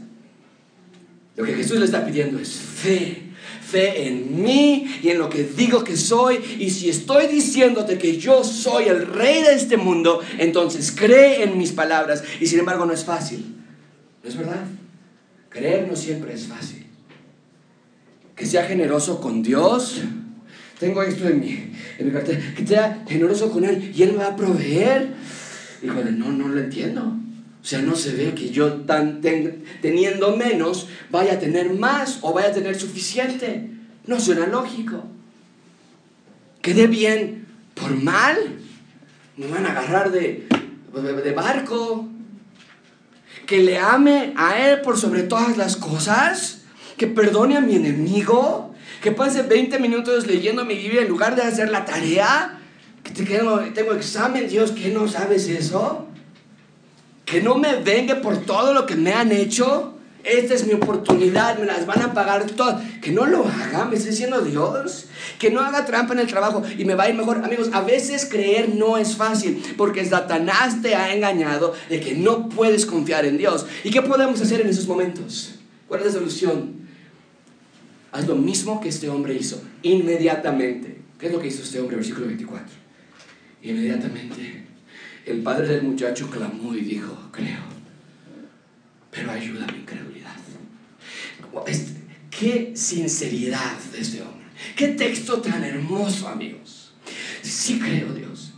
Lo 1.35 1.45
que 1.45 1.55
Jesús 1.55 1.79
le 1.79 1.87
está 1.87 2.07
pidiendo 2.07 2.39
es 2.39 2.53
fe 2.53 3.24
fe 3.75 4.07
en 4.07 4.41
mí 4.41 4.87
y 5.03 5.09
en 5.09 5.19
lo 5.19 5.29
que 5.29 5.43
digo 5.43 5.83
que 5.83 5.97
soy. 5.97 6.39
Y 6.61 6.71
si 6.71 6.89
estoy 6.89 7.27
diciéndote 7.27 7.99
que 7.99 8.19
yo 8.19 8.45
soy 8.45 8.85
el 8.85 9.07
rey 9.07 9.43
de 9.43 9.55
este 9.55 9.77
mundo, 9.77 10.21
entonces 10.39 10.93
cree 10.93 11.43
en 11.43 11.59
mis 11.59 11.73
palabras. 11.73 12.23
Y 12.41 12.47
sin 12.47 12.61
embargo 12.61 12.87
no 12.87 12.93
es 12.93 13.05
fácil. 13.05 13.57
¿No 14.23 14.29
es 14.29 14.37
verdad? 14.37 14.65
Creer 15.49 15.89
no 15.89 15.97
siempre 15.97 16.33
es 16.33 16.47
fácil. 16.47 16.87
Que 18.37 18.47
sea 18.47 18.65
generoso 18.65 19.21
con 19.21 19.43
Dios. 19.43 20.03
Tengo 20.79 21.03
esto 21.03 21.29
en 21.29 21.41
mi, 21.41 21.73
en 21.99 22.07
mi 22.07 22.13
cartera. 22.13 22.41
Que 22.57 22.67
sea 22.67 23.05
generoso 23.09 23.51
con 23.51 23.65
Él 23.65 23.93
y 23.95 24.03
Él 24.05 24.13
me 24.13 24.19
va 24.19 24.29
a 24.29 24.37
proveer. 24.37 25.15
Híjole, 25.83 26.13
no, 26.13 26.31
no 26.31 26.49
lo 26.49 26.61
entiendo. 26.61 27.24
O 27.65 27.67
sea, 27.67 27.81
no 27.81 27.97
se 27.97 28.13
ve 28.13 28.35
que 28.35 28.51
yo 28.51 28.83
tan 28.83 29.23
teniendo 29.81 30.37
menos 30.37 30.87
vaya 31.09 31.33
a 31.33 31.39
tener 31.39 31.73
más 31.73 32.19
o 32.21 32.35
vaya 32.35 32.49
a 32.49 32.53
tener 32.53 32.79
suficiente. 32.79 33.71
No 34.07 34.21
suena 34.21 34.47
lógico. 34.47 35.03
Quede 36.61 36.89
bien 36.89 37.47
por 37.73 37.97
mal. 37.97 38.37
Me 39.39 39.47
van 39.47 39.65
a 39.65 39.71
agarrar 39.71 40.13
de, 40.13 40.47
de 41.25 41.33
barco. 41.33 42.07
Que 43.47 43.63
le 43.63 43.79
ame 43.79 44.35
a 44.37 44.69
Él 44.69 44.83
por 44.83 44.99
sobre 44.99 45.23
todas 45.23 45.57
las 45.57 45.77
cosas. 45.77 46.65
Que 46.99 47.07
perdone 47.07 47.57
a 47.57 47.61
mi 47.61 47.77
enemigo 47.77 48.75
Que 49.03 49.11
pase 49.11 49.43
20 49.43 49.79
minutos 49.79 50.27
leyendo 50.27 50.67
mi 50.67 50.75
Biblia 50.75 51.01
en 51.01 51.09
lugar 51.09 51.35
de 51.35 51.41
hacer 51.41 51.71
la 51.71 51.87
tarea. 51.87 52.61
Que 53.03 53.25
tengo, 53.25 53.59
tengo 53.73 53.95
examen, 53.95 54.51
Dios, 54.51 54.73
¿que 54.73 54.91
no 54.91 55.09
sabes 55.09 55.49
eso? 55.49 56.04
Que 57.25 57.41
no 57.41 57.57
me 57.57 57.77
vengue 57.77 58.17
por 58.17 58.39
todo 58.45 58.75
lo 58.75 58.87
que 58.87 58.97
me 58.97 59.13
han 59.13 59.33
hecho 59.33 59.95
esta 60.25 60.55
es 60.55 60.67
mi 60.67 60.73
oportunidad, 60.73 61.59
me 61.59 61.67
las 61.67 61.85
van 61.85 62.01
a 62.01 62.15
pagar 62.15 62.47
todas. 62.47 62.83
Que 63.01 63.13
no 63.13 63.27
lo 63.27 63.47
haga, 63.47 63.85
me 63.85 63.97
está 63.97 64.09
diciendo 64.09 64.41
Dios. 64.41 65.07
Que 65.39 65.51
no 65.51 65.61
haga 65.61 65.85
trampa 65.85 66.15
en 66.15 66.21
el 66.21 66.27
trabajo 66.27 66.63
y 66.79 66.85
me 66.87 66.95
va 66.95 67.05
a 67.05 67.11
ir 67.11 67.15
mejor. 67.15 67.45
Amigos, 67.45 67.69
a 67.75 67.83
veces 67.83 68.25
creer 68.25 68.75
no 68.75 68.97
es 68.97 69.17
fácil 69.17 69.63
porque 69.77 70.05
Satanás 70.05 70.81
te 70.81 70.95
ha 70.95 71.15
engañado 71.15 71.75
de 71.91 72.01
que 72.01 72.15
no 72.15 72.49
puedes 72.49 72.87
confiar 72.87 73.27
en 73.27 73.37
Dios. 73.37 73.67
¿Y 73.85 73.91
qué 73.91 74.01
podemos 74.01 74.41
hacer 74.41 74.63
en 74.63 74.69
esos 74.69 74.89
momentos? 74.89 75.57
¿Cuál 75.89 76.01
es 76.01 76.07
la 76.07 76.13
solución? 76.13 76.85
Haz 78.11 78.27
lo 78.27 78.37
mismo 78.37 78.81
que 78.81 78.89
este 78.89 79.11
hombre 79.11 79.35
hizo, 79.35 79.61
inmediatamente. 79.83 81.03
¿Qué 81.19 81.27
es 81.27 81.33
lo 81.33 81.39
que 81.39 81.49
hizo 81.49 81.63
este 81.63 81.81
hombre? 81.81 81.97
Versículo 81.97 82.27
24. 82.27 82.67
Inmediatamente 83.63 84.64
el 85.27 85.43
padre 85.43 85.69
del 85.69 85.83
muchacho 85.83 86.31
clamó 86.31 86.75
y 86.75 86.81
dijo, 86.83 87.29
creo 87.33 87.75
pero 89.15 89.31
ayuda 89.31 89.65
a 89.65 89.73
mi 89.73 89.79
incredulidad. 89.79 90.35
Qué 92.31 92.73
sinceridad 92.75 93.79
de 93.93 94.01
este 94.01 94.23
hombre. 94.23 94.47
Qué 94.75 94.89
texto 94.89 95.41
tan 95.41 95.63
hermoso, 95.63 96.29
amigos. 96.29 96.93
Sí 97.43 97.79
creo, 97.79 98.13
Dios, 98.13 98.55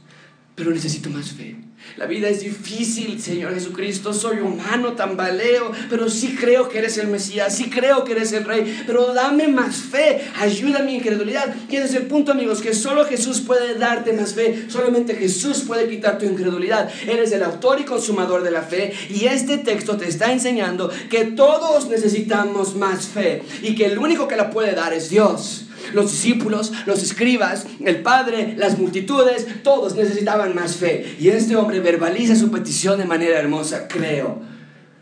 pero 0.55 0.71
necesito 0.71 1.11
más 1.11 1.33
fe. 1.33 1.57
La 1.97 2.05
vida 2.05 2.29
es 2.29 2.41
difícil, 2.41 3.19
Señor 3.23 3.55
Jesucristo. 3.55 4.13
Soy 4.13 4.41
humano, 4.41 4.93
tambaleo, 4.93 5.73
pero 5.89 6.11
sí 6.11 6.37
creo 6.39 6.69
que 6.69 6.77
eres 6.79 6.99
el 6.99 7.07
Mesías, 7.07 7.57
sí 7.57 7.71
creo 7.71 8.05
que 8.05 8.13
eres 8.13 8.35
el 8.35 8.45
Rey. 8.45 8.85
Pero 8.87 9.15
dame 9.15 9.49
más 9.49 9.77
fe, 9.77 10.21
ayuda 10.39 10.81
mi 10.81 10.97
incredulidad. 10.97 11.55
Y 11.71 11.77
es 11.77 11.95
el 11.95 12.03
punto, 12.07 12.33
amigos, 12.33 12.61
que 12.61 12.75
solo 12.75 13.07
Jesús 13.07 13.41
puede 13.41 13.77
darte 13.77 14.13
más 14.13 14.35
fe. 14.35 14.67
Solamente 14.69 15.15
Jesús 15.15 15.65
puede 15.67 15.89
quitar 15.89 16.19
tu 16.19 16.27
incredulidad. 16.27 16.91
Eres 17.09 17.33
el 17.33 17.43
autor 17.43 17.81
y 17.81 17.85
consumador 17.85 18.43
de 18.43 18.51
la 18.51 18.61
fe. 18.61 18.93
Y 19.09 19.25
este 19.25 19.57
texto 19.57 19.97
te 19.97 20.07
está 20.07 20.31
enseñando 20.31 20.91
que 21.09 21.25
todos 21.25 21.89
necesitamos 21.89 22.77
más 22.77 23.07
fe 23.07 23.43
y 23.63 23.75
que 23.75 23.87
el 23.87 23.97
único 23.97 24.29
que 24.29 24.37
la 24.37 24.51
puede 24.51 24.73
dar 24.73 24.93
es 24.93 25.09
Dios 25.09 25.66
los 25.93 26.11
discípulos, 26.11 26.73
los 26.87 27.03
escribas, 27.03 27.67
el 27.85 28.03
Padre, 28.03 28.55
las 28.57 28.79
multitudes, 28.79 29.47
todos 29.63 29.95
necesitaban 29.97 30.55
más 30.55 30.77
fe. 30.77 31.17
Y 31.19 31.29
este 31.29 31.57
hombre 31.57 31.81
verbaliza 31.81 32.37
su 32.37 32.51
petición 32.51 32.99
de 32.99 33.05
manera 33.05 33.39
hermosa. 33.39 33.89
Creo, 33.89 34.41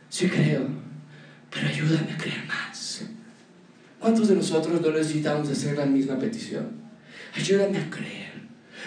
sí 0.09 0.29
creo, 0.29 0.67
pero 1.51 1.69
ayúdame 1.69 2.13
a 2.13 2.17
creer 2.17 2.45
más. 2.47 3.05
¿Cuántos 3.99 4.29
de 4.29 4.35
nosotros 4.35 4.81
no 4.83 4.91
necesitamos 4.91 5.49
hacer 5.49 5.79
la 5.79 5.87
misma 5.87 6.19
petición? 6.19 6.69
Ayúdame 7.35 7.79
a 7.79 7.89
creer, 7.89 8.33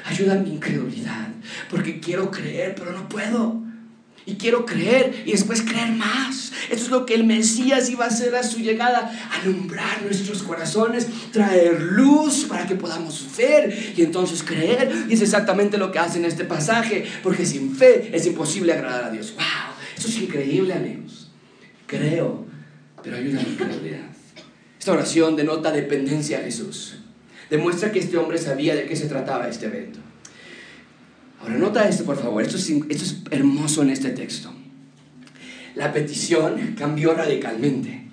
ayúdame 0.06 0.40
a 0.40 0.44
mi 0.44 0.54
incredulidad, 0.54 1.30
porque 1.70 2.00
quiero 2.00 2.30
creer, 2.30 2.76
pero 2.76 2.92
no 2.92 3.10
puedo 3.10 3.67
y 4.28 4.36
quiero 4.36 4.66
creer 4.66 5.24
y 5.26 5.32
después 5.32 5.62
creer 5.62 5.90
más. 5.92 6.52
Eso 6.70 6.84
es 6.84 6.90
lo 6.90 7.06
que 7.06 7.16
el 7.16 7.24
Mesías 7.24 7.90
iba 7.90 8.04
a 8.04 8.10
hacer 8.10 8.36
a 8.36 8.44
su 8.44 8.60
llegada, 8.60 9.10
alumbrar 9.42 10.04
nuestros 10.04 10.44
corazones, 10.44 11.08
traer 11.32 11.82
luz 11.82 12.44
para 12.44 12.68
que 12.68 12.76
podamos 12.76 13.26
ver 13.38 13.94
y 13.96 14.02
entonces 14.04 14.44
creer. 14.44 15.06
Y 15.10 15.14
es 15.14 15.22
exactamente 15.22 15.78
lo 15.78 15.94
que 15.94 16.00
hace 16.00 16.20
en 16.20 16.26
este 16.26 16.44
pasaje, 16.44 17.06
porque 17.24 17.46
sin 17.46 17.74
fe 17.74 18.10
es 18.14 18.26
imposible 18.26 18.74
agradar 18.74 19.06
a 19.06 19.12
Dios. 19.12 19.34
¡Wow! 19.36 19.46
Eso 19.98 20.10
es 20.10 20.18
increíble, 20.18 20.74
amigos. 20.74 21.32
Creo, 21.86 22.46
pero 23.02 23.16
ayuda 23.16 23.40
a 23.40 23.44
mi 23.44 23.52
incredulidad. 23.52 24.10
Esta 24.78 24.92
oración 24.92 25.38
denota 25.38 25.72
dependencia 25.72 26.40
a 26.40 26.42
Jesús. 26.42 26.98
Demuestra 27.50 27.94
que 27.94 28.00
este 28.00 28.18
hombre 28.18 28.38
sabía 28.38 28.76
de 28.76 28.86
qué 28.88 28.96
se 28.98 29.08
trataba 29.08 29.48
este 29.48 29.68
evento. 29.68 30.00
Ahora 31.42 31.58
nota 31.58 31.88
esto, 31.88 32.04
por 32.04 32.18
favor. 32.18 32.42
Esto 32.42 32.58
es, 32.58 32.70
esto 32.70 33.04
es 33.04 33.18
hermoso 33.32 33.82
en 33.82 33.92
este 33.92 34.10
texto. 34.10 34.52
La 35.76 35.94
petición 35.94 36.76
cambió 36.78 37.14
radicalmente. 37.14 38.08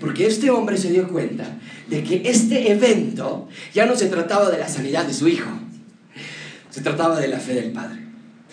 Porque 0.00 0.26
este 0.26 0.50
hombre 0.50 0.76
se 0.76 0.90
dio 0.90 1.08
cuenta 1.08 1.58
de 1.88 2.02
que 2.02 2.22
este 2.24 2.72
evento 2.72 3.48
ya 3.72 3.86
no 3.86 3.96
se 3.96 4.06
trataba 4.06 4.50
de 4.50 4.58
la 4.58 4.68
sanidad 4.68 5.04
de 5.04 5.14
su 5.14 5.28
hijo. 5.28 5.50
Se 6.70 6.80
trataba 6.80 7.20
de 7.20 7.28
la 7.28 7.38
fe 7.38 7.54
del 7.54 7.72
Padre. 7.72 8.00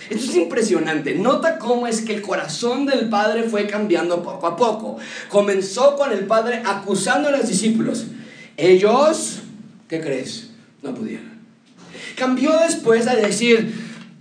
Esto 0.10 0.32
es 0.32 0.36
impresionante. 0.36 1.16
Nota 1.16 1.58
cómo 1.58 1.88
es 1.88 2.02
que 2.02 2.14
el 2.14 2.22
corazón 2.22 2.86
del 2.86 3.10
Padre 3.10 3.44
fue 3.44 3.68
cambiando 3.68 4.24
poco 4.24 4.48
a 4.48 4.56
poco. 4.56 4.98
Comenzó 5.30 5.96
con 5.96 6.12
el 6.12 6.26
Padre 6.26 6.62
acusando 6.66 7.30
a 7.30 7.32
los 7.32 7.48
discípulos. 7.48 8.08
Ellos, 8.58 9.40
¿qué 9.88 10.02
crees? 10.02 10.52
No 10.82 10.94
pudieron. 10.94 11.41
Cambió 12.16 12.58
después 12.60 13.08
a 13.08 13.16
decir, 13.16 13.74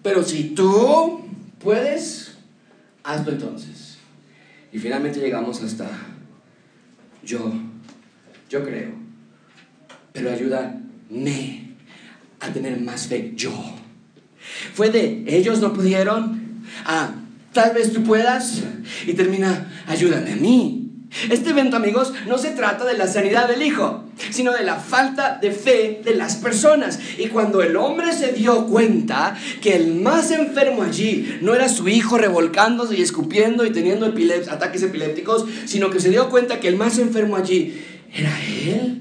pero 0.02 0.22
si 0.22 0.50
tú 0.54 1.24
puedes, 1.58 2.36
hazlo 3.02 3.32
entonces. 3.32 3.98
Y 4.72 4.78
finalmente 4.78 5.20
llegamos 5.20 5.62
hasta 5.62 5.88
yo, 7.22 7.52
yo 8.48 8.62
creo, 8.62 8.92
pero 10.12 10.30
ayúdame 10.30 11.74
a 12.40 12.48
tener 12.52 12.80
más 12.80 13.06
fe 13.06 13.32
yo. 13.34 13.52
Fue 14.74 14.90
de 14.90 15.24
ellos 15.26 15.60
no 15.60 15.72
pudieron 15.72 16.62
a 16.84 17.14
tal 17.52 17.74
vez 17.74 17.92
tú 17.92 18.02
puedas 18.04 18.62
y 19.06 19.12
termina 19.14 19.70
ayúdame 19.86 20.32
a 20.32 20.36
mí. 20.36 20.79
Este 21.28 21.50
evento, 21.50 21.76
amigos, 21.76 22.12
no 22.28 22.38
se 22.38 22.50
trata 22.50 22.84
de 22.84 22.96
la 22.96 23.08
sanidad 23.08 23.48
del 23.48 23.62
hijo, 23.62 24.04
sino 24.30 24.52
de 24.52 24.62
la 24.62 24.76
falta 24.76 25.38
de 25.42 25.50
fe 25.50 26.00
de 26.04 26.14
las 26.14 26.36
personas. 26.36 27.00
Y 27.18 27.26
cuando 27.26 27.62
el 27.62 27.74
hombre 27.76 28.12
se 28.12 28.32
dio 28.32 28.66
cuenta 28.66 29.36
que 29.60 29.74
el 29.74 29.94
más 29.94 30.30
enfermo 30.30 30.84
allí 30.84 31.38
no 31.42 31.54
era 31.54 31.68
su 31.68 31.88
hijo 31.88 32.16
revolcándose 32.16 32.96
y 32.96 33.02
escupiendo 33.02 33.66
y 33.66 33.72
teniendo 33.72 34.06
ataques 34.06 34.82
epilépticos, 34.84 35.46
sino 35.64 35.90
que 35.90 35.98
se 35.98 36.10
dio 36.10 36.30
cuenta 36.30 36.60
que 36.60 36.68
el 36.68 36.76
más 36.76 36.98
enfermo 36.98 37.36
allí 37.36 37.82
era 38.14 38.32
él, 38.42 39.00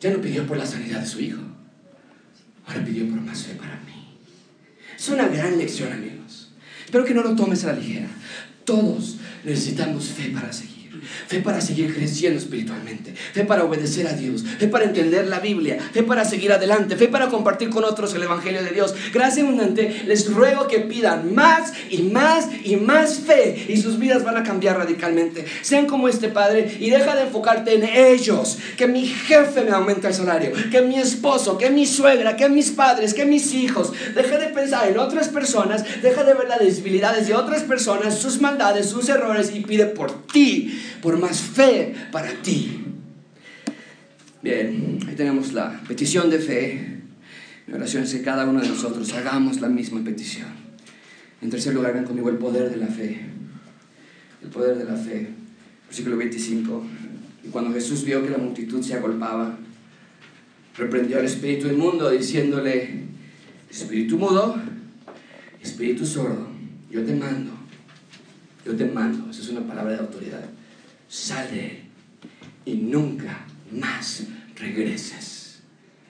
ya 0.00 0.10
no 0.10 0.20
pidió 0.20 0.46
por 0.46 0.58
la 0.58 0.66
sanidad 0.66 1.00
de 1.00 1.06
su 1.06 1.20
hijo, 1.20 1.40
ahora 2.66 2.84
pidió 2.84 3.08
por 3.08 3.22
más 3.22 3.42
fe 3.42 3.54
para 3.54 3.80
mí. 3.86 4.18
Es 4.94 5.08
una 5.08 5.28
gran 5.28 5.56
lección, 5.56 5.92
amigos. 5.92 6.52
Espero 6.84 7.06
que 7.06 7.14
no 7.14 7.22
lo 7.22 7.34
tomes 7.34 7.64
a 7.64 7.68
la 7.68 7.78
ligera. 7.78 8.08
Todos 8.64 9.16
necesitamos 9.44 10.08
fe 10.08 10.30
para 10.30 10.52
seguir 10.52 10.73
fe 11.04 11.40
para 11.40 11.60
seguir 11.60 11.94
creciendo 11.94 12.38
espiritualmente, 12.38 13.14
fe 13.14 13.44
para 13.44 13.64
obedecer 13.64 14.06
a 14.06 14.12
Dios, 14.12 14.44
fe 14.58 14.68
para 14.68 14.84
entender 14.84 15.26
la 15.26 15.40
Biblia, 15.40 15.78
fe 15.92 16.02
para 16.02 16.24
seguir 16.24 16.52
adelante, 16.52 16.96
fe 16.96 17.08
para 17.08 17.28
compartir 17.28 17.70
con 17.70 17.84
otros 17.84 18.14
el 18.14 18.22
Evangelio 18.22 18.62
de 18.62 18.70
Dios. 18.70 18.94
Gracias 19.12 19.44
les 20.06 20.32
ruego 20.32 20.66
que 20.68 20.80
pidan 20.80 21.34
más 21.34 21.72
y 21.90 22.02
más 22.02 22.43
y 22.64 22.76
más 22.76 23.20
fe 23.20 23.66
y 23.68 23.76
sus 23.76 23.98
vidas 23.98 24.24
van 24.24 24.36
a 24.36 24.42
cambiar 24.42 24.78
radicalmente. 24.78 25.44
Sean 25.62 25.86
como 25.86 26.08
este 26.08 26.28
Padre 26.28 26.76
y 26.80 26.90
deja 26.90 27.14
de 27.14 27.22
enfocarte 27.22 27.74
en 27.74 27.84
ellos, 27.84 28.58
que 28.76 28.86
mi 28.86 29.06
jefe 29.06 29.62
me 29.62 29.70
aumente 29.70 30.08
el 30.08 30.14
salario, 30.14 30.52
que 30.70 30.82
mi 30.82 30.98
esposo, 30.98 31.58
que 31.58 31.70
mi 31.70 31.86
suegra, 31.86 32.36
que 32.36 32.48
mis 32.48 32.70
padres, 32.70 33.14
que 33.14 33.24
mis 33.24 33.54
hijos. 33.54 33.92
Deja 34.14 34.38
de 34.38 34.48
pensar 34.48 34.88
en 34.88 34.98
otras 34.98 35.28
personas, 35.28 35.84
deja 36.02 36.24
de 36.24 36.34
ver 36.34 36.48
las 36.48 36.60
debilidades 36.60 37.26
de 37.26 37.34
otras 37.34 37.62
personas, 37.62 38.18
sus 38.18 38.40
maldades, 38.40 38.88
sus 38.88 39.08
errores 39.08 39.52
y 39.54 39.60
pide 39.60 39.86
por 39.86 40.26
ti 40.26 40.80
por 41.00 41.18
más 41.18 41.40
fe 41.40 41.94
para 42.10 42.32
ti. 42.42 42.84
Bien, 44.42 44.98
ahí 45.08 45.14
tenemos 45.14 45.52
la 45.52 45.80
petición 45.86 46.30
de 46.30 46.38
fe. 46.38 47.00
Mi 47.66 47.74
oración 47.74 48.04
es 48.04 48.12
que 48.12 48.22
cada 48.22 48.44
uno 48.46 48.60
de 48.60 48.68
nosotros 48.68 49.12
hagamos 49.14 49.60
la 49.60 49.68
misma 49.68 50.02
petición. 50.04 50.63
En 51.44 51.50
tercer 51.50 51.74
lugar, 51.74 51.92
ven 51.92 52.04
conmigo 52.04 52.30
el 52.30 52.38
poder 52.38 52.70
de 52.70 52.78
la 52.78 52.86
fe. 52.86 53.20
El 54.42 54.48
poder 54.48 54.78
de 54.78 54.84
la 54.84 54.96
fe. 54.96 55.28
Versículo 55.86 56.16
25. 56.16 56.86
Y 57.44 57.48
cuando 57.48 57.70
Jesús 57.74 58.02
vio 58.02 58.22
que 58.22 58.30
la 58.30 58.38
multitud 58.38 58.82
se 58.82 58.94
agolpaba, 58.94 59.58
reprendió 60.74 61.18
al 61.18 61.26
espíritu 61.26 61.68
inmundo 61.68 62.10
diciéndole, 62.10 63.04
espíritu 63.70 64.16
mudo, 64.16 64.56
espíritu 65.62 66.06
sordo, 66.06 66.48
yo 66.90 67.04
te 67.04 67.14
mando, 67.14 67.52
yo 68.64 68.74
te 68.74 68.86
mando. 68.86 69.30
Esa 69.30 69.42
es 69.42 69.48
una 69.50 69.66
palabra 69.66 69.92
de 69.92 69.98
autoridad 69.98 70.48
sale 71.06 71.82
y 72.64 72.74
nunca 72.74 73.44
más 73.70 74.24
regreses. 74.56 75.60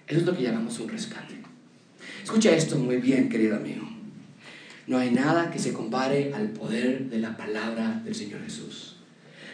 Eso 0.07 0.21
es 0.21 0.27
lo 0.27 0.37
que 0.37 0.45
llamamos 0.45 0.79
un 0.79 0.89
rescate. 0.89 1.35
Escucha 2.23 2.55
esto 2.55 2.79
muy 2.79 2.99
bien, 2.99 3.29
querido 3.29 3.57
amigo. 3.57 3.94
No 4.87 4.99
hay 4.99 5.11
nada 5.11 5.51
que 5.51 5.59
se 5.59 5.73
compare 5.73 6.35
al 6.35 6.49
poder 6.51 7.09
de 7.09 7.19
la 7.19 7.37
palabra 7.37 8.03
del 8.05 8.15
Señor 8.15 8.43
Jesús. 8.43 8.97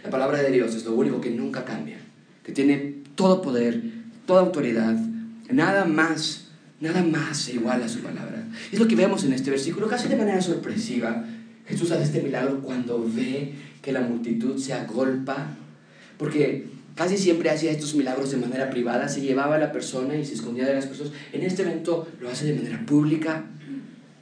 La 0.02 0.10
palabra 0.10 0.42
de 0.42 0.50
Dios 0.50 0.74
es 0.74 0.84
lo 0.84 0.94
único 0.94 1.20
que 1.20 1.30
nunca 1.30 1.64
cambia, 1.64 1.98
que 2.42 2.52
tiene 2.52 3.02
todo 3.14 3.42
poder, 3.42 3.82
toda 4.26 4.40
autoridad, 4.40 4.96
nada 5.50 5.84
más, 5.84 6.48
nada 6.80 7.02
más 7.02 7.36
se 7.38 7.54
iguala 7.54 7.84
a 7.84 7.88
su 7.88 8.00
palabra. 8.00 8.46
Es 8.72 8.78
lo 8.78 8.88
que 8.88 8.96
vemos 8.96 9.24
en 9.24 9.32
este 9.32 9.50
versículo, 9.50 9.88
casi 9.88 10.08
de 10.08 10.16
manera 10.16 10.40
sorpresiva. 10.40 11.24
Jesús 11.66 11.90
hace 11.92 12.04
este 12.04 12.22
milagro 12.22 12.60
cuando 12.62 13.04
ve 13.06 13.52
que 13.82 13.92
la 13.92 14.00
multitud 14.00 14.58
se 14.58 14.72
agolpa, 14.72 15.48
porque 16.18 16.66
casi 16.94 17.16
siempre 17.16 17.50
hacía 17.50 17.70
estos 17.70 17.94
milagros 17.94 18.30
de 18.30 18.38
manera 18.38 18.70
privada, 18.70 19.08
se 19.08 19.20
llevaba 19.20 19.56
a 19.56 19.58
la 19.58 19.70
persona 19.70 20.16
y 20.16 20.24
se 20.24 20.34
escondía 20.34 20.66
de 20.66 20.74
las 20.74 20.86
personas. 20.86 21.12
En 21.32 21.42
este 21.42 21.62
evento 21.62 22.08
lo 22.20 22.30
hace 22.30 22.46
de 22.46 22.54
manera 22.54 22.84
pública. 22.84 23.44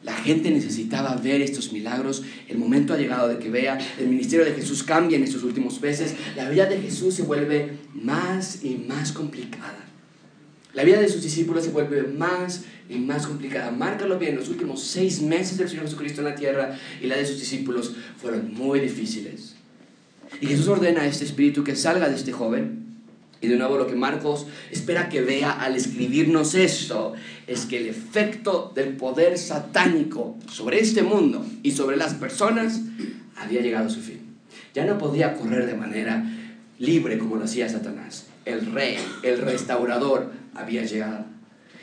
La 0.09 0.15
gente 0.15 0.51
necesitaba 0.51 1.15
ver 1.17 1.43
estos 1.43 1.71
milagros. 1.71 2.23
El 2.49 2.57
momento 2.57 2.95
ha 2.95 2.97
llegado 2.97 3.29
de 3.29 3.39
que 3.39 3.51
vea. 3.51 3.77
El 3.99 4.09
ministerio 4.09 4.43
de 4.43 4.55
Jesús 4.55 4.83
cambia 4.83 5.19
en 5.19 5.23
estos 5.23 5.43
últimos 5.43 5.83
meses. 5.83 6.15
La 6.35 6.49
vida 6.49 6.65
de 6.65 6.81
Jesús 6.81 7.13
se 7.15 7.25
vuelve 7.25 7.77
más 7.93 8.65
y 8.65 8.77
más 8.89 9.13
complicada. 9.13 9.85
La 10.73 10.83
vida 10.83 10.99
de 10.99 11.11
sus 11.11 11.23
discípulos 11.23 11.63
se 11.63 11.73
vuelve 11.73 12.05
más 12.05 12.65
y 12.89 12.95
más 12.95 13.27
complicada. 13.27 13.71
Márcalo 13.71 14.19
bien, 14.19 14.35
los 14.35 14.49
últimos 14.49 14.83
seis 14.83 15.21
meses 15.21 15.59
del 15.59 15.69
Señor 15.69 15.85
Jesucristo 15.85 16.23
en 16.23 16.29
la 16.29 16.35
tierra 16.35 16.79
y 17.03 17.07
la 17.07 17.19
de 17.19 17.27
sus 17.27 17.39
discípulos 17.39 17.93
fueron 18.17 18.55
muy 18.55 18.81
difíciles. 18.81 19.57
Y 20.41 20.47
Jesús 20.47 20.69
ordena 20.69 21.03
a 21.03 21.07
este 21.07 21.27
espíritu 21.27 21.65
que 21.65 21.77
salga 21.77 22.09
de 22.09 22.17
este 22.17 22.33
joven. 22.33 22.88
Y 23.41 23.47
de 23.47 23.57
nuevo 23.57 23.79
lo 23.79 23.87
que 23.87 23.95
Marcos 23.95 24.47
espera 24.71 25.09
que 25.09 25.23
vea 25.23 25.53
al 25.53 25.77
escribirnos 25.77 26.55
esto 26.55 27.15
es 27.47 27.67
que 27.67 27.79
el 27.79 27.87
efecto 27.87 28.73
del 28.75 28.97
poder 28.97 29.39
satánico 29.39 30.37
sobre 30.51 30.81
este 30.81 31.03
mundo 31.03 31.47
y 31.63 31.73
sobre 31.73 31.97
las 31.97 32.15
personas 32.15 32.81
había 33.37 33.61
llegado 33.61 33.87
a 33.87 33.91
su 33.91 34.01
fin. 34.01 34.37
Ya 34.75 34.85
no 34.85 34.99
podía 34.99 35.35
correr 35.35 35.67
de 35.67 35.75
manera 35.75 36.25
libre 36.79 37.19
como 37.19 37.37
lo 37.37 37.45
hacía 37.45 37.69
Satanás. 37.69 38.27
El 38.45 38.73
rey, 38.73 38.97
el 39.23 39.39
restaurador, 39.39 40.33
había 40.55 40.85
llegado. 40.85 41.27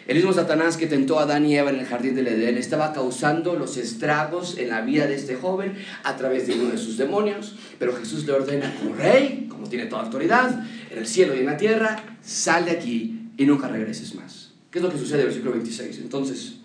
El 0.08 0.18
mismo 0.18 0.34
Satanás 0.34 0.78
que 0.78 0.86
tentó 0.86 1.20
a 1.20 1.24
Adán 1.24 1.48
y 1.48 1.58
Eva 1.58 1.72
en 1.72 1.80
el 1.80 1.86
jardín 1.86 2.14
del 2.14 2.28
Edén 2.28 2.58
estaba 2.58 2.94
causando 2.94 3.56
los 3.56 3.76
estragos 3.78 4.56
en 4.60 4.70
la 4.70 4.82
vida 4.82 5.08
de 5.08 5.16
este 5.16 5.36
joven 5.36 5.74
a 6.04 6.16
través 6.16 6.46
de 6.46 6.54
uno 6.54 6.70
de 6.70 6.78
sus 6.78 6.98
demonios, 6.98 7.56
pero 7.80 7.96
Jesús 7.96 8.24
le 8.26 8.34
ordena 8.34 8.72
como 8.80 8.96
rey, 8.96 9.48
como 9.50 9.68
tiene 9.68 9.88
toda 9.88 10.04
autoridad, 10.04 10.64
en 10.96 11.02
el 11.02 11.08
cielo 11.08 11.36
y 11.36 11.40
en 11.40 11.46
la 11.46 11.58
tierra, 11.58 12.04
sal 12.24 12.66
de 12.66 12.72
aquí 12.72 13.30
y 13.38 13.46
nunca 13.46 13.68
regreses 13.68 14.16
más. 14.16 14.54
¿Qué 14.72 14.80
es 14.80 14.84
lo 14.84 14.90
que 14.90 14.98
sucede 14.98 15.16
en 15.16 15.22
el 15.22 15.28
versículo 15.28 15.52
26? 15.52 16.00
Entonces, 16.00 16.56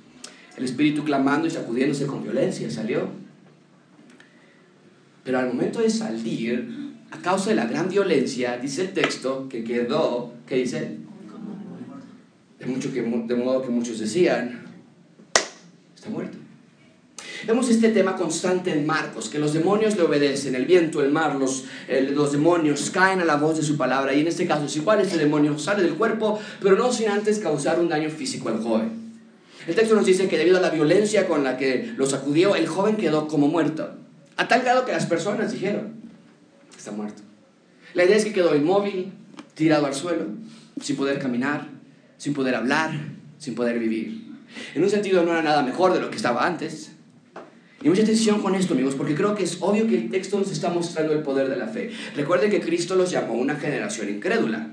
el 0.57 0.65
espíritu 0.65 1.05
clamando 1.05 1.47
y 1.47 1.51
sacudiéndose 1.51 2.07
con 2.07 2.23
violencia 2.23 2.71
salió. 2.71 3.09
Pero 5.25 5.39
al 5.39 5.49
momento 5.49 5.81
de 5.81 5.91
salir, 5.91 6.95
a 7.11 7.19
causa 7.19 7.51
de 7.51 7.57
la 7.57 7.67
gran 7.67 7.89
violencia, 7.89 8.57
dice 8.57 8.83
el 8.83 8.93
texto 8.93 9.49
que 9.49 9.65
quedó, 9.65 10.33
¿qué 10.47 10.57
dice? 10.57 10.99
de, 12.59 12.67
mucho 12.67 12.93
que, 12.93 13.03
de 13.03 13.35
modo 13.35 13.63
que 13.63 13.71
muchos 13.71 13.99
decían, 13.99 14.63
está 15.95 16.09
muerto. 16.09 16.39
Vemos 17.47 17.71
este 17.71 17.89
tema 17.89 18.17
constante 18.17 18.73
en 18.73 18.85
Marcos, 18.85 19.29
que 19.29 19.39
los 19.39 19.55
demonios 19.55 19.97
le 19.97 20.03
obedecen, 20.03 20.55
el 20.55 20.67
viento, 20.67 21.03
el 21.03 21.11
mar, 21.11 21.37
los, 21.37 21.65
los 22.11 22.33
demonios 22.33 22.91
caen 22.91 23.21
a 23.21 23.25
la 23.25 23.37
voz 23.37 23.57
de 23.57 23.63
su 23.63 23.77
palabra, 23.77 24.13
y 24.13 24.21
en 24.21 24.27
este 24.27 24.47
caso 24.47 24.67
es 24.67 24.77
igual, 24.77 25.01
este 25.01 25.17
demonio 25.17 25.59
sale 25.59 25.83
del 25.83 25.95
cuerpo, 25.95 26.39
pero 26.61 26.77
no 26.77 26.93
sin 26.93 27.09
antes 27.09 27.39
causar 27.39 27.81
un 27.81 27.89
daño 27.89 28.11
físico 28.11 28.51
al 28.51 28.63
joven. 28.63 29.01
El 29.67 29.75
texto 29.75 29.95
nos 29.95 30.07
dice 30.07 30.29
que 30.29 30.39
debido 30.39 30.59
a 30.59 30.61
la 30.61 30.71
violencia 30.71 31.27
con 31.27 31.45
la 31.45 31.57
que 31.57 31.93
lo 31.97 32.07
sacudió, 32.07 32.57
el 32.57 32.67
joven 32.67 32.97
quedó 32.97 33.27
como 33.27 33.49
muerto, 33.49 33.91
a 34.37 34.49
tal 34.49 34.63
grado 34.63 34.85
que 34.85 34.93
las 34.93 35.07
personas 35.07 35.53
dijeron, 35.53 35.95
está 36.77 36.93
muerto. 36.93 37.23
La 37.95 38.05
idea 38.05 38.17
es 38.17 38.25
que 38.25 38.33
quedó 38.33 38.55
inmóvil, 38.55 39.13
tirado 39.55 39.87
al 39.87 39.95
suelo, 39.95 40.27
sin 40.81 40.97
poder 40.97 41.19
caminar, 41.19 41.69
sin 42.17 42.35
poder 42.35 42.55
hablar, 42.55 42.93
sin 43.39 43.55
poder 43.55 43.79
vivir. 43.79 44.31
En 44.75 44.83
un 44.83 44.91
sentido 44.91 45.23
no 45.25 45.33
era 45.33 45.43
nada 45.43 45.63
mejor 45.63 45.93
de 45.93 46.01
lo 46.01 46.11
que 46.11 46.17
estaba 46.17 46.47
antes, 46.47 46.90
y 47.83 47.89
mucha 47.89 48.03
atención 48.03 48.43
con 48.43 48.55
esto, 48.55 48.75
amigos, 48.75 48.95
porque 48.95 49.15
creo 49.15 49.35
que 49.35 49.45
es 49.45 49.57
obvio 49.61 49.87
que 49.87 49.97
el 49.97 50.11
texto 50.11 50.39
nos 50.39 50.53
está 50.53 50.69
mostrando 50.69 51.15
el 51.15 51.23
poder 51.23 51.49
de 51.49 51.57
la 51.57 51.67
fe. 51.67 51.91
Recuerden 52.15 52.51
que 52.51 52.61
Cristo 52.61 52.95
los 52.95 53.11
llamó 53.11 53.33
una 53.33 53.57
generación 53.57 54.11
incrédula 54.11 54.69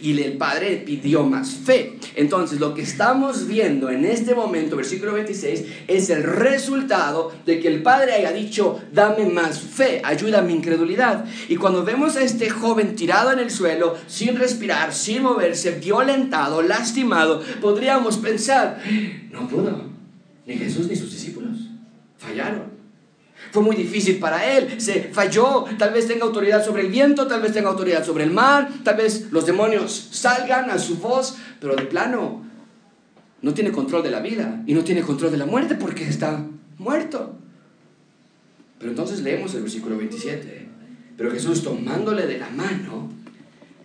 y 0.00 0.16
el 0.22 0.34
Padre 0.34 0.80
pidió 0.86 1.24
más 1.24 1.50
fe. 1.50 1.94
Entonces, 2.14 2.60
lo 2.60 2.72
que 2.72 2.82
estamos 2.82 3.48
viendo 3.48 3.90
en 3.90 4.04
este 4.04 4.36
momento, 4.36 4.76
versículo 4.76 5.14
26, 5.14 5.64
es 5.88 6.10
el 6.10 6.22
resultado 6.22 7.32
de 7.44 7.58
que 7.58 7.66
el 7.66 7.82
Padre 7.82 8.12
haya 8.12 8.30
dicho, 8.30 8.80
dame 8.92 9.26
más 9.26 9.58
fe, 9.58 10.00
ayuda 10.04 10.38
a 10.38 10.42
mi 10.42 10.52
incredulidad. 10.52 11.24
Y 11.48 11.56
cuando 11.56 11.82
vemos 11.82 12.14
a 12.14 12.22
este 12.22 12.48
joven 12.48 12.94
tirado 12.94 13.32
en 13.32 13.40
el 13.40 13.50
suelo, 13.50 13.96
sin 14.06 14.36
respirar, 14.36 14.94
sin 14.94 15.24
moverse, 15.24 15.80
violentado, 15.80 16.62
lastimado, 16.62 17.42
podríamos 17.60 18.18
pensar, 18.18 18.80
no 19.32 19.48
pudo, 19.48 19.90
ni 20.46 20.54
Jesús 20.54 20.86
ni 20.86 20.94
sus 20.94 21.10
discípulos 21.10 21.61
fallaron. 22.22 22.72
Fue 23.50 23.62
muy 23.62 23.76
difícil 23.76 24.18
para 24.18 24.56
él, 24.56 24.80
se 24.80 25.10
falló, 25.12 25.64
tal 25.76 25.92
vez 25.92 26.06
tenga 26.06 26.24
autoridad 26.24 26.64
sobre 26.64 26.82
el 26.82 26.88
viento, 26.88 27.26
tal 27.26 27.42
vez 27.42 27.52
tenga 27.52 27.68
autoridad 27.68 28.04
sobre 28.04 28.24
el 28.24 28.30
mar, 28.30 28.70
tal 28.84 28.96
vez 28.96 29.32
los 29.32 29.44
demonios 29.46 30.08
salgan 30.12 30.70
a 30.70 30.78
su 30.78 30.98
voz, 30.98 31.36
pero 31.60 31.74
de 31.74 31.82
plano 31.82 32.44
no 33.42 33.52
tiene 33.52 33.72
control 33.72 34.02
de 34.02 34.10
la 34.10 34.20
vida 34.20 34.62
y 34.66 34.74
no 34.74 34.84
tiene 34.84 35.02
control 35.02 35.32
de 35.32 35.38
la 35.38 35.46
muerte 35.46 35.74
porque 35.74 36.04
está 36.04 36.44
muerto. 36.78 37.34
Pero 38.78 38.90
entonces 38.90 39.20
leemos 39.20 39.54
el 39.54 39.62
versículo 39.62 39.96
27. 39.96 40.68
Pero 41.16 41.30
Jesús 41.30 41.62
tomándole 41.62 42.26
de 42.26 42.38
la 42.38 42.48
mano, 42.50 43.10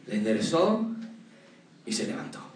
le 0.07 0.15
enderezó 0.15 0.87
y 1.85 1.91
se 1.91 2.07
levantó. 2.07 2.46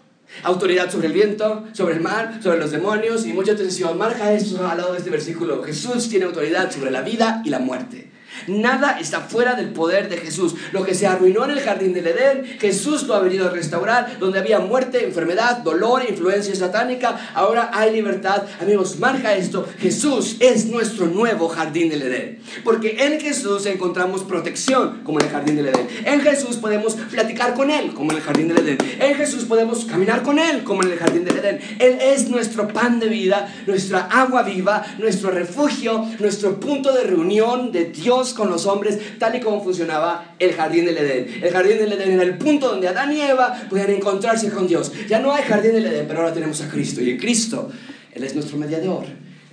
Autoridad 0.42 0.90
sobre 0.90 1.08
el 1.08 1.12
viento, 1.12 1.64
sobre 1.72 1.94
el 1.94 2.00
mar, 2.00 2.40
sobre 2.42 2.58
los 2.58 2.70
demonios 2.70 3.26
y 3.26 3.32
mucha 3.32 3.52
atención. 3.52 3.96
Marca 3.98 4.32
esto 4.32 4.66
al 4.66 4.78
lado 4.78 4.92
de 4.92 4.98
este 4.98 5.10
versículo. 5.10 5.62
Jesús 5.62 6.08
tiene 6.08 6.26
autoridad 6.26 6.70
sobre 6.70 6.90
la 6.90 7.02
vida 7.02 7.42
y 7.44 7.50
la 7.50 7.58
muerte. 7.58 8.11
Nada 8.46 8.98
está 8.98 9.20
fuera 9.20 9.54
del 9.54 9.70
poder 9.72 10.08
de 10.08 10.16
Jesús. 10.16 10.54
Lo 10.72 10.84
que 10.84 10.94
se 10.94 11.06
arruinó 11.06 11.44
en 11.44 11.50
el 11.50 11.60
jardín 11.60 11.92
del 11.92 12.06
Edén, 12.06 12.44
Jesús 12.58 13.04
lo 13.04 13.14
ha 13.14 13.20
venido 13.20 13.46
a 13.46 13.50
restaurar. 13.50 14.18
Donde 14.18 14.38
había 14.38 14.58
muerte, 14.58 15.04
enfermedad, 15.04 15.58
dolor, 15.58 16.02
influencia 16.08 16.54
satánica, 16.54 17.32
ahora 17.34 17.70
hay 17.72 17.92
libertad. 17.92 18.42
Amigos, 18.60 18.98
marca 18.98 19.34
esto. 19.34 19.66
Jesús 19.78 20.36
es 20.40 20.66
nuestro 20.66 21.06
nuevo 21.06 21.48
jardín 21.48 21.88
del 21.88 22.02
Edén. 22.02 22.38
Porque 22.64 22.96
en 23.00 23.20
Jesús 23.20 23.66
encontramos 23.66 24.22
protección, 24.24 25.00
como 25.04 25.20
en 25.20 25.26
el 25.26 25.32
jardín 25.32 25.56
del 25.56 25.68
Edén. 25.68 25.88
En 26.04 26.20
Jesús 26.20 26.56
podemos 26.56 26.94
platicar 26.94 27.54
con 27.54 27.70
Él, 27.70 27.92
como 27.94 28.10
en 28.12 28.18
el 28.18 28.22
jardín 28.22 28.48
del 28.48 28.58
Edén. 28.58 28.78
En 28.98 29.14
Jesús 29.14 29.44
podemos 29.44 29.84
caminar 29.84 30.22
con 30.22 30.38
Él, 30.38 30.64
como 30.64 30.82
en 30.82 30.92
el 30.92 30.98
jardín 30.98 31.24
del 31.24 31.38
Edén. 31.38 31.60
Él 31.78 31.98
es 32.00 32.28
nuestro 32.28 32.68
pan 32.68 33.00
de 33.00 33.08
vida, 33.08 33.52
nuestra 33.66 34.06
agua 34.06 34.42
viva, 34.42 34.84
nuestro 34.98 35.30
refugio, 35.30 36.06
nuestro 36.18 36.58
punto 36.60 36.92
de 36.92 37.04
reunión 37.04 37.72
de 37.72 37.86
Dios 37.86 38.31
con 38.32 38.50
los 38.50 38.66
hombres, 38.66 38.98
tal 39.18 39.34
y 39.36 39.40
como 39.40 39.62
funcionaba 39.62 40.34
el 40.38 40.52
jardín 40.52 40.84
del 40.84 40.98
Edén. 40.98 41.40
El 41.42 41.50
jardín 41.50 41.78
del 41.78 41.92
Edén 41.92 42.12
era 42.12 42.22
el 42.22 42.38
punto 42.38 42.68
donde 42.68 42.88
Adán 42.88 43.12
y 43.12 43.20
Eva 43.20 43.54
podían 43.68 43.90
encontrarse 43.90 44.50
con 44.50 44.66
Dios. 44.66 44.92
Ya 45.08 45.20
no 45.20 45.32
hay 45.32 45.44
jardín 45.44 45.72
del 45.72 45.86
Edén, 45.86 46.06
pero 46.06 46.20
ahora 46.20 46.32
tenemos 46.32 46.60
a 46.60 46.68
Cristo. 46.68 47.00
Y 47.00 47.16
Cristo, 47.16 47.70
Él 48.12 48.24
es 48.24 48.34
nuestro 48.34 48.56
mediador 48.56 49.04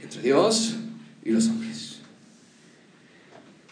entre 0.01 0.21
Dios 0.21 0.75
y 1.23 1.31
los 1.31 1.47
hombres. 1.47 1.69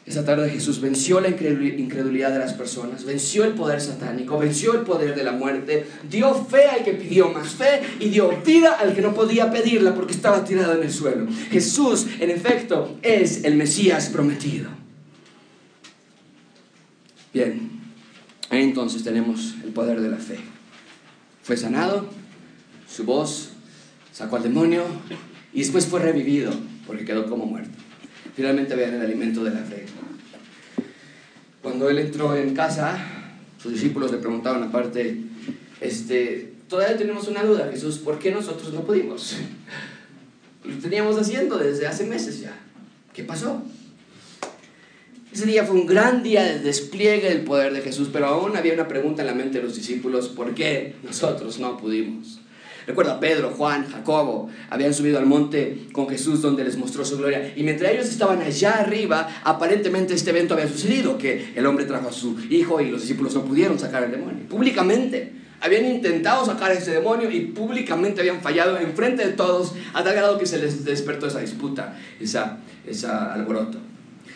Esa 0.07 0.23
tarde 0.23 0.49
Jesús 0.49 0.79
venció 0.79 1.19
la 1.19 1.27
incredulidad 1.27 2.31
de 2.31 2.39
las 2.39 2.53
personas, 2.53 3.03
venció 3.03 3.43
el 3.43 3.51
poder 3.51 3.81
satánico, 3.81 4.37
venció 4.37 4.73
el 4.73 4.81
poder 4.85 5.15
de 5.15 5.23
la 5.25 5.33
muerte, 5.33 5.85
dio 6.09 6.33
fe 6.33 6.63
al 6.63 6.85
que 6.85 6.93
pidió 6.93 7.27
más 7.27 7.49
fe 7.49 7.81
y 7.99 8.07
dio 8.07 8.31
vida 8.45 8.77
al 8.79 8.95
que 8.95 9.01
no 9.01 9.13
podía 9.13 9.51
pedirla 9.51 9.93
porque 9.93 10.13
estaba 10.13 10.45
tirado 10.45 10.75
en 10.75 10.83
el 10.83 10.93
suelo. 10.93 11.27
Jesús, 11.51 12.07
en 12.21 12.29
efecto, 12.29 12.97
es 13.01 13.43
el 13.43 13.55
Mesías 13.55 14.07
prometido. 14.07 14.76
Bien, 17.33 17.69
entonces 18.49 19.03
tenemos 19.03 19.55
el 19.63 19.71
poder 19.71 20.01
de 20.01 20.09
la 20.09 20.17
fe. 20.17 20.39
Fue 21.43 21.57
sanado, 21.57 22.09
su 22.89 23.03
voz 23.03 23.49
sacó 24.11 24.37
al 24.37 24.43
demonio 24.43 24.83
y 25.53 25.59
después 25.59 25.85
fue 25.85 25.99
revivido 25.99 26.51
porque 26.85 27.05
quedó 27.05 27.29
como 27.29 27.45
muerto. 27.45 27.77
Finalmente 28.35 28.75
vean 28.75 28.95
el 28.95 29.01
alimento 29.01 29.43
de 29.43 29.51
la 29.51 29.59
fe. 29.59 29.85
Cuando 31.61 31.89
él 31.89 31.99
entró 31.99 32.35
en 32.35 32.53
casa, 32.53 32.97
sus 33.61 33.73
discípulos 33.73 34.11
le 34.11 34.19
preguntaban 34.19 34.63
aparte, 34.63 35.21
este, 35.81 36.53
todavía 36.69 36.97
tenemos 36.97 37.27
una 37.27 37.43
duda, 37.43 37.69
Jesús, 37.71 37.97
¿por 37.97 38.19
qué 38.19 38.31
nosotros 38.31 38.73
no 38.73 38.81
pudimos? 38.81 39.35
Lo 40.63 40.75
teníamos 40.77 41.17
haciendo 41.17 41.57
desde 41.57 41.87
hace 41.87 42.05
meses 42.05 42.39
ya. 42.41 42.57
¿Qué 43.13 43.23
pasó? 43.23 43.63
Ese 45.31 45.45
día 45.45 45.65
fue 45.65 45.75
un 45.75 45.85
gran 45.85 46.23
día 46.23 46.43
de 46.43 46.59
despliegue 46.59 47.29
del 47.29 47.41
poder 47.41 47.73
de 47.73 47.81
Jesús, 47.81 48.09
pero 48.13 48.27
aún 48.27 48.55
había 48.55 48.73
una 48.73 48.87
pregunta 48.87 49.21
en 49.23 49.27
la 49.27 49.33
mente 49.33 49.57
de 49.57 49.65
los 49.65 49.75
discípulos, 49.75 50.29
¿por 50.29 50.55
qué 50.55 50.95
nosotros 51.03 51.59
no 51.59 51.77
pudimos? 51.77 52.39
Recuerda, 52.87 53.19
Pedro, 53.19 53.49
Juan, 53.49 53.85
Jacobo 53.91 54.49
habían 54.69 54.93
subido 54.93 55.19
al 55.19 55.25
monte 55.25 55.87
con 55.91 56.07
Jesús 56.07 56.41
donde 56.41 56.63
les 56.63 56.77
mostró 56.77 57.03
su 57.03 57.17
gloria. 57.17 57.51
Y 57.57 57.63
mientras 57.63 57.91
ellos 57.91 58.07
estaban 58.07 58.41
allá 58.41 58.75
arriba, 58.79 59.27
aparentemente 59.43 60.13
este 60.13 60.29
evento 60.29 60.53
había 60.53 60.69
sucedido, 60.69 61.17
que 61.17 61.51
el 61.53 61.65
hombre 61.65 61.83
trajo 61.83 62.07
a 62.07 62.13
su 62.13 62.39
hijo 62.49 62.79
y 62.79 62.89
los 62.89 63.01
discípulos 63.01 63.35
no 63.35 63.43
pudieron 63.43 63.77
sacar 63.77 64.05
al 64.05 64.11
demonio. 64.11 64.47
Públicamente. 64.47 65.33
Habían 65.59 65.85
intentado 65.85 66.45
sacar 66.45 66.69
a 66.69 66.75
ese 66.75 66.91
demonio 66.91 67.31
y 67.31 67.41
públicamente 67.47 68.21
habían 68.21 68.41
fallado 68.41 68.77
en 68.77 68.93
frente 68.93 69.25
de 69.25 69.33
todos, 69.33 69.73
a 69.93 70.03
tal 70.03 70.13
grado 70.13 70.37
que 70.37 70.45
se 70.45 70.59
les 70.59 70.85
despertó 70.85 71.25
esa 71.25 71.39
disputa, 71.39 71.97
esa, 72.19 72.59
esa 72.85 73.33
alboroto. 73.33 73.79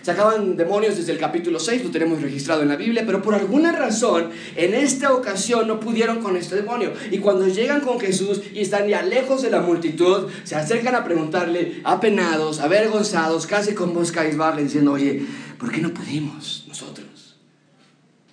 Sacaban 0.02 0.58
demonios 0.58 0.98
desde 0.98 1.12
el 1.12 1.20
capítulo 1.20 1.60
6, 1.60 1.84
lo 1.84 1.92
tenemos 1.92 2.22
registrado 2.22 2.64
en 2.64 2.70
la 2.70 2.76
Biblia, 2.76 3.04
pero 3.06 3.22
por 3.22 3.36
alguna 3.36 3.72
razón 3.72 4.32
en 4.56 4.74
esta 4.74 5.14
ocasión 5.14 5.68
no 5.68 5.80
pudieron 5.80 6.22
con 6.22 6.36
este 6.36 6.56
demonio. 6.56 6.94
Y 7.12 7.20
cuando 7.20 7.48
llegan 7.48 7.82
con 7.82 8.00
Jesús 8.00 8.42
y 8.54 8.62
están 8.62 8.88
ya 8.88 9.04
lejos 9.04 9.44
de 9.44 9.52
la 9.52 9.62
multitud, 9.62 10.28
se 10.44 10.56
acercan 10.56 10.96
a 10.96 11.04
preguntarle, 11.04 11.82
apenados, 11.84 12.60
avergonzados, 12.60 13.46
casi 13.46 13.74
con 13.74 13.94
voz 13.94 14.12
cabizbaja, 14.12 14.58
diciendo, 14.60 14.94
oye, 14.94 15.24
¿por 15.60 15.72
qué 15.72 15.82
no 15.82 15.94
pudimos 15.94 16.66
nosotros? 16.68 17.38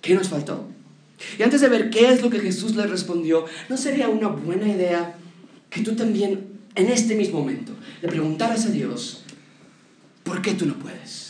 ¿Qué 0.01 0.15
nos 0.15 0.29
faltó? 0.29 0.67
Y 1.37 1.43
antes 1.43 1.61
de 1.61 1.69
ver 1.69 1.89
qué 1.89 2.11
es 2.11 2.21
lo 2.21 2.29
que 2.29 2.39
Jesús 2.39 2.75
les 2.75 2.89
respondió, 2.89 3.45
¿no 3.67 3.77
sería 3.77 4.09
una 4.09 4.29
buena 4.29 4.67
idea 4.67 5.15
que 5.69 5.81
tú 5.81 5.95
también 5.95 6.47
en 6.75 6.87
este 6.87 7.15
mismo 7.15 7.39
momento 7.39 7.73
le 8.01 8.07
preguntaras 8.07 8.65
a 8.65 8.69
Dios, 8.69 9.23
¿por 10.23 10.41
qué 10.41 10.53
tú 10.53 10.65
no 10.65 10.75
puedes? 10.75 11.28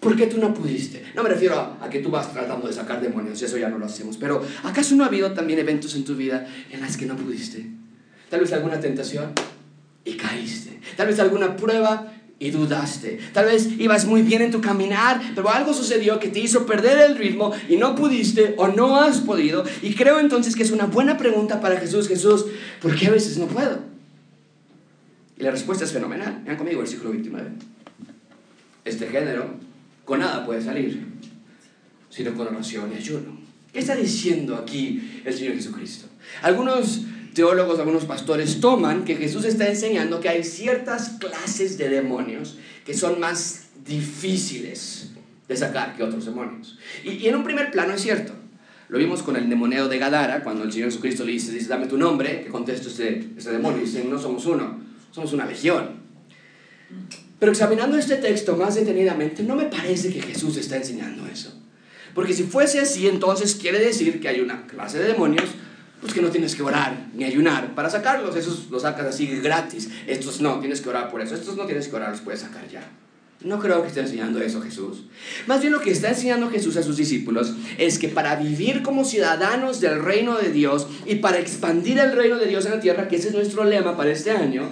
¿Por 0.00 0.16
qué 0.16 0.26
tú 0.26 0.38
no 0.38 0.52
pudiste? 0.54 1.02
No 1.14 1.22
me 1.22 1.28
refiero 1.28 1.76
a, 1.80 1.88
que 1.90 2.00
tú 2.00 2.10
vas 2.10 2.32
tratando 2.32 2.68
de 2.68 2.72
sacar 2.72 3.00
demonios, 3.00 3.40
eso 3.42 3.56
ya 3.56 3.68
no 3.68 3.78
lo 3.78 3.86
hacemos, 3.86 4.16
pero 4.16 4.42
¿acaso 4.62 4.94
no 4.94 5.04
ha 5.04 5.06
habido 5.06 5.32
también 5.32 5.58
eventos 5.58 5.94
en 5.94 6.04
tu 6.04 6.14
vida 6.14 6.46
en 6.70 6.80
las 6.80 6.96
que 6.96 7.06
no 7.06 7.16
pudiste? 7.16 7.66
Tal 8.28 8.40
vez 8.40 8.52
alguna 8.52 8.80
tentación 8.80 9.32
y 10.04 10.14
caíste. 10.14 10.80
Tal 10.96 11.08
vez 11.08 11.18
alguna 11.18 11.56
prueba 11.56 12.12
y 12.38 12.50
dudaste. 12.50 13.18
Tal 13.32 13.46
vez 13.46 13.68
ibas 13.78 14.04
muy 14.04 14.22
bien 14.22 14.42
en 14.42 14.50
tu 14.50 14.60
caminar, 14.60 15.20
pero 15.34 15.50
algo 15.50 15.72
sucedió 15.72 16.20
que 16.20 16.28
te 16.28 16.40
hizo 16.40 16.66
perder 16.66 16.98
el 16.98 17.16
ritmo 17.16 17.52
y 17.68 17.76
no 17.76 17.94
pudiste 17.94 18.54
o 18.58 18.68
no 18.68 19.00
has 19.00 19.18
podido. 19.18 19.64
Y 19.82 19.94
creo 19.94 20.20
entonces 20.20 20.54
que 20.54 20.62
es 20.62 20.70
una 20.70 20.86
buena 20.86 21.16
pregunta 21.16 21.60
para 21.60 21.78
Jesús. 21.78 22.08
Jesús, 22.08 22.46
¿por 22.82 22.94
qué 22.94 23.06
a 23.06 23.10
veces 23.10 23.38
no 23.38 23.46
puedo? 23.46 23.80
Y 25.38 25.42
la 25.42 25.50
respuesta 25.50 25.84
es 25.84 25.92
fenomenal. 25.92 26.42
Vean 26.44 26.56
conmigo 26.56 26.80
el 26.80 26.84
versículo 26.84 27.10
29. 27.10 27.50
Este 28.84 29.06
género 29.08 29.54
con 30.06 30.20
nada 30.20 30.46
puede 30.46 30.62
salir, 30.62 31.04
sino 32.08 32.32
con 32.34 32.46
oración 32.46 32.90
y 32.94 32.96
ayuno. 32.96 33.38
¿Qué 33.72 33.80
está 33.80 33.94
diciendo 33.94 34.56
aquí 34.56 35.20
el 35.24 35.34
Señor 35.34 35.54
Jesucristo? 35.56 36.06
Algunos 36.40 37.02
teólogos, 37.34 37.78
algunos 37.78 38.06
pastores 38.06 38.60
toman 38.60 39.04
que 39.04 39.16
Jesús 39.16 39.44
está 39.44 39.68
enseñando 39.68 40.20
que 40.20 40.30
hay 40.30 40.42
ciertas 40.42 41.10
clases 41.20 41.76
de 41.76 41.90
demonios 41.90 42.56
que 42.86 42.94
son 42.94 43.20
más 43.20 43.66
difíciles 43.84 45.10
de 45.48 45.56
sacar 45.56 45.94
que 45.96 46.02
otros 46.02 46.24
demonios. 46.24 46.78
Y, 47.04 47.26
en 47.26 47.36
un 47.36 47.44
primer 47.44 47.70
plano 47.70 47.92
es 47.92 48.00
cierto. 48.00 48.32
Lo 48.88 48.98
vimos 48.98 49.22
con 49.24 49.36
el 49.36 49.50
demonio 49.50 49.88
de 49.88 49.98
Gadara, 49.98 50.44
cuando 50.44 50.62
el 50.62 50.72
Señor 50.72 50.90
Jesucristo 50.90 51.24
le 51.24 51.32
dice, 51.32 51.52
dice 51.52 51.68
dame 51.68 51.86
tu 51.86 51.98
nombre, 51.98 52.42
que 52.42 52.48
contesta 52.48 52.88
este, 52.88 53.32
este 53.36 53.50
demonio, 53.50 53.82
y 53.82 53.86
dice, 53.86 54.04
no 54.04 54.18
somos 54.18 54.46
uno, 54.46 54.80
somos 55.10 55.32
una 55.32 55.44
legión. 55.44 55.96
Pero 57.38 57.52
examinando 57.52 57.98
este 57.98 58.16
texto 58.16 58.56
más 58.56 58.74
detenidamente, 58.74 59.42
no 59.42 59.56
me 59.56 59.66
parece 59.66 60.12
que 60.12 60.22
Jesús 60.22 60.56
está 60.56 60.76
enseñando 60.76 61.26
eso. 61.26 61.52
Porque 62.14 62.32
si 62.32 62.44
fuese 62.44 62.80
así, 62.80 63.08
entonces 63.08 63.56
quiere 63.56 63.78
decir 63.78 64.20
que 64.20 64.28
hay 64.28 64.40
una 64.40 64.66
clase 64.66 64.98
de 64.98 65.08
demonios 65.08 65.44
pues 66.00 66.12
que 66.12 66.22
no 66.22 66.28
tienes 66.28 66.54
que 66.54 66.62
orar 66.62 67.08
ni 67.14 67.24
ayunar 67.24 67.74
para 67.74 67.90
sacarlos. 67.90 68.36
Esos 68.36 68.70
los 68.70 68.82
sacas 68.82 69.06
así 69.06 69.26
gratis. 69.42 69.90
Estos 70.06 70.40
no, 70.40 70.60
tienes 70.60 70.80
que 70.80 70.88
orar 70.88 71.10
por 71.10 71.20
eso. 71.20 71.34
Estos 71.34 71.56
no 71.56 71.66
tienes 71.66 71.88
que 71.88 71.96
orar, 71.96 72.10
los 72.10 72.20
puedes 72.20 72.40
sacar 72.40 72.68
ya. 72.68 72.82
No 73.42 73.60
creo 73.60 73.82
que 73.82 73.88
esté 73.88 74.00
enseñando 74.00 74.40
eso 74.40 74.62
Jesús. 74.62 75.04
Más 75.46 75.60
bien 75.60 75.72
lo 75.72 75.80
que 75.80 75.90
está 75.90 76.08
enseñando 76.08 76.50
Jesús 76.50 76.76
a 76.78 76.82
sus 76.82 76.96
discípulos 76.96 77.52
es 77.76 77.98
que 77.98 78.08
para 78.08 78.36
vivir 78.36 78.82
como 78.82 79.04
ciudadanos 79.04 79.80
del 79.80 80.02
reino 80.02 80.38
de 80.38 80.50
Dios 80.50 80.86
y 81.04 81.16
para 81.16 81.38
expandir 81.38 81.98
el 81.98 82.12
reino 82.12 82.38
de 82.38 82.46
Dios 82.46 82.64
en 82.64 82.72
la 82.72 82.80
tierra, 82.80 83.08
que 83.08 83.16
ese 83.16 83.28
es 83.28 83.34
nuestro 83.34 83.64
lema 83.64 83.96
para 83.96 84.10
este 84.10 84.30
año, 84.30 84.70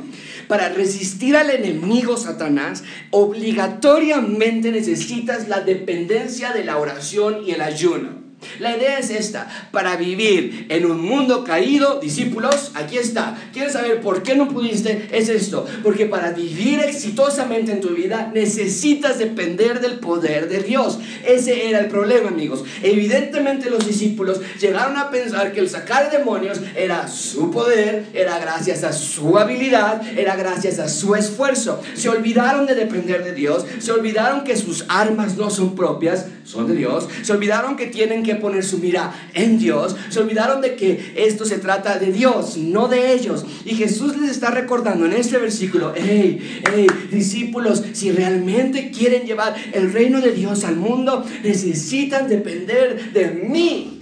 para 0.48 0.70
resistir 0.70 1.36
al 1.36 1.50
enemigo 1.50 2.16
Satanás, 2.16 2.84
obligatoriamente 3.10 4.72
necesitas 4.72 5.48
la 5.48 5.60
dependencia 5.60 6.52
de 6.52 6.64
la 6.64 6.78
oración 6.78 7.46
y 7.46 7.50
el 7.50 7.60
ayuno. 7.60 8.23
La 8.58 8.76
idea 8.76 8.98
es 8.98 9.10
esta, 9.10 9.48
para 9.70 9.96
vivir 9.96 10.66
en 10.68 10.86
un 10.86 11.00
mundo 11.00 11.44
caído, 11.44 12.00
discípulos, 12.00 12.72
aquí 12.74 12.98
está. 12.98 13.36
¿Quieres 13.52 13.72
saber 13.72 14.00
por 14.00 14.22
qué 14.22 14.36
no 14.36 14.48
pudiste? 14.48 15.08
Es 15.12 15.28
esto, 15.28 15.66
porque 15.82 16.06
para 16.06 16.32
vivir 16.32 16.80
exitosamente 16.80 17.72
en 17.72 17.80
tu 17.80 17.90
vida 17.90 18.30
necesitas 18.32 19.18
depender 19.18 19.80
del 19.80 19.98
poder 19.98 20.48
de 20.48 20.62
Dios. 20.62 20.98
Ese 21.26 21.68
era 21.68 21.80
el 21.80 21.86
problema, 21.86 22.28
amigos. 22.28 22.64
Evidentemente 22.82 23.70
los 23.70 23.86
discípulos 23.86 24.40
llegaron 24.60 24.96
a 24.96 25.10
pensar 25.10 25.52
que 25.52 25.60
el 25.60 25.68
sacar 25.68 26.10
demonios 26.10 26.60
era 26.76 27.08
su 27.08 27.50
poder, 27.50 28.06
era 28.14 28.38
gracias 28.38 28.84
a 28.84 28.92
su 28.92 29.38
habilidad, 29.38 30.02
era 30.16 30.36
gracias 30.36 30.78
a 30.78 30.88
su 30.88 31.14
esfuerzo. 31.14 31.80
Se 31.94 32.08
olvidaron 32.08 32.66
de 32.66 32.74
depender 32.74 33.24
de 33.24 33.32
Dios, 33.32 33.64
se 33.78 33.92
olvidaron 33.92 34.44
que 34.44 34.56
sus 34.56 34.84
armas 34.88 35.36
no 35.36 35.50
son 35.50 35.74
propias, 35.74 36.26
son 36.44 36.66
de 36.66 36.74
Dios, 36.74 37.08
se 37.22 37.32
olvidaron 37.32 37.76
que 37.76 37.86
tienen 37.86 38.22
que 38.22 38.33
poner 38.36 38.64
su 38.64 38.78
mira 38.78 39.12
en 39.34 39.58
Dios. 39.58 39.96
Se 40.08 40.20
olvidaron 40.20 40.60
de 40.60 40.76
que 40.76 41.14
esto 41.16 41.44
se 41.44 41.58
trata 41.58 41.98
de 41.98 42.12
Dios, 42.12 42.56
no 42.56 42.88
de 42.88 43.12
ellos. 43.12 43.44
Y 43.64 43.74
Jesús 43.74 44.16
les 44.16 44.30
está 44.30 44.50
recordando 44.50 45.06
en 45.06 45.12
este 45.12 45.38
versículo, 45.38 45.92
hey, 45.96 46.62
hey, 46.74 46.86
discípulos, 47.10 47.84
si 47.92 48.12
realmente 48.12 48.90
quieren 48.90 49.26
llevar 49.26 49.54
el 49.72 49.92
reino 49.92 50.20
de 50.20 50.32
Dios 50.32 50.64
al 50.64 50.76
mundo, 50.76 51.24
necesitan 51.42 52.28
depender 52.28 53.12
de 53.12 53.30
mí. 53.30 54.00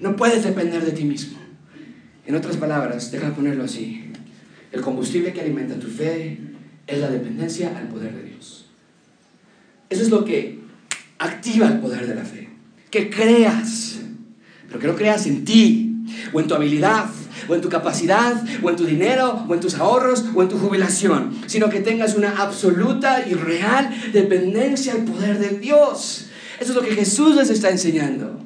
No 0.00 0.16
puedes 0.16 0.44
depender 0.44 0.84
de 0.84 0.92
ti 0.92 1.04
mismo. 1.04 1.38
En 2.26 2.34
otras 2.34 2.56
palabras, 2.56 3.10
deja 3.10 3.34
ponerlo 3.34 3.64
así. 3.64 4.04
El 4.72 4.80
combustible 4.80 5.32
que 5.32 5.40
alimenta 5.40 5.78
tu 5.78 5.86
fe 5.86 6.38
es 6.86 6.98
la 6.98 7.10
dependencia 7.10 7.76
al 7.76 7.88
poder 7.88 8.12
de 8.14 8.30
Dios. 8.30 8.66
Eso 9.88 10.02
es 10.02 10.10
lo 10.10 10.24
que 10.24 10.58
activa 11.18 11.68
el 11.68 11.78
poder 11.78 12.06
de 12.06 12.14
la 12.14 12.24
fe 12.24 12.43
que 12.94 13.10
creas, 13.10 13.96
pero 14.68 14.78
que 14.78 14.86
no 14.86 14.94
creas 14.94 15.26
en 15.26 15.44
ti, 15.44 15.90
o 16.32 16.38
en 16.38 16.46
tu 16.46 16.54
habilidad, 16.54 17.06
o 17.48 17.54
en 17.56 17.60
tu 17.60 17.68
capacidad, 17.68 18.40
o 18.62 18.70
en 18.70 18.76
tu 18.76 18.84
dinero, 18.84 19.44
o 19.48 19.52
en 19.52 19.58
tus 19.58 19.74
ahorros, 19.74 20.24
o 20.32 20.42
en 20.44 20.48
tu 20.48 20.56
jubilación, 20.58 21.36
sino 21.46 21.68
que 21.68 21.80
tengas 21.80 22.14
una 22.14 22.40
absoluta 22.40 23.26
y 23.26 23.34
real 23.34 23.90
dependencia 24.12 24.92
al 24.92 25.02
poder 25.02 25.40
de 25.40 25.58
Dios. 25.58 26.26
Eso 26.60 26.70
es 26.70 26.76
lo 26.76 26.82
que 26.82 26.94
Jesús 26.94 27.34
les 27.34 27.50
está 27.50 27.68
enseñando. 27.68 28.38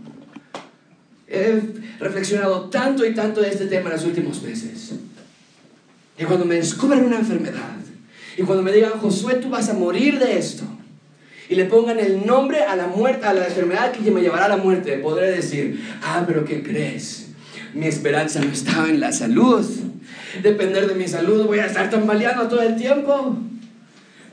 He 1.27 1.61
reflexionado 2.01 2.71
tanto 2.71 3.05
y 3.05 3.13
tanto 3.13 3.43
de 3.43 3.51
este 3.51 3.67
tema 3.67 3.91
en 3.91 3.97
los 3.97 4.07
últimos 4.07 4.43
meses. 4.43 4.95
Y 6.19 6.25
cuando 6.25 6.47
me 6.47 6.55
descubran 6.55 7.05
una 7.05 7.19
enfermedad, 7.19 7.77
y 8.39 8.45
cuando 8.45 8.63
me 8.63 8.73
digan, 8.73 8.93
Josué, 8.93 9.35
tú 9.35 9.51
vas 9.51 9.69
a 9.69 9.75
morir 9.75 10.19
de 10.19 10.39
esto, 10.39 10.65
y 11.49 11.55
le 11.55 11.65
pongan 11.65 11.99
el 11.99 12.27
nombre 12.27 12.63
a 12.63 12.77
la 12.77 12.87
muerte, 12.87 13.27
a 13.27 13.33
la 13.33 13.47
enfermedad 13.47 13.93
que 13.93 14.11
me 14.11 14.21
llevará 14.21 14.45
a 14.47 14.49
la 14.49 14.57
muerte, 14.59 14.99
podré 14.99 15.31
decir, 15.31 15.81
ah, 16.03 16.25
pero 16.27 16.45
¿qué 16.45 16.63
crees? 16.63 17.29
Mi 17.75 17.87
esperanza 17.87 18.41
no 18.41 18.51
estaba 18.51 18.89
en 18.89 19.01
la 19.01 19.13
salud. 19.13 19.65
Depender 20.43 20.87
de 20.87 20.95
mi 20.95 21.09
salud, 21.09 21.47
voy 21.47 21.59
a 21.61 21.67
estar 21.67 21.89
tambaleando 21.89 22.49
todo 22.49 22.63
el 22.63 22.77
tiempo. 22.77 23.39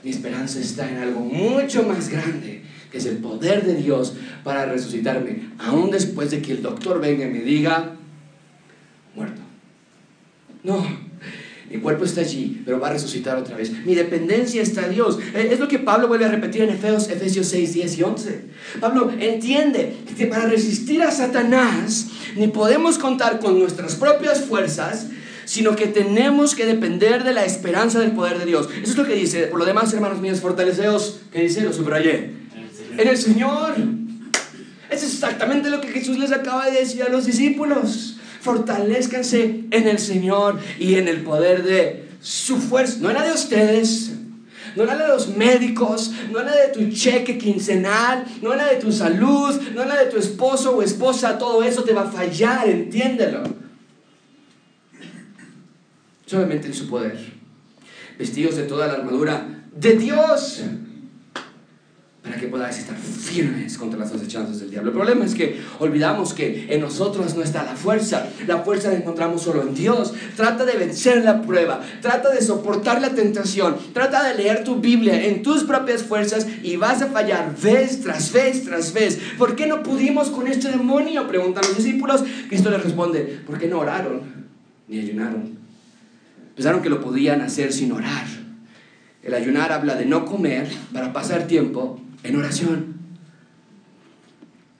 Mi 0.03 0.09
esperanza 0.09 0.59
está 0.59 0.89
en 0.89 0.97
algo 0.97 1.21
mucho 1.21 1.83
más 1.83 2.09
grande, 2.09 2.61
que 2.91 2.97
es 2.97 3.05
el 3.05 3.17
poder 3.17 3.65
de 3.65 3.75
Dios 3.75 4.15
para 4.43 4.65
resucitarme, 4.65 5.49
aún 5.57 5.89
después 5.89 6.31
de 6.31 6.41
que 6.41 6.51
el 6.51 6.61
doctor 6.61 6.99
venga 6.99 7.25
y 7.25 7.29
me 7.29 7.39
diga, 7.39 7.95
muerto. 9.15 9.41
No, 10.63 10.85
mi 11.69 11.79
cuerpo 11.79 12.05
está 12.05 12.21
allí, 12.21 12.61
pero 12.63 12.79
va 12.79 12.89
a 12.89 12.93
resucitar 12.93 13.37
otra 13.37 13.57
vez. 13.57 13.71
Mi 13.85 13.95
dependencia 13.95 14.61
está 14.61 14.85
en 14.85 14.93
Dios. 14.93 15.17
Eh, 15.33 15.49
es 15.51 15.59
lo 15.59 15.67
que 15.67 15.79
Pablo 15.79 16.07
vuelve 16.07 16.25
a 16.25 16.27
repetir 16.29 16.61
en 16.61 16.69
Efesios, 16.69 17.09
Efesios 17.09 17.47
6, 17.47 17.73
10 17.73 17.97
y 17.97 18.03
11. 18.03 18.41
Pablo 18.79 19.11
entiende 19.19 19.95
que 20.15 20.27
para 20.27 20.45
resistir 20.45 21.01
a 21.01 21.11
Satanás 21.11 22.07
ni 22.35 22.47
podemos 22.49 22.99
contar 22.99 23.39
con 23.39 23.57
nuestras 23.57 23.95
propias 23.95 24.41
fuerzas, 24.41 25.07
sino 25.45 25.75
que 25.75 25.87
tenemos 25.87 26.53
que 26.53 26.65
depender 26.65 27.23
de 27.23 27.33
la 27.33 27.45
esperanza 27.45 27.99
del 27.99 28.11
poder 28.11 28.37
de 28.37 28.45
Dios. 28.45 28.69
Eso 28.81 28.91
es 28.91 28.97
lo 28.97 29.05
que 29.05 29.15
dice. 29.15 29.47
Por 29.47 29.59
lo 29.59 29.65
demás, 29.65 29.91
hermanos 29.93 30.21
míos, 30.21 30.41
fortaleceos, 30.41 31.21
¿qué 31.31 31.41
dice? 31.41 31.61
Lo 31.61 31.73
subrayé. 31.73 32.31
En 32.97 33.07
el 33.07 33.17
Señor. 33.17 33.75
Es 34.87 35.03
exactamente 35.03 35.71
lo 35.71 35.81
que 35.81 35.87
Jesús 35.87 36.19
les 36.19 36.31
acaba 36.31 36.69
de 36.69 36.79
decir 36.79 37.01
a 37.01 37.09
los 37.09 37.25
discípulos 37.25 38.14
fortalezcanse 38.45 39.65
en 39.71 39.87
el 39.87 39.97
Señor 39.97 40.59
y 40.79 40.95
en 40.95 41.07
el 41.07 41.21
poder 41.21 41.63
de 41.63 42.09
su 42.21 42.57
fuerza. 42.57 42.97
No 43.01 43.09
en 43.09 43.15
la 43.15 43.23
de 43.23 43.33
ustedes, 43.33 44.11
no 44.75 44.83
en 44.83 44.87
la 44.87 44.97
de 44.97 45.07
los 45.07 45.35
médicos, 45.35 46.11
no 46.31 46.39
en 46.39 46.45
la 46.45 46.55
de 46.55 46.67
tu 46.67 46.87
cheque 46.91 47.39
quincenal, 47.39 48.23
no 48.43 48.53
en 48.53 48.59
la 48.59 48.67
de 48.67 48.75
tu 48.75 48.91
salud, 48.91 49.59
no 49.73 49.81
en 49.81 49.89
la 49.89 50.03
de 50.03 50.11
tu 50.11 50.17
esposo 50.17 50.77
o 50.77 50.83
esposa, 50.83 51.39
todo 51.39 51.63
eso 51.63 51.83
te 51.83 51.93
va 51.93 52.03
a 52.03 52.11
fallar, 52.11 52.69
entiéndelo. 52.69 53.43
Solamente 56.27 56.67
en 56.67 56.73
su 56.73 56.87
poder. 56.87 57.17
Vestidos 58.19 58.55
de 58.55 58.63
toda 58.63 58.87
la 58.87 58.93
armadura 58.93 59.47
de 59.75 59.97
Dios 59.97 60.61
para 62.35 62.41
que 62.41 62.51
podáis 62.51 62.77
estar 62.79 62.97
firmes 62.97 63.77
contra 63.77 63.97
las 63.97 64.11
acechanzas 64.11 64.59
del 64.59 64.69
diablo. 64.69 64.89
El 64.89 64.95
problema 64.95 65.23
es 65.23 65.33
que 65.33 65.61
olvidamos 65.79 66.33
que 66.33 66.67
en 66.69 66.81
nosotros 66.81 67.33
no 67.33 67.41
está 67.41 67.63
la 67.63 67.77
fuerza. 67.77 68.27
La 68.45 68.57
fuerza 68.57 68.89
la 68.89 68.97
encontramos 68.97 69.43
solo 69.43 69.61
en 69.61 69.73
Dios. 69.73 70.13
Trata 70.35 70.65
de 70.65 70.75
vencer 70.75 71.23
la 71.23 71.41
prueba. 71.41 71.79
Trata 72.01 72.31
de 72.31 72.41
soportar 72.41 72.99
la 72.99 73.11
tentación. 73.11 73.77
Trata 73.93 74.21
de 74.27 74.35
leer 74.35 74.65
tu 74.65 74.81
Biblia 74.81 75.27
en 75.27 75.43
tus 75.43 75.63
propias 75.63 76.03
fuerzas 76.03 76.45
y 76.61 76.75
vas 76.75 77.01
a 77.01 77.07
fallar 77.07 77.55
vez 77.55 78.01
tras 78.01 78.33
vez 78.33 78.65
tras 78.65 78.91
vez. 78.91 79.17
¿Por 79.37 79.55
qué 79.55 79.65
no 79.65 79.81
pudimos 79.81 80.29
con 80.29 80.47
este 80.47 80.69
demonio? 80.69 81.29
Preguntan 81.29 81.63
los 81.65 81.77
discípulos. 81.77 82.25
Cristo 82.49 82.69
les 82.69 82.83
responde, 82.83 83.39
¿por 83.47 83.57
qué 83.57 83.69
no 83.69 83.79
oraron 83.79 84.23
ni 84.89 84.99
ayunaron? 84.99 85.57
Pensaron 86.53 86.81
que 86.81 86.89
lo 86.89 86.99
podían 86.99 87.39
hacer 87.39 87.71
sin 87.71 87.93
orar. 87.93 88.25
El 89.25 89.33
ayunar 89.33 89.71
habla 89.71 89.95
de 89.95 90.05
no 90.05 90.23
comer 90.23 90.67
para 90.93 91.11
pasar 91.11 91.47
tiempo 91.47 91.99
en 92.25 92.35
oración. 92.35 92.95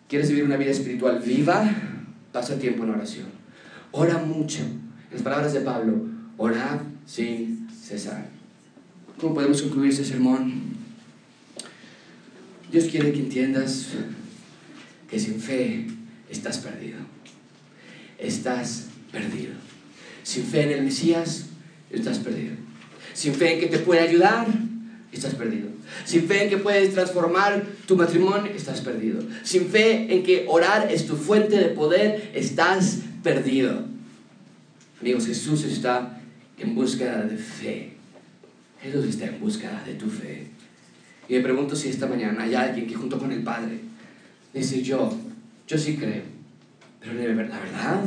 ¿Quieres 0.10 0.30
vivir 0.30 0.44
una 0.44 0.58
vida 0.58 0.72
espiritual 0.72 1.20
viva? 1.20 1.70
Pasa 2.32 2.58
tiempo 2.60 2.84
en 2.84 2.92
oración. 2.92 3.28
Ora 3.92 4.18
mucho. 4.18 4.62
Las 5.12 5.22
palabras 5.22 5.54
de 5.54 5.62
Pablo, 5.62 6.06
orad 6.38 6.82
sin 7.06 7.70
cesar. 7.70 8.28
¿Cómo 9.20 9.36
podemos 9.36 9.62
concluir 9.62 9.92
este 9.92 10.04
sermón? 10.04 10.76
Dios 12.72 12.86
quiere 12.86 13.14
que 13.14 13.20
entiendas 13.20 13.90
que 15.10 15.20
sin 15.20 15.40
fe 15.40 15.88
estás 16.30 16.58
perdido. 16.58 16.98
Estás 18.18 18.88
perdido. 19.12 19.54
Sin 20.24 20.44
fe 20.46 20.64
en 20.64 20.72
el 20.72 20.84
Mesías, 20.84 21.46
estás 21.92 22.20
perdido. 22.20 22.56
Sin 23.14 23.34
fe 23.34 23.54
en 23.54 23.60
que 23.62 23.68
te 23.68 23.80
puede 23.80 24.02
ayudar, 24.02 24.48
estás 25.16 25.36
perdido. 25.36 25.70
Sin 26.06 26.28
fe 26.28 26.44
en 26.44 26.50
que 26.50 26.58
puedes 26.58 26.94
transformar 26.94 27.64
tu 27.88 27.96
matrimonio, 27.96 28.52
estás 28.54 28.82
perdido. 28.82 29.22
Sin 29.44 29.68
fe 29.68 30.14
en 30.14 30.24
que 30.24 30.46
orar 30.48 30.92
es 30.92 31.06
tu 31.06 31.16
fuente 31.16 31.58
de 31.58 31.66
poder, 31.66 32.32
estás 32.34 33.00
perdido. 33.24 33.86
Amigos, 35.02 35.28
Jesús 35.28 35.64
está 35.64 36.22
en 36.58 36.76
búsqueda 36.76 37.24
de 37.24 37.38
fe. 37.38 37.94
Jesús 38.82 39.06
está 39.06 39.26
en 39.26 39.40
búsqueda 39.40 39.84
de 39.86 39.96
tu 39.96 40.10
fe. 40.10 40.48
Y 41.28 41.34
me 41.34 41.42
pregunto 41.42 41.76
si 41.76 41.90
esta 41.90 42.08
mañana 42.08 42.44
hay 42.44 42.56
alguien 42.56 42.88
que 42.88 42.96
junto 42.96 43.18
con 43.18 43.32
el 43.32 43.44
Padre 43.44 43.80
dice, 44.54 44.82
yo, 44.82 45.16
yo 45.68 45.78
sí 45.78 45.98
creo, 45.98 46.24
pero 47.00 47.14
la 47.14 47.60
verdad, 47.60 48.04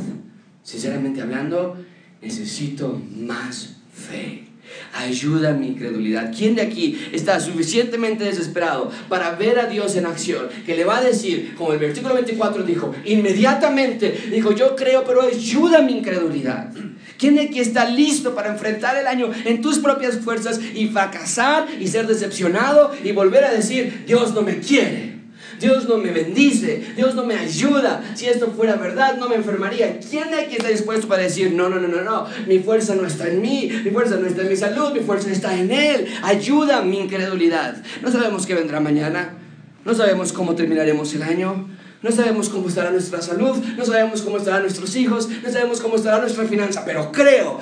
sinceramente 0.63 1.21
hablando, 1.21 1.77
necesito 2.21 3.01
más 3.15 3.77
fe. 3.93 4.48
Ayuda 4.93 5.53
mi 5.53 5.67
incredulidad. 5.67 6.31
¿Quién 6.35 6.55
de 6.55 6.61
aquí 6.61 6.99
está 7.11 7.39
suficientemente 7.39 8.23
desesperado 8.23 8.91
para 9.07 9.31
ver 9.31 9.59
a 9.59 9.65
Dios 9.65 9.95
en 9.95 10.05
acción? 10.05 10.47
Que 10.65 10.75
le 10.75 10.83
va 10.83 10.97
a 10.97 11.01
decir, 11.01 11.55
como 11.55 11.73
el 11.73 11.79
versículo 11.79 12.15
24 12.15 12.63
dijo, 12.63 12.93
inmediatamente 13.05 14.29
dijo, 14.31 14.51
yo 14.53 14.75
creo, 14.75 15.03
pero 15.03 15.21
ayuda 15.21 15.81
mi 15.81 15.97
incredulidad. 15.97 16.71
¿Quién 17.17 17.35
de 17.35 17.41
aquí 17.41 17.59
está 17.59 17.85
listo 17.85 18.33
para 18.33 18.49
enfrentar 18.49 18.95
el 18.95 19.05
año 19.05 19.29
en 19.45 19.61
tus 19.61 19.79
propias 19.79 20.19
fuerzas 20.19 20.59
y 20.73 20.87
fracasar 20.87 21.67
y 21.79 21.87
ser 21.87 22.07
decepcionado 22.07 22.91
y 23.03 23.11
volver 23.11 23.43
a 23.43 23.51
decir, 23.51 24.05
Dios 24.07 24.33
no 24.33 24.41
me 24.41 24.59
quiere? 24.59 25.18
Dios 25.59 25.87
no 25.87 25.97
me 25.97 26.11
bendice, 26.11 26.93
Dios 26.95 27.15
no 27.15 27.25
me 27.25 27.35
ayuda. 27.35 28.03
Si 28.15 28.25
esto 28.27 28.51
fuera 28.55 28.75
verdad, 28.75 29.17
no 29.17 29.27
me 29.27 29.35
enfermaría. 29.35 29.99
¿Quién 29.99 30.31
de 30.31 30.41
aquí 30.41 30.55
está 30.55 30.69
dispuesto 30.69 31.07
para 31.07 31.23
decir, 31.23 31.51
no, 31.51 31.69
no, 31.69 31.79
no, 31.79 31.87
no, 31.87 32.01
no, 32.01 32.27
mi 32.47 32.59
fuerza 32.59 32.95
no 32.95 33.05
está 33.05 33.27
en 33.27 33.41
mí, 33.41 33.69
mi 33.83 33.91
fuerza 33.91 34.17
no 34.17 34.27
está 34.27 34.41
en 34.43 34.49
mi 34.49 34.55
salud, 34.55 34.93
mi 34.93 35.01
fuerza 35.01 35.31
está 35.31 35.57
en 35.57 35.71
Él? 35.71 36.07
Ayuda 36.23 36.81
mi 36.81 36.99
incredulidad. 36.99 37.83
No 38.01 38.11
sabemos 38.11 38.45
qué 38.45 38.55
vendrá 38.55 38.79
mañana, 38.79 39.37
no 39.85 39.93
sabemos 39.93 40.33
cómo 40.33 40.55
terminaremos 40.55 41.13
el 41.13 41.23
año. 41.23 41.69
No 42.01 42.11
sabemos 42.11 42.47
cómo 42.47 42.69
estará 42.69 42.91
nuestra 42.91 43.21
salud, 43.21 43.57
no 43.77 43.83
sabemos 43.83 44.21
cómo 44.21 44.37
estarán 44.37 44.61
nuestros 44.61 44.95
hijos, 44.95 45.27
no 45.43 45.51
sabemos 45.51 45.81
cómo 45.81 45.97
estará 45.97 46.19
nuestra 46.19 46.45
finanza, 46.45 46.85
pero 46.85 47.11
creo. 47.11 47.59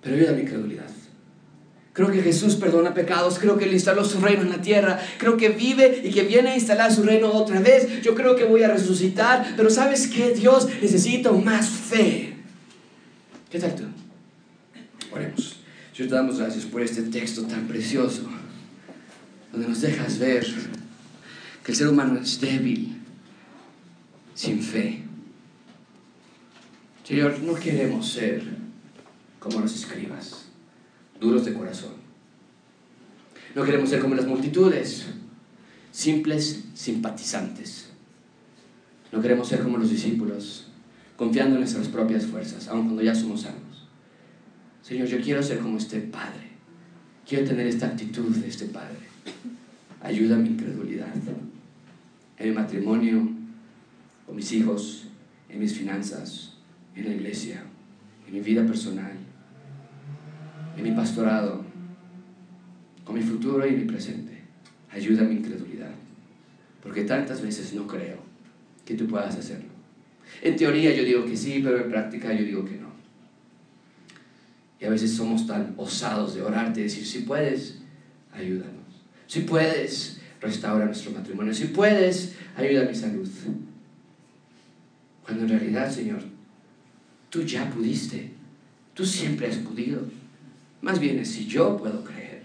Pero 0.00 0.16
ayuda 0.16 0.32
mi 0.32 0.40
incredulidad. 0.40 0.97
Creo 1.98 2.12
que 2.12 2.22
Jesús 2.22 2.54
perdona 2.54 2.94
pecados, 2.94 3.40
creo 3.40 3.58
que 3.58 3.64
Él 3.64 3.72
instaló 3.72 4.04
su 4.04 4.20
reino 4.20 4.42
en 4.42 4.50
la 4.50 4.62
tierra, 4.62 5.00
creo 5.18 5.36
que 5.36 5.48
vive 5.48 6.00
y 6.04 6.12
que 6.12 6.22
viene 6.22 6.50
a 6.50 6.54
instalar 6.54 6.94
su 6.94 7.02
reino 7.02 7.32
otra 7.32 7.58
vez. 7.58 8.02
Yo 8.02 8.14
creo 8.14 8.36
que 8.36 8.44
voy 8.44 8.62
a 8.62 8.68
resucitar, 8.68 9.54
pero 9.56 9.68
¿sabes 9.68 10.06
qué? 10.06 10.30
Dios 10.30 10.68
necesita 10.80 11.32
más 11.32 11.68
fe. 11.68 12.36
¿Qué 13.50 13.58
tal 13.58 13.74
tú? 13.74 13.82
Oremos. 15.10 15.56
Dios 15.96 16.08
te 16.08 16.14
damos 16.14 16.38
gracias 16.38 16.66
por 16.66 16.82
este 16.82 17.02
texto 17.02 17.42
tan 17.42 17.66
precioso, 17.66 18.28
donde 19.50 19.66
nos 19.66 19.80
dejas 19.80 20.20
ver 20.20 20.46
que 21.64 21.72
el 21.72 21.76
ser 21.76 21.88
humano 21.88 22.20
es 22.20 22.40
débil, 22.40 22.96
sin 24.36 24.62
fe. 24.62 25.02
Señor, 27.02 27.40
no 27.40 27.56
queremos 27.56 28.08
ser 28.08 28.44
como 29.40 29.58
los 29.58 29.74
escribas 29.74 30.47
duros 31.20 31.44
de 31.44 31.54
corazón. 31.54 31.92
No 33.54 33.64
queremos 33.64 33.90
ser 33.90 34.00
como 34.00 34.14
las 34.14 34.26
multitudes, 34.26 35.06
simples 35.90 36.64
simpatizantes. 36.74 37.88
No 39.10 39.20
queremos 39.20 39.48
ser 39.48 39.62
como 39.62 39.78
los 39.78 39.90
discípulos, 39.90 40.68
confiando 41.16 41.54
en 41.54 41.62
nuestras 41.62 41.88
propias 41.88 42.26
fuerzas, 42.26 42.68
aun 42.68 42.84
cuando 42.84 43.02
ya 43.02 43.14
somos 43.14 43.42
salvos. 43.42 43.88
Señor, 44.82 45.08
yo 45.08 45.20
quiero 45.20 45.42
ser 45.42 45.58
como 45.58 45.78
este 45.78 46.00
Padre. 46.00 46.48
Quiero 47.26 47.46
tener 47.46 47.66
esta 47.66 47.86
actitud 47.86 48.34
de 48.36 48.48
este 48.48 48.66
Padre. 48.66 49.08
Ayuda 50.02 50.36
a 50.36 50.38
mi 50.38 50.50
incredulidad. 50.50 51.12
En 52.38 52.48
mi 52.48 52.54
matrimonio, 52.54 53.28
con 54.24 54.36
mis 54.36 54.52
hijos, 54.52 55.06
en 55.48 55.58
mis 55.58 55.74
finanzas, 55.74 56.54
en 56.94 57.06
la 57.06 57.14
iglesia, 57.14 57.64
en 58.26 58.34
mi 58.34 58.40
vida 58.40 58.64
personal 58.64 59.17
en 60.78 60.84
mi 60.84 60.92
pastorado, 60.92 61.64
con 63.04 63.16
mi 63.16 63.22
futuro 63.22 63.66
y 63.66 63.72
mi 63.72 63.84
presente. 63.84 64.38
Ayuda 64.90 65.24
mi 65.24 65.34
incredulidad, 65.34 65.90
porque 66.82 67.04
tantas 67.04 67.42
veces 67.42 67.74
no 67.74 67.86
creo 67.86 68.18
que 68.84 68.94
tú 68.94 69.06
puedas 69.06 69.36
hacerlo. 69.36 69.68
En 70.40 70.56
teoría 70.56 70.94
yo 70.94 71.04
digo 71.04 71.24
que 71.24 71.36
sí, 71.36 71.60
pero 71.62 71.78
en 71.78 71.90
práctica 71.90 72.32
yo 72.32 72.44
digo 72.44 72.64
que 72.64 72.76
no. 72.76 72.88
Y 74.80 74.84
a 74.84 74.90
veces 74.90 75.14
somos 75.14 75.46
tan 75.46 75.74
osados 75.76 76.34
de 76.34 76.42
orarte 76.42 76.80
y 76.80 76.84
decir, 76.84 77.04
si 77.04 77.20
puedes, 77.20 77.78
ayúdanos. 78.32 78.74
Si 79.26 79.40
puedes, 79.40 80.20
restaura 80.40 80.86
nuestro 80.86 81.10
matrimonio. 81.10 81.52
Si 81.52 81.66
puedes, 81.66 82.34
ayuda 82.56 82.82
a 82.82 82.88
mi 82.88 82.94
salud. 82.94 83.28
Cuando 85.24 85.44
en 85.44 85.50
realidad, 85.50 85.90
Señor, 85.90 86.22
tú 87.28 87.42
ya 87.42 87.68
pudiste. 87.68 88.30
Tú 88.94 89.04
siempre 89.04 89.48
has 89.48 89.56
podido. 89.56 90.00
Más 90.80 91.00
bien 91.00 91.18
es 91.18 91.32
si 91.32 91.46
yo 91.46 91.76
puedo 91.76 92.04
creer. 92.04 92.42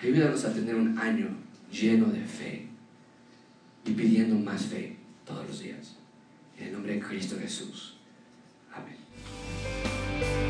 Ayúdanos 0.00 0.44
a 0.44 0.52
tener 0.52 0.74
un 0.74 0.98
año 0.98 1.28
lleno 1.70 2.06
de 2.06 2.24
fe 2.24 2.66
y 3.84 3.92
pidiendo 3.92 4.34
más 4.36 4.66
fe 4.66 4.96
todos 5.24 5.46
los 5.46 5.60
días. 5.60 5.96
En 6.58 6.68
el 6.68 6.72
nombre 6.72 6.94
de 6.94 7.00
Cristo 7.00 7.36
Jesús. 7.38 7.96
Amén. 8.72 10.49